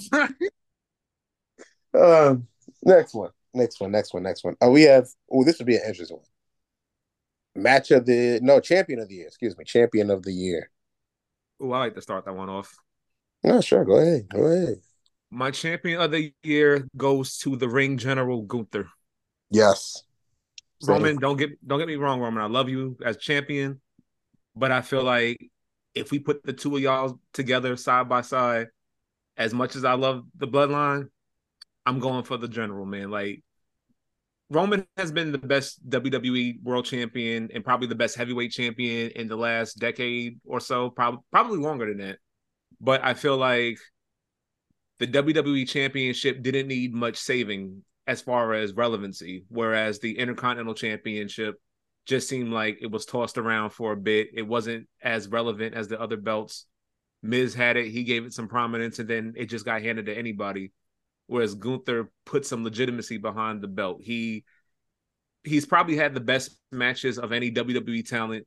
[1.97, 2.35] uh,
[2.83, 4.55] next one, next one, next one, next one.
[4.61, 5.07] Oh, we have.
[5.31, 7.63] Oh, this would be an interesting one.
[7.63, 9.27] Match of the no champion of the year.
[9.27, 10.69] Excuse me, champion of the year.
[11.59, 12.75] Oh, I like to start that one off.
[13.43, 13.85] No, sure.
[13.85, 14.27] Go ahead.
[14.29, 14.81] Go ahead.
[15.29, 18.87] My champion of the year goes to the ring general Gunther.
[19.49, 20.03] Yes.
[20.83, 22.43] Roman, don't get don't get me wrong, Roman.
[22.43, 23.79] I love you as champion,
[24.55, 25.49] but I feel like
[25.93, 28.67] if we put the two of y'all together side by side,
[29.37, 31.07] as much as I love the bloodline,
[31.85, 33.09] I'm going for the general, man.
[33.09, 33.43] Like
[34.49, 39.27] Roman has been the best WWE world champion and probably the best heavyweight champion in
[39.27, 42.19] the last decade or so, probably probably longer than that.
[42.79, 43.77] But I feel like
[44.99, 51.55] the WWE championship didn't need much saving as far as relevancy, whereas the Intercontinental Championship
[52.05, 54.29] just seemed like it was tossed around for a bit.
[54.33, 56.65] It wasn't as relevant as the other belts.
[57.23, 60.17] Miz had it, he gave it some prominence, and then it just got handed to
[60.17, 60.71] anybody.
[61.27, 64.01] Whereas Gunther put some legitimacy behind the belt.
[64.01, 64.43] He
[65.43, 68.45] he's probably had the best matches of any WWE talent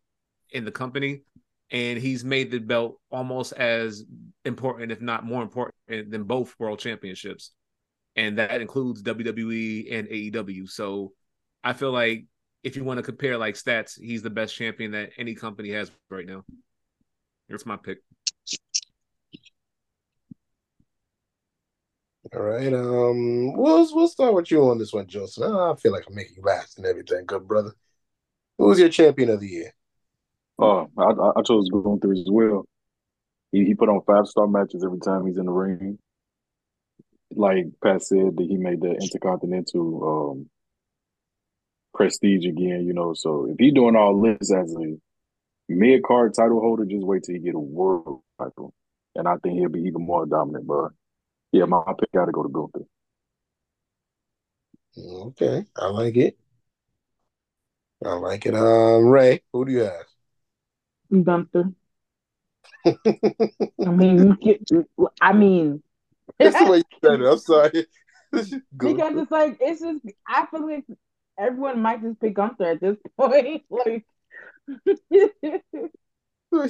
[0.51, 1.23] in the company,
[1.71, 4.05] and he's made the belt almost as
[4.45, 7.53] important, if not more important, than both world championships,
[8.17, 10.69] and that includes WWE and AEW.
[10.69, 11.13] So
[11.63, 12.27] I feel like
[12.63, 15.91] if you want to compare like stats, he's the best champion that any company has
[16.11, 16.45] right now.
[17.49, 17.99] Here's my pick.
[22.33, 22.73] All right.
[22.73, 25.45] Um, we'll we'll start with you on this one, Joseph.
[25.45, 27.73] I feel like I'm making you last and everything, good brother.
[28.57, 29.75] Who's your champion of the year?
[30.59, 32.67] Oh, I, I chose Gunther as well.
[33.53, 35.99] He he put on five star matches every time he's in the ring.
[37.31, 40.51] Like Pat said, that he made the Intercontinental um,
[41.93, 43.13] prestige again, you know.
[43.15, 44.97] So if he's doing all this as a
[45.69, 48.73] mid card title holder, just wait till he get a world title.
[49.17, 50.67] And I think he'll be even more dominant.
[50.67, 50.91] But
[51.55, 52.81] yeah, my pick gotta go to Gunther.
[54.99, 56.37] Okay, I like it.
[58.05, 58.55] I like it.
[58.55, 60.07] Um, Ray, who do you have?
[61.23, 61.73] Gunther.
[62.85, 64.37] I mean,
[65.21, 65.83] I mean,
[66.39, 67.27] that's the way you said it.
[67.27, 67.87] I'm sorry.
[68.33, 70.85] because it's like it's just I feel like
[71.39, 73.63] everyone might just pick Gunther at this point.
[73.71, 74.05] like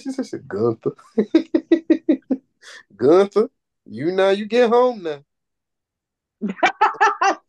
[0.00, 0.92] she said she Gunther.
[2.96, 3.48] Gunther,
[3.86, 5.22] you know you get home now.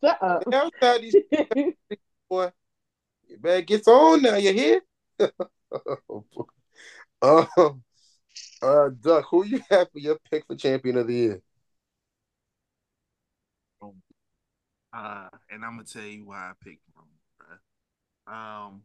[0.04, 0.44] Shut up.
[0.52, 1.14] Outside these
[2.28, 2.50] boy.
[3.28, 4.80] You better get on now, you hear?
[7.22, 7.82] um
[8.62, 11.42] uh Duck, who you have for your pick for champion of the year?
[14.92, 16.80] Uh, and I'm gonna tell you why I picked
[18.26, 18.82] um,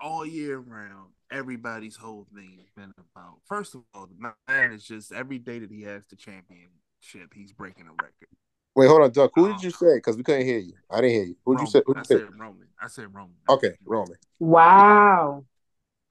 [0.00, 3.38] all year round, everybody's whole thing has been about.
[3.46, 7.52] First of all, the man is just every day that he has the championship, he's
[7.52, 8.28] breaking a record.
[8.74, 9.32] Wait, hold on, Duck.
[9.34, 9.96] Who um, did you say?
[9.96, 10.74] Because we couldn't hear you.
[10.90, 11.36] I didn't hear you.
[11.46, 11.82] Who did you say?
[11.86, 12.68] Who I said Roman.
[12.80, 13.36] I said Roman.
[13.48, 14.16] okay, Roman.
[14.38, 15.44] Wow.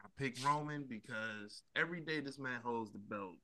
[0.04, 3.36] I picked Roman because every day this man holds the belt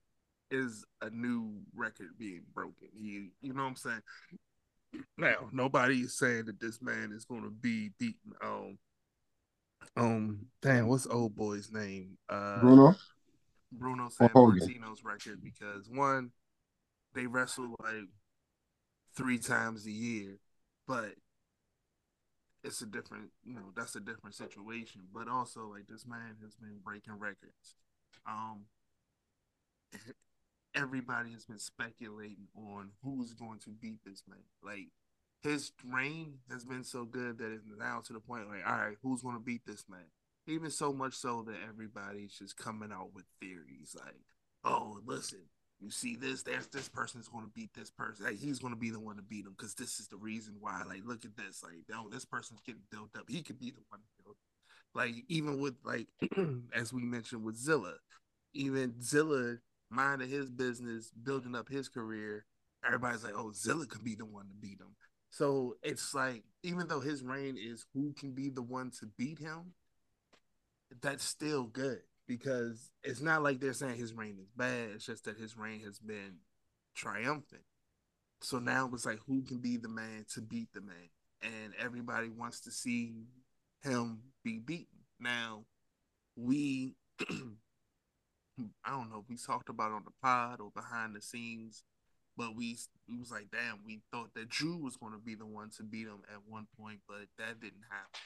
[0.49, 2.89] is a new record being broken.
[2.93, 4.01] He, you know what I'm saying?
[5.17, 8.77] Now, nobody is saying that this man is going to be beating um
[9.97, 12.95] um damn what's old boy's name uh Bruno
[13.71, 16.31] Bruno Sammartino's record because one
[17.13, 18.07] they wrestle like
[19.15, 20.39] three times a year,
[20.87, 21.13] but
[22.63, 25.01] it's a different you know that's a different situation.
[25.13, 27.75] But also like this man has been breaking records.
[28.27, 28.65] Um
[30.75, 34.39] everybody has been speculating on who's going to beat this man.
[34.63, 34.89] Like
[35.43, 38.97] his reign has been so good that it's now to the point like, all right,
[39.01, 39.99] who's to beat this man?
[40.47, 44.21] Even so much so that everybody's just coming out with theories like,
[44.63, 45.39] oh, listen,
[45.79, 48.25] you see this, there's this person's to beat this person.
[48.25, 50.83] Like, he's to be the one to beat him because this is the reason why.
[50.87, 51.63] Like, look at this.
[51.63, 53.25] Like, oh, this person's getting built up.
[53.27, 53.99] He could be the one.
[53.99, 54.35] To build.
[54.93, 56.07] Like, even with like,
[56.75, 57.95] as we mentioned with Zilla,
[58.53, 59.57] even Zilla
[59.89, 62.45] minding his business, building up his career,
[62.85, 64.95] everybody's like, oh, Zilla could be the one to beat him.
[65.31, 69.39] So it's like, even though his reign is who can be the one to beat
[69.39, 69.73] him,
[71.01, 74.89] that's still good because it's not like they're saying his reign is bad.
[74.93, 76.39] It's just that his reign has been
[76.93, 77.63] triumphant.
[78.41, 81.09] So now it's like who can be the man to beat the man,
[81.41, 83.13] and everybody wants to see
[83.83, 84.99] him be beaten.
[85.19, 85.63] Now
[86.35, 91.83] we, I don't know, if we talked about on the pod or behind the scenes,
[92.37, 92.77] but we
[93.07, 95.83] we was like, damn, we thought that Drew was going to be the one to
[95.83, 98.21] beat him at one point, but that didn't happen.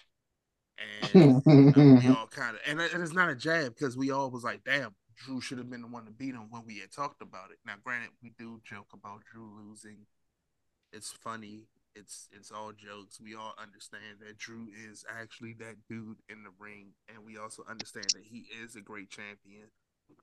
[0.78, 4.30] And uh, we all kind of, and, and it's not a jab because we all
[4.30, 6.92] was like, damn, Drew should have been the one to beat him when we had
[6.92, 7.58] talked about it.
[7.66, 10.06] Now, granted, we do joke about Drew losing.
[10.92, 11.68] It's funny.
[11.96, 13.22] It's it's all jokes.
[13.22, 17.64] We all understand that Drew is actually that dude in the ring, and we also
[17.70, 19.70] understand that he is a great champion.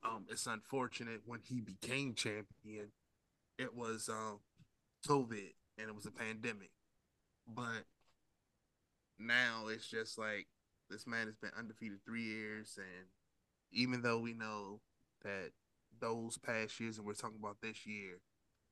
[0.03, 2.91] Um, it's unfortunate when he became champion,
[3.57, 4.39] it was um
[5.07, 6.71] COVID and it was a pandemic,
[7.47, 7.85] but
[9.19, 10.47] now it's just like
[10.89, 13.07] this man has been undefeated three years, and
[13.71, 14.81] even though we know
[15.23, 15.51] that
[15.99, 18.19] those past years, and we're talking about this year,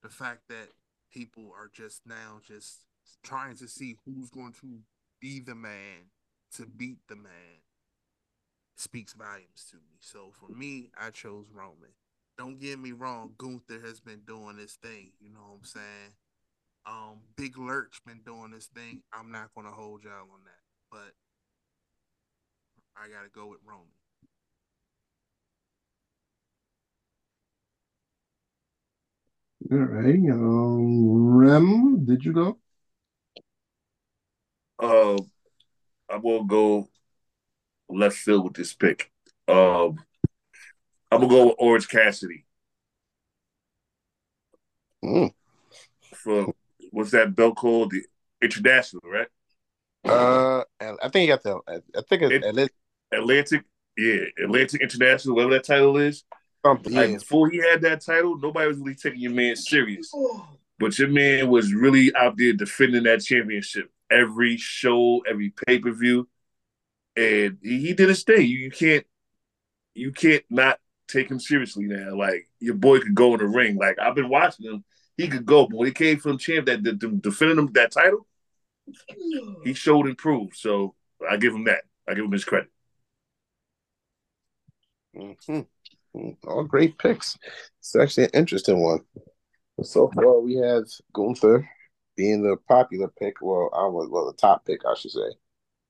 [0.03, 0.69] the fact that
[1.11, 2.85] people are just now just
[3.23, 4.79] trying to see who's going to
[5.19, 6.09] be the man
[6.55, 7.61] to beat the man
[8.75, 9.97] speaks volumes to me.
[9.99, 11.93] So for me, I chose Roman.
[12.41, 15.11] Don't get me wrong, Gunther has been doing this thing.
[15.19, 16.13] You know what I'm saying?
[16.88, 19.03] Um, Big Lurch been doing this thing.
[19.13, 21.13] I'm not gonna hold y'all on that, but
[22.97, 23.85] I gotta go with Roman.
[29.72, 30.31] All right.
[30.31, 32.57] Um, Rem, did you go?
[34.80, 35.22] Uh,
[36.09, 36.89] I will go
[37.88, 39.11] left field with this pick.
[39.47, 39.99] Um,
[41.11, 42.45] I'm gonna go with Orange Cassidy.
[45.03, 45.33] Mm.
[46.13, 46.53] For
[46.91, 47.91] what's that belt called?
[47.91, 48.03] The
[48.41, 49.27] international, right?
[50.05, 51.59] Uh, I think you got the.
[51.67, 52.75] I think it's It- Atlantic.
[53.13, 53.63] Atlantic,
[53.97, 56.23] yeah, Atlantic International, whatever that title is.
[56.65, 56.93] Something.
[56.93, 60.13] Like before he had that title, nobody was really taking your man serious.
[60.79, 65.91] But your man was really out there defending that championship every show, every pay per
[65.91, 66.27] view,
[67.15, 68.47] and he, he did his thing.
[68.47, 69.05] You, you can't,
[69.93, 70.79] you can't not
[71.11, 72.15] take him seriously now.
[72.15, 73.77] Like your boy could go in the ring.
[73.77, 74.83] Like I've been watching him,
[75.17, 75.67] he could go.
[75.67, 78.27] But when he came from champ that, that defending him that title,
[79.63, 80.55] he showed and proved.
[80.55, 80.95] So
[81.29, 81.83] I give him that.
[82.07, 82.69] I give him his credit.
[85.15, 85.67] Mhm.
[86.15, 87.38] Mm, All great picks.
[87.79, 89.01] It's actually an interesting one.
[89.83, 91.69] So far, we have Gunther
[92.15, 93.35] being the popular pick.
[93.41, 95.31] Well, I was well the top pick, I should say.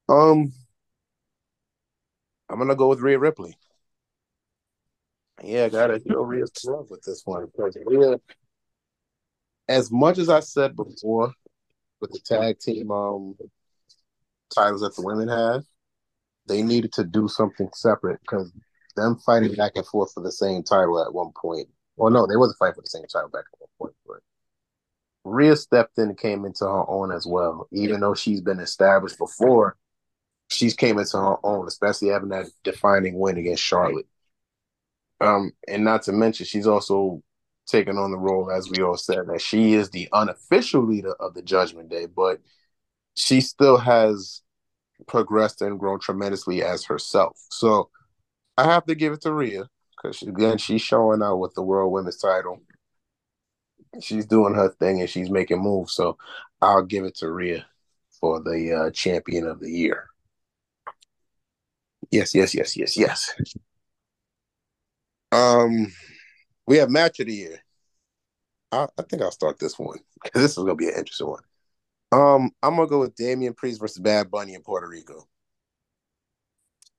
[0.09, 0.53] Um,
[2.49, 3.57] I'm gonna go with Rhea Ripley.
[5.43, 7.49] Yeah, I gotta go Rhea's love with this one
[9.71, 11.33] as much as I said before,
[12.01, 13.35] with the tag team um
[14.53, 15.63] titles that the women have,
[16.47, 18.51] they needed to do something separate because
[18.97, 21.69] them fighting back and forth for the same title at one point.
[21.95, 24.17] Well, no, they wasn't fighting for the same title back at one point, but
[25.23, 27.69] Rhea stepped in and came into her own as well.
[27.71, 29.77] Even though she's been established before,
[30.49, 34.07] she's came into her own, especially having that defining win against Charlotte.
[35.21, 37.21] Um, and not to mention, she's also
[37.67, 41.33] taken on the role, as we all said, that she is the unofficial leader of
[41.33, 42.39] the Judgment Day, but
[43.15, 44.41] she still has
[45.07, 47.37] progressed and grown tremendously as herself.
[47.49, 47.89] So
[48.57, 49.69] I have to give it to Rhea
[50.01, 52.61] because again, she's showing out with the World Women's Title.
[54.01, 55.93] She's doing her thing and she's making moves.
[55.93, 56.17] So
[56.61, 57.65] I'll give it to Rhea
[58.19, 60.07] for the uh, Champion of the Year.
[62.09, 63.33] Yes, yes, yes, yes, yes.
[65.31, 65.91] Um,
[66.67, 67.63] we have Match of the Year.
[68.71, 71.43] I, I think I'll start this one because this is gonna be an interesting one.
[72.11, 75.27] Um, I'm gonna go with Damian Priest versus Bad Bunny in Puerto Rico.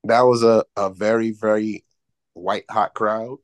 [0.05, 1.85] That was a, a very, very
[2.35, 3.39] white hot crowd.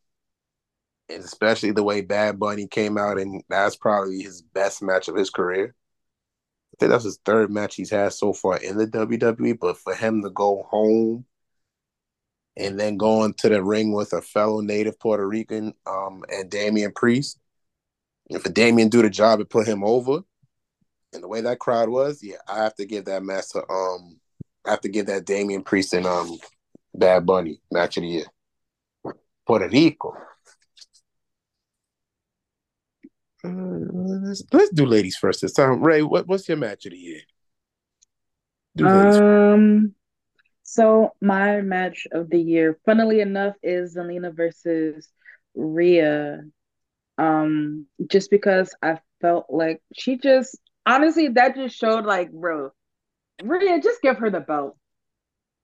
[1.10, 5.16] And especially the way Bad Bunny came out, and that's probably his best match of
[5.16, 5.74] his career.
[6.74, 9.94] I think that's his third match he's had so far in the WWE, but for
[9.94, 11.24] him to go home
[12.58, 16.92] and then going to the ring with a fellow native Puerto Rican um, and Damian
[16.92, 17.38] Priest,
[18.30, 20.20] and for Damian do the job and put him over,
[21.12, 24.18] and the way that crowd was, yeah, I have to give that match to um,
[24.66, 26.36] I have to give that Damian Priest and um,
[26.94, 28.26] Bad Bunny match of the year.
[29.46, 30.14] Puerto Rico.
[33.42, 35.82] Uh, let's, let's do ladies first this time.
[35.82, 37.20] Ray, what, what's your match of the year?
[38.84, 39.94] Um,
[40.70, 45.08] so my match of the year, funnily enough, is Zelina versus
[45.54, 46.42] Rhea.
[47.16, 52.70] Um, just because I felt like she just honestly that just showed like, bro,
[53.42, 54.76] Rhea, just give her the belt.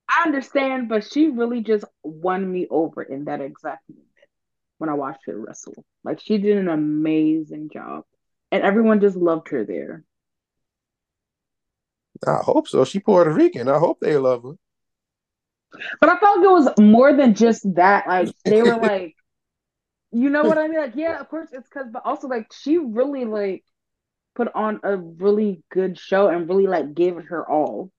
[0.08, 4.08] I understand, but she really just won me over in that exact moment
[4.78, 5.84] when I watched her wrestle.
[6.02, 8.04] Like she did an amazing job,
[8.50, 10.02] and everyone just loved her there.
[12.26, 12.86] I hope so.
[12.86, 13.68] She Puerto Rican.
[13.68, 14.54] I hope they love her.
[16.00, 18.06] But I felt like it was more than just that.
[18.06, 19.14] Like they were like,
[20.12, 20.80] you know what I mean?
[20.80, 23.64] Like, yeah, of course it's because, but also like she really like
[24.34, 27.90] put on a really good show and really like gave it her all.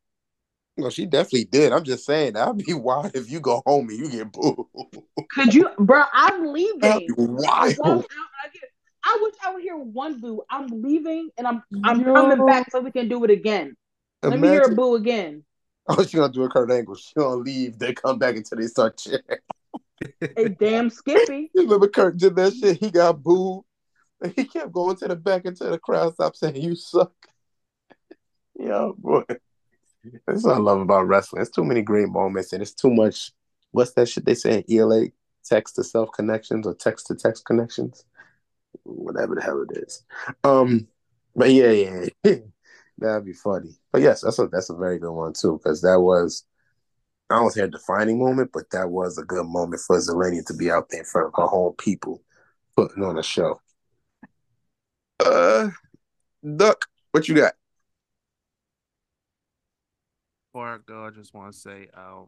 [0.77, 1.71] No, she definitely did.
[1.71, 4.65] I'm just saying that'd be wild if you go home and you get booed.
[5.29, 6.03] Could you, bro?
[6.13, 6.79] I'm leaving.
[6.81, 7.77] That'd be wild.
[7.81, 8.63] I, get,
[9.03, 10.43] I wish I would hear one boo.
[10.49, 12.13] I'm leaving and I'm I'm Yo.
[12.13, 13.75] coming back so we can do it again.
[14.23, 14.31] Imagine.
[14.31, 15.43] Let me hear a boo again.
[15.87, 16.95] Oh, she gonna do a Kurt Angle.
[16.95, 17.77] She gonna leave.
[17.77, 19.21] They come back until they start cheering.
[20.21, 21.51] a damn Skippy.
[21.53, 22.79] You remember Kurt did that shit?
[22.79, 23.63] He got booed.
[24.21, 27.13] And he kept going to the back until the crowd stopped saying, You suck.
[28.59, 29.23] yeah, boy.
[30.25, 31.41] That's what I love about wrestling.
[31.41, 33.31] It's too many great moments and it's too much.
[33.71, 35.07] What's that shit they say in ELA?
[35.43, 38.05] Text to self connections or text to text connections?
[38.83, 40.03] Whatever the hell it is.
[40.43, 40.87] Um,
[41.35, 41.71] but yeah,
[42.23, 42.35] yeah.
[42.97, 43.71] That'd be funny.
[43.91, 46.45] But yes, that's a that's a very good one too, because that was
[47.29, 50.53] I don't say a defining moment, but that was a good moment for Zelina to
[50.53, 52.21] be out there in front of her home people
[52.75, 53.59] putting on a show.
[55.23, 55.69] Uh
[56.55, 57.53] Duck, what you got?
[60.53, 62.27] Before I go, I just want to say um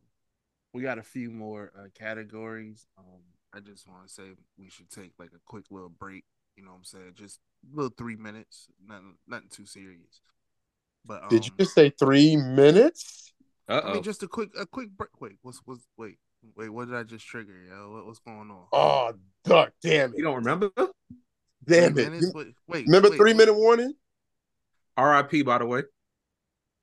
[0.74, 2.88] we got a few more uh, categories.
[2.98, 3.22] Um
[3.54, 4.24] I just want to say
[4.58, 6.26] we should take like a quick little break.
[6.58, 7.14] You know what I'm saying?
[7.16, 7.40] Just
[7.72, 10.22] little three minutes, nothing, nothing too serious.
[11.08, 13.34] But um, did you just say three minutes?
[13.70, 13.90] Uh-oh.
[13.90, 15.10] I mean, just a quick, a quick break.
[15.20, 16.18] Wait, what's, what's, wait,
[16.56, 17.56] wait, what did I just trigger?
[17.70, 18.66] Yo, what, what's going on?
[18.72, 19.14] Oh,
[19.44, 20.18] duck, damn it!
[20.18, 20.70] You don't remember?
[21.66, 22.12] Damn three it!
[22.12, 22.32] Minutes?
[22.34, 23.38] Wait, wait, remember wait, three wait.
[23.38, 23.94] minute warning?
[24.98, 25.44] R.I.P.
[25.44, 25.84] By the way.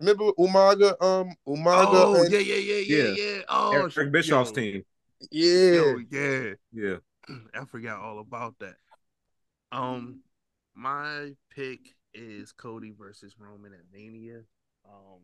[0.01, 1.01] Remember Umaga?
[1.03, 1.89] Um, Umaga.
[1.93, 2.33] Oh and...
[2.33, 3.41] yeah, yeah, yeah, yeah, yeah.
[3.49, 4.55] Oh, Eric Bischoff's yo.
[4.55, 4.83] team.
[5.31, 6.97] Yeah, yo, yeah, yeah.
[7.55, 8.77] I forgot all about that.
[9.73, 10.21] Um,
[10.75, 11.81] my pick
[12.15, 14.41] is Cody versus Roman at Mania.
[14.87, 15.21] Um,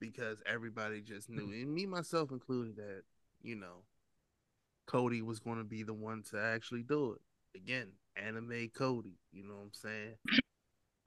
[0.00, 3.02] because everybody just knew, and me myself included, that
[3.42, 3.84] you know,
[4.86, 7.58] Cody was going to be the one to actually do it.
[7.58, 9.18] Again, anime Cody.
[9.32, 10.14] You know what I'm saying?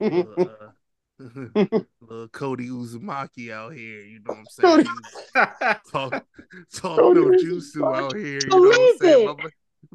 [0.00, 4.00] little, uh, little Cody Uzumaki out here.
[4.00, 4.86] You know what I'm saying?
[5.90, 6.24] talk,
[6.74, 8.40] talk no jutsu out here.
[8.40, 9.50] You know what I'm saying?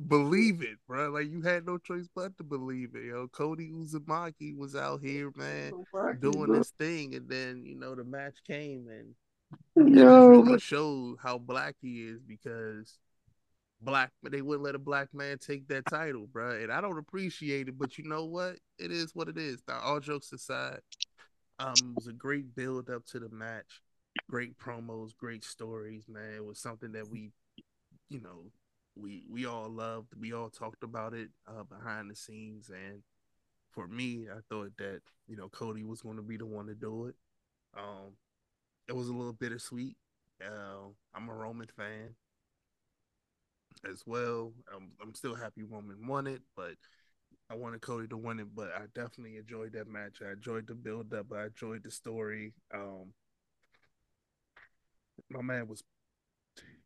[0.08, 1.10] Believe it, bro.
[1.10, 3.06] Like you had no choice but to believe it.
[3.06, 5.74] Yo, Cody Uzumaki was out here, man,
[6.20, 9.16] doing this thing, and then you know the match came and
[9.96, 13.00] yo really showed how black he is because
[13.82, 16.52] black they wouldn't let a black man take that title, bro.
[16.52, 18.58] And I don't appreciate it, but you know what?
[18.78, 19.62] It is what it is.
[19.68, 20.80] Now, all jokes aside,
[21.60, 23.82] um, it was a great build up to the match.
[24.30, 26.34] Great promos, great stories, man.
[26.36, 27.32] It was something that we,
[28.10, 28.52] you know,
[29.02, 30.14] we we all loved.
[30.20, 33.02] We all talked about it uh, behind the scenes, and
[33.72, 36.76] for me, I thought that you know Cody was going to be the one to
[36.76, 37.16] do it.
[37.78, 38.14] Um,
[38.88, 39.98] it was a little bittersweet.
[40.46, 42.16] Uh, I'm a Roman fan
[43.90, 44.54] as well.
[44.76, 46.74] I'm, I'm still happy Roman won it, but
[47.50, 48.56] I wanted Cody to win it.
[48.56, 50.20] But I definitely enjoyed that match.
[50.28, 51.28] I enjoyed the build up.
[51.34, 52.54] I enjoyed the story.
[52.74, 53.14] Um,
[55.30, 55.84] my man was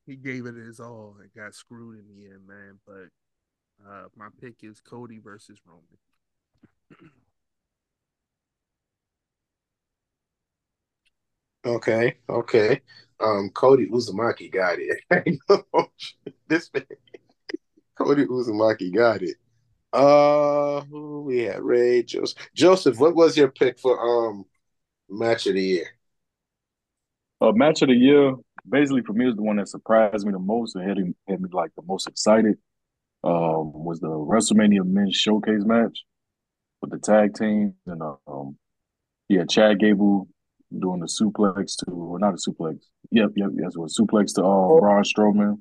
[0.05, 2.79] he gave it his all and got screwed in the end, man.
[2.85, 3.09] But
[3.89, 5.83] uh, my pick is Cody versus Roman.
[11.65, 12.81] okay, okay.
[13.19, 14.99] Um, Cody Uzumaki got it.
[16.47, 16.85] this man,
[17.95, 19.37] Cody Uzumaki got it.
[19.93, 21.61] Uh, who we had?
[21.61, 22.37] Ray Joseph.
[22.55, 24.45] Joseph, what was your pick for um
[25.09, 25.87] match of the year?
[27.39, 28.33] Uh, match of the year
[28.67, 31.41] basically for me is the one that surprised me the most and had me, had
[31.41, 32.57] me like the most excited.
[33.25, 36.03] Um, was the WrestleMania Men's Showcase match
[36.81, 38.57] with the tag team and um,
[39.29, 40.27] yeah, Chad Gable
[40.77, 42.79] doing the suplex to or not a suplex.
[43.11, 45.59] Yep, yep, yes, was suplex to uh, Braun Strowman.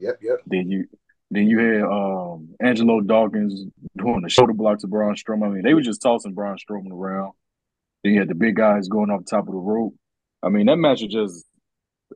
[0.00, 0.38] Yep, yep.
[0.46, 0.86] Then you
[1.30, 3.64] then you had um, Angelo Dawkins
[3.96, 5.46] doing the shoulder block to Braun Strowman.
[5.46, 7.32] I mean, they were just tossing Braun Strowman around.
[8.02, 9.94] Then you had the big guys going off the top of the rope.
[10.42, 11.46] I mean, that match was just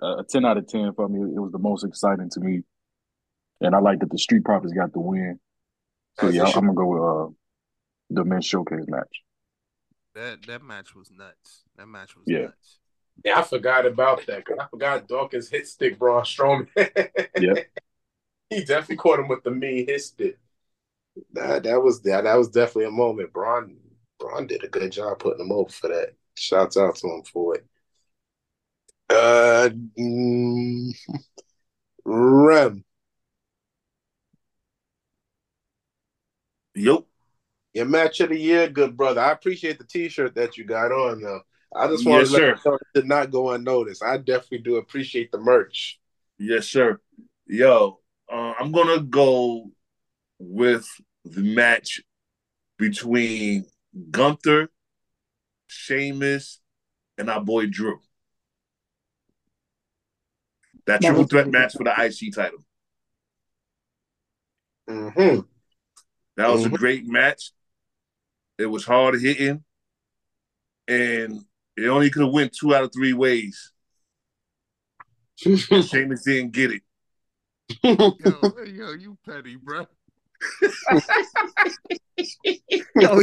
[0.00, 1.20] a 10 out of 10 for me.
[1.20, 2.62] It was the most exciting to me.
[3.60, 5.40] And I like that the Street Profits got the win.
[6.20, 7.34] So, yeah, I'm going to go with uh,
[8.10, 9.22] the men's showcase match.
[10.14, 11.62] That that match was nuts.
[11.76, 12.46] That match was yeah.
[12.46, 12.78] nuts.
[13.24, 16.68] Yeah, I forgot about that because I forgot Dawkins hit stick Braun Strowman.
[17.38, 17.62] yeah.
[18.50, 20.38] He definitely caught him with the mean hit stick.
[21.32, 23.32] That that was that that was definitely a moment.
[23.32, 23.76] Braun
[24.18, 26.14] Braun did a good job putting him over for that.
[26.34, 27.66] Shouts out to him for it.
[29.10, 30.92] Uh, mm,
[32.04, 32.84] Rem.
[36.74, 37.04] Yep.
[37.74, 39.20] Your match of the year, good brother.
[39.20, 41.40] I appreciate the T-shirt that you got on, though.
[41.74, 42.54] I just Yes, want to let sir.
[42.64, 44.02] you it did not go unnoticed.
[44.02, 46.00] I definitely do appreciate the merch.
[46.38, 47.00] Yes, sir.
[47.46, 49.70] Yo, uh, I'm gonna go
[50.38, 50.86] with
[51.24, 52.00] the match
[52.78, 53.66] between
[54.10, 54.70] Gunther,
[55.66, 56.60] Sheamus,
[57.16, 58.00] and our boy Drew.
[60.88, 62.64] That That triple threat really match for the IC title.
[64.88, 65.40] Mm-hmm.
[66.38, 66.78] That was a Mhm.
[66.78, 67.52] great match.
[68.56, 69.62] It was hard hitting,
[70.88, 71.44] and
[71.76, 73.70] it only could have went two out of three ways.
[75.36, 76.82] Sheamus didn't get it.
[77.82, 78.16] Yo,
[78.64, 79.86] yo, you petty, bro.
[82.96, 83.20] Yo,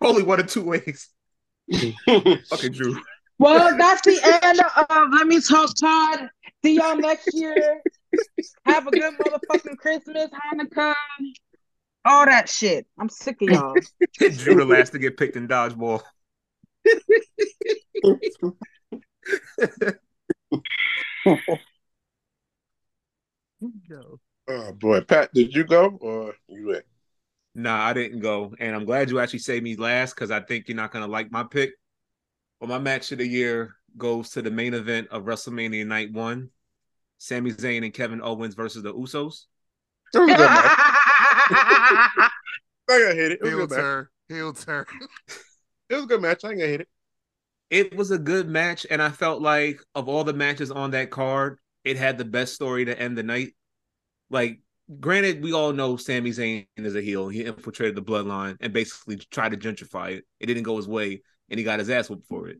[0.00, 1.08] only one of two ways.
[1.74, 3.00] Okay, Drew.
[3.38, 6.30] Well, that's the end of Lemme Talk Pod.
[6.64, 7.82] See y'all next year.
[8.66, 10.94] Have a good motherfucking Christmas, Hanukkah,
[12.04, 12.86] all that shit.
[12.98, 13.74] I'm sick of y'all.
[14.18, 16.02] Drew the last to get picked in dodgeball.
[23.88, 24.18] Yo.
[24.48, 26.84] oh boy, Pat, did you go or you went?
[27.54, 30.68] Nah, I didn't go, and I'm glad you actually saved me last because I think
[30.68, 31.72] you're not gonna like my pick.
[32.60, 36.50] Well, my match of the year goes to the main event of WrestleMania Night One:
[37.18, 39.46] Sami Zayn and Kevin Owens versus the Usos.
[40.14, 40.72] It was a good match.
[41.52, 42.30] I
[42.90, 43.40] ain't gonna hit it.
[43.40, 43.78] It was a Heel good match.
[43.78, 44.08] turn.
[44.28, 44.84] Heel turn.
[45.88, 46.44] It was a good match.
[46.44, 46.88] I ain't gonna hit it.
[47.70, 51.10] It was a good match, and I felt like of all the matches on that
[51.10, 53.54] card, it had the best story to end the night.
[54.28, 54.60] Like,
[54.98, 57.28] granted, we all know Sami Zayn is a heel.
[57.28, 60.24] He infiltrated the bloodline and basically tried to gentrify it.
[60.40, 62.58] It didn't go his way, and he got his ass whooped for it.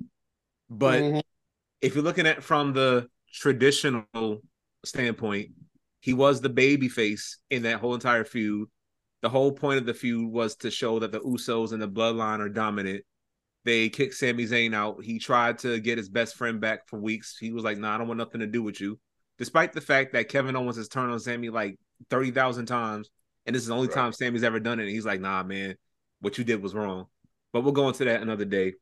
[0.71, 1.23] But Mhm.
[1.81, 4.43] if you're looking at from the traditional
[4.85, 5.51] standpoint,
[6.01, 8.69] he was the baby face in that whole entire feud.
[9.21, 12.39] The whole point of the feud was to show that the Usos and the bloodline
[12.39, 13.05] are dominant.
[13.65, 15.05] They kicked Sami Zayn out.
[15.05, 17.37] He tried to get his best friend back for weeks.
[17.39, 18.99] He was like, nah, I don't want nothing to do with you.
[19.37, 21.79] Despite the fact that Kevin Owens has turned on Sami like
[22.09, 23.11] 30,000 times,
[23.45, 23.95] and this is the only Right.
[23.95, 24.85] time Sami's ever done it.
[24.85, 25.77] And he's like, nah, man,
[26.21, 27.07] what you did was wrong.
[27.53, 28.75] But we'll go into that another day.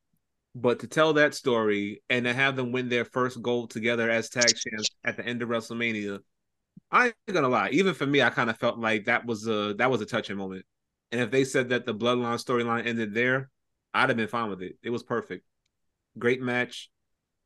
[0.60, 4.28] But to tell that story and to have them win their first gold together as
[4.28, 6.18] tag champs at the end of WrestleMania,
[6.90, 7.68] I ain't gonna lie.
[7.70, 10.36] Even for me, I kind of felt like that was a that was a touching
[10.36, 10.64] moment.
[11.12, 13.51] And if they said that the Bloodline storyline ended there,
[13.94, 14.76] I'd have been fine with it.
[14.82, 15.44] It was perfect.
[16.18, 16.90] Great match.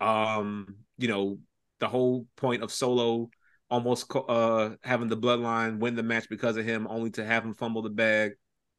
[0.00, 1.38] Um, you know,
[1.80, 3.28] the whole point of Solo
[3.68, 7.52] almost uh having the Bloodline win the match because of him, only to have him
[7.52, 8.32] fumble the bag,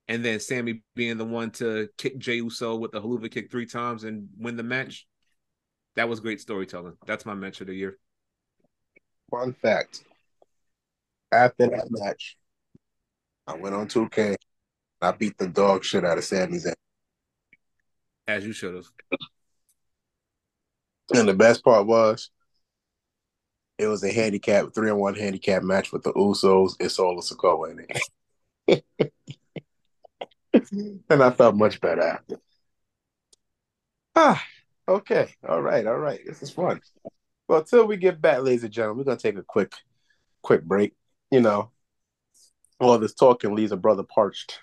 [0.07, 3.65] and then Sami being the one to kick Jey Uso with the Helluva kick three
[3.65, 5.07] times and win the match.
[5.95, 6.97] That was great storytelling.
[7.05, 7.97] That's my match of the year.
[9.31, 10.03] Fun fact.
[11.31, 12.37] After that match,
[13.47, 14.35] I went on 2K.
[15.01, 16.73] I beat the dog shit out of Sami Zayn.
[18.27, 18.85] As you should have.
[21.13, 22.29] And the best part was,
[23.77, 27.71] it was a handicap, three on one handicap match with the Usos and Solo Sikoa
[27.71, 27.85] in
[28.67, 28.83] it.
[31.09, 32.39] and I felt much better after.
[34.15, 34.43] Ah,
[34.87, 35.33] okay.
[35.47, 35.85] All right.
[35.85, 36.19] All right.
[36.25, 36.81] This is fun.
[37.47, 39.73] Well, until we get back, ladies and gentlemen, we're gonna take a quick,
[40.41, 40.93] quick break.
[41.31, 41.71] You know,
[42.79, 44.59] all this talking leaves a brother parched.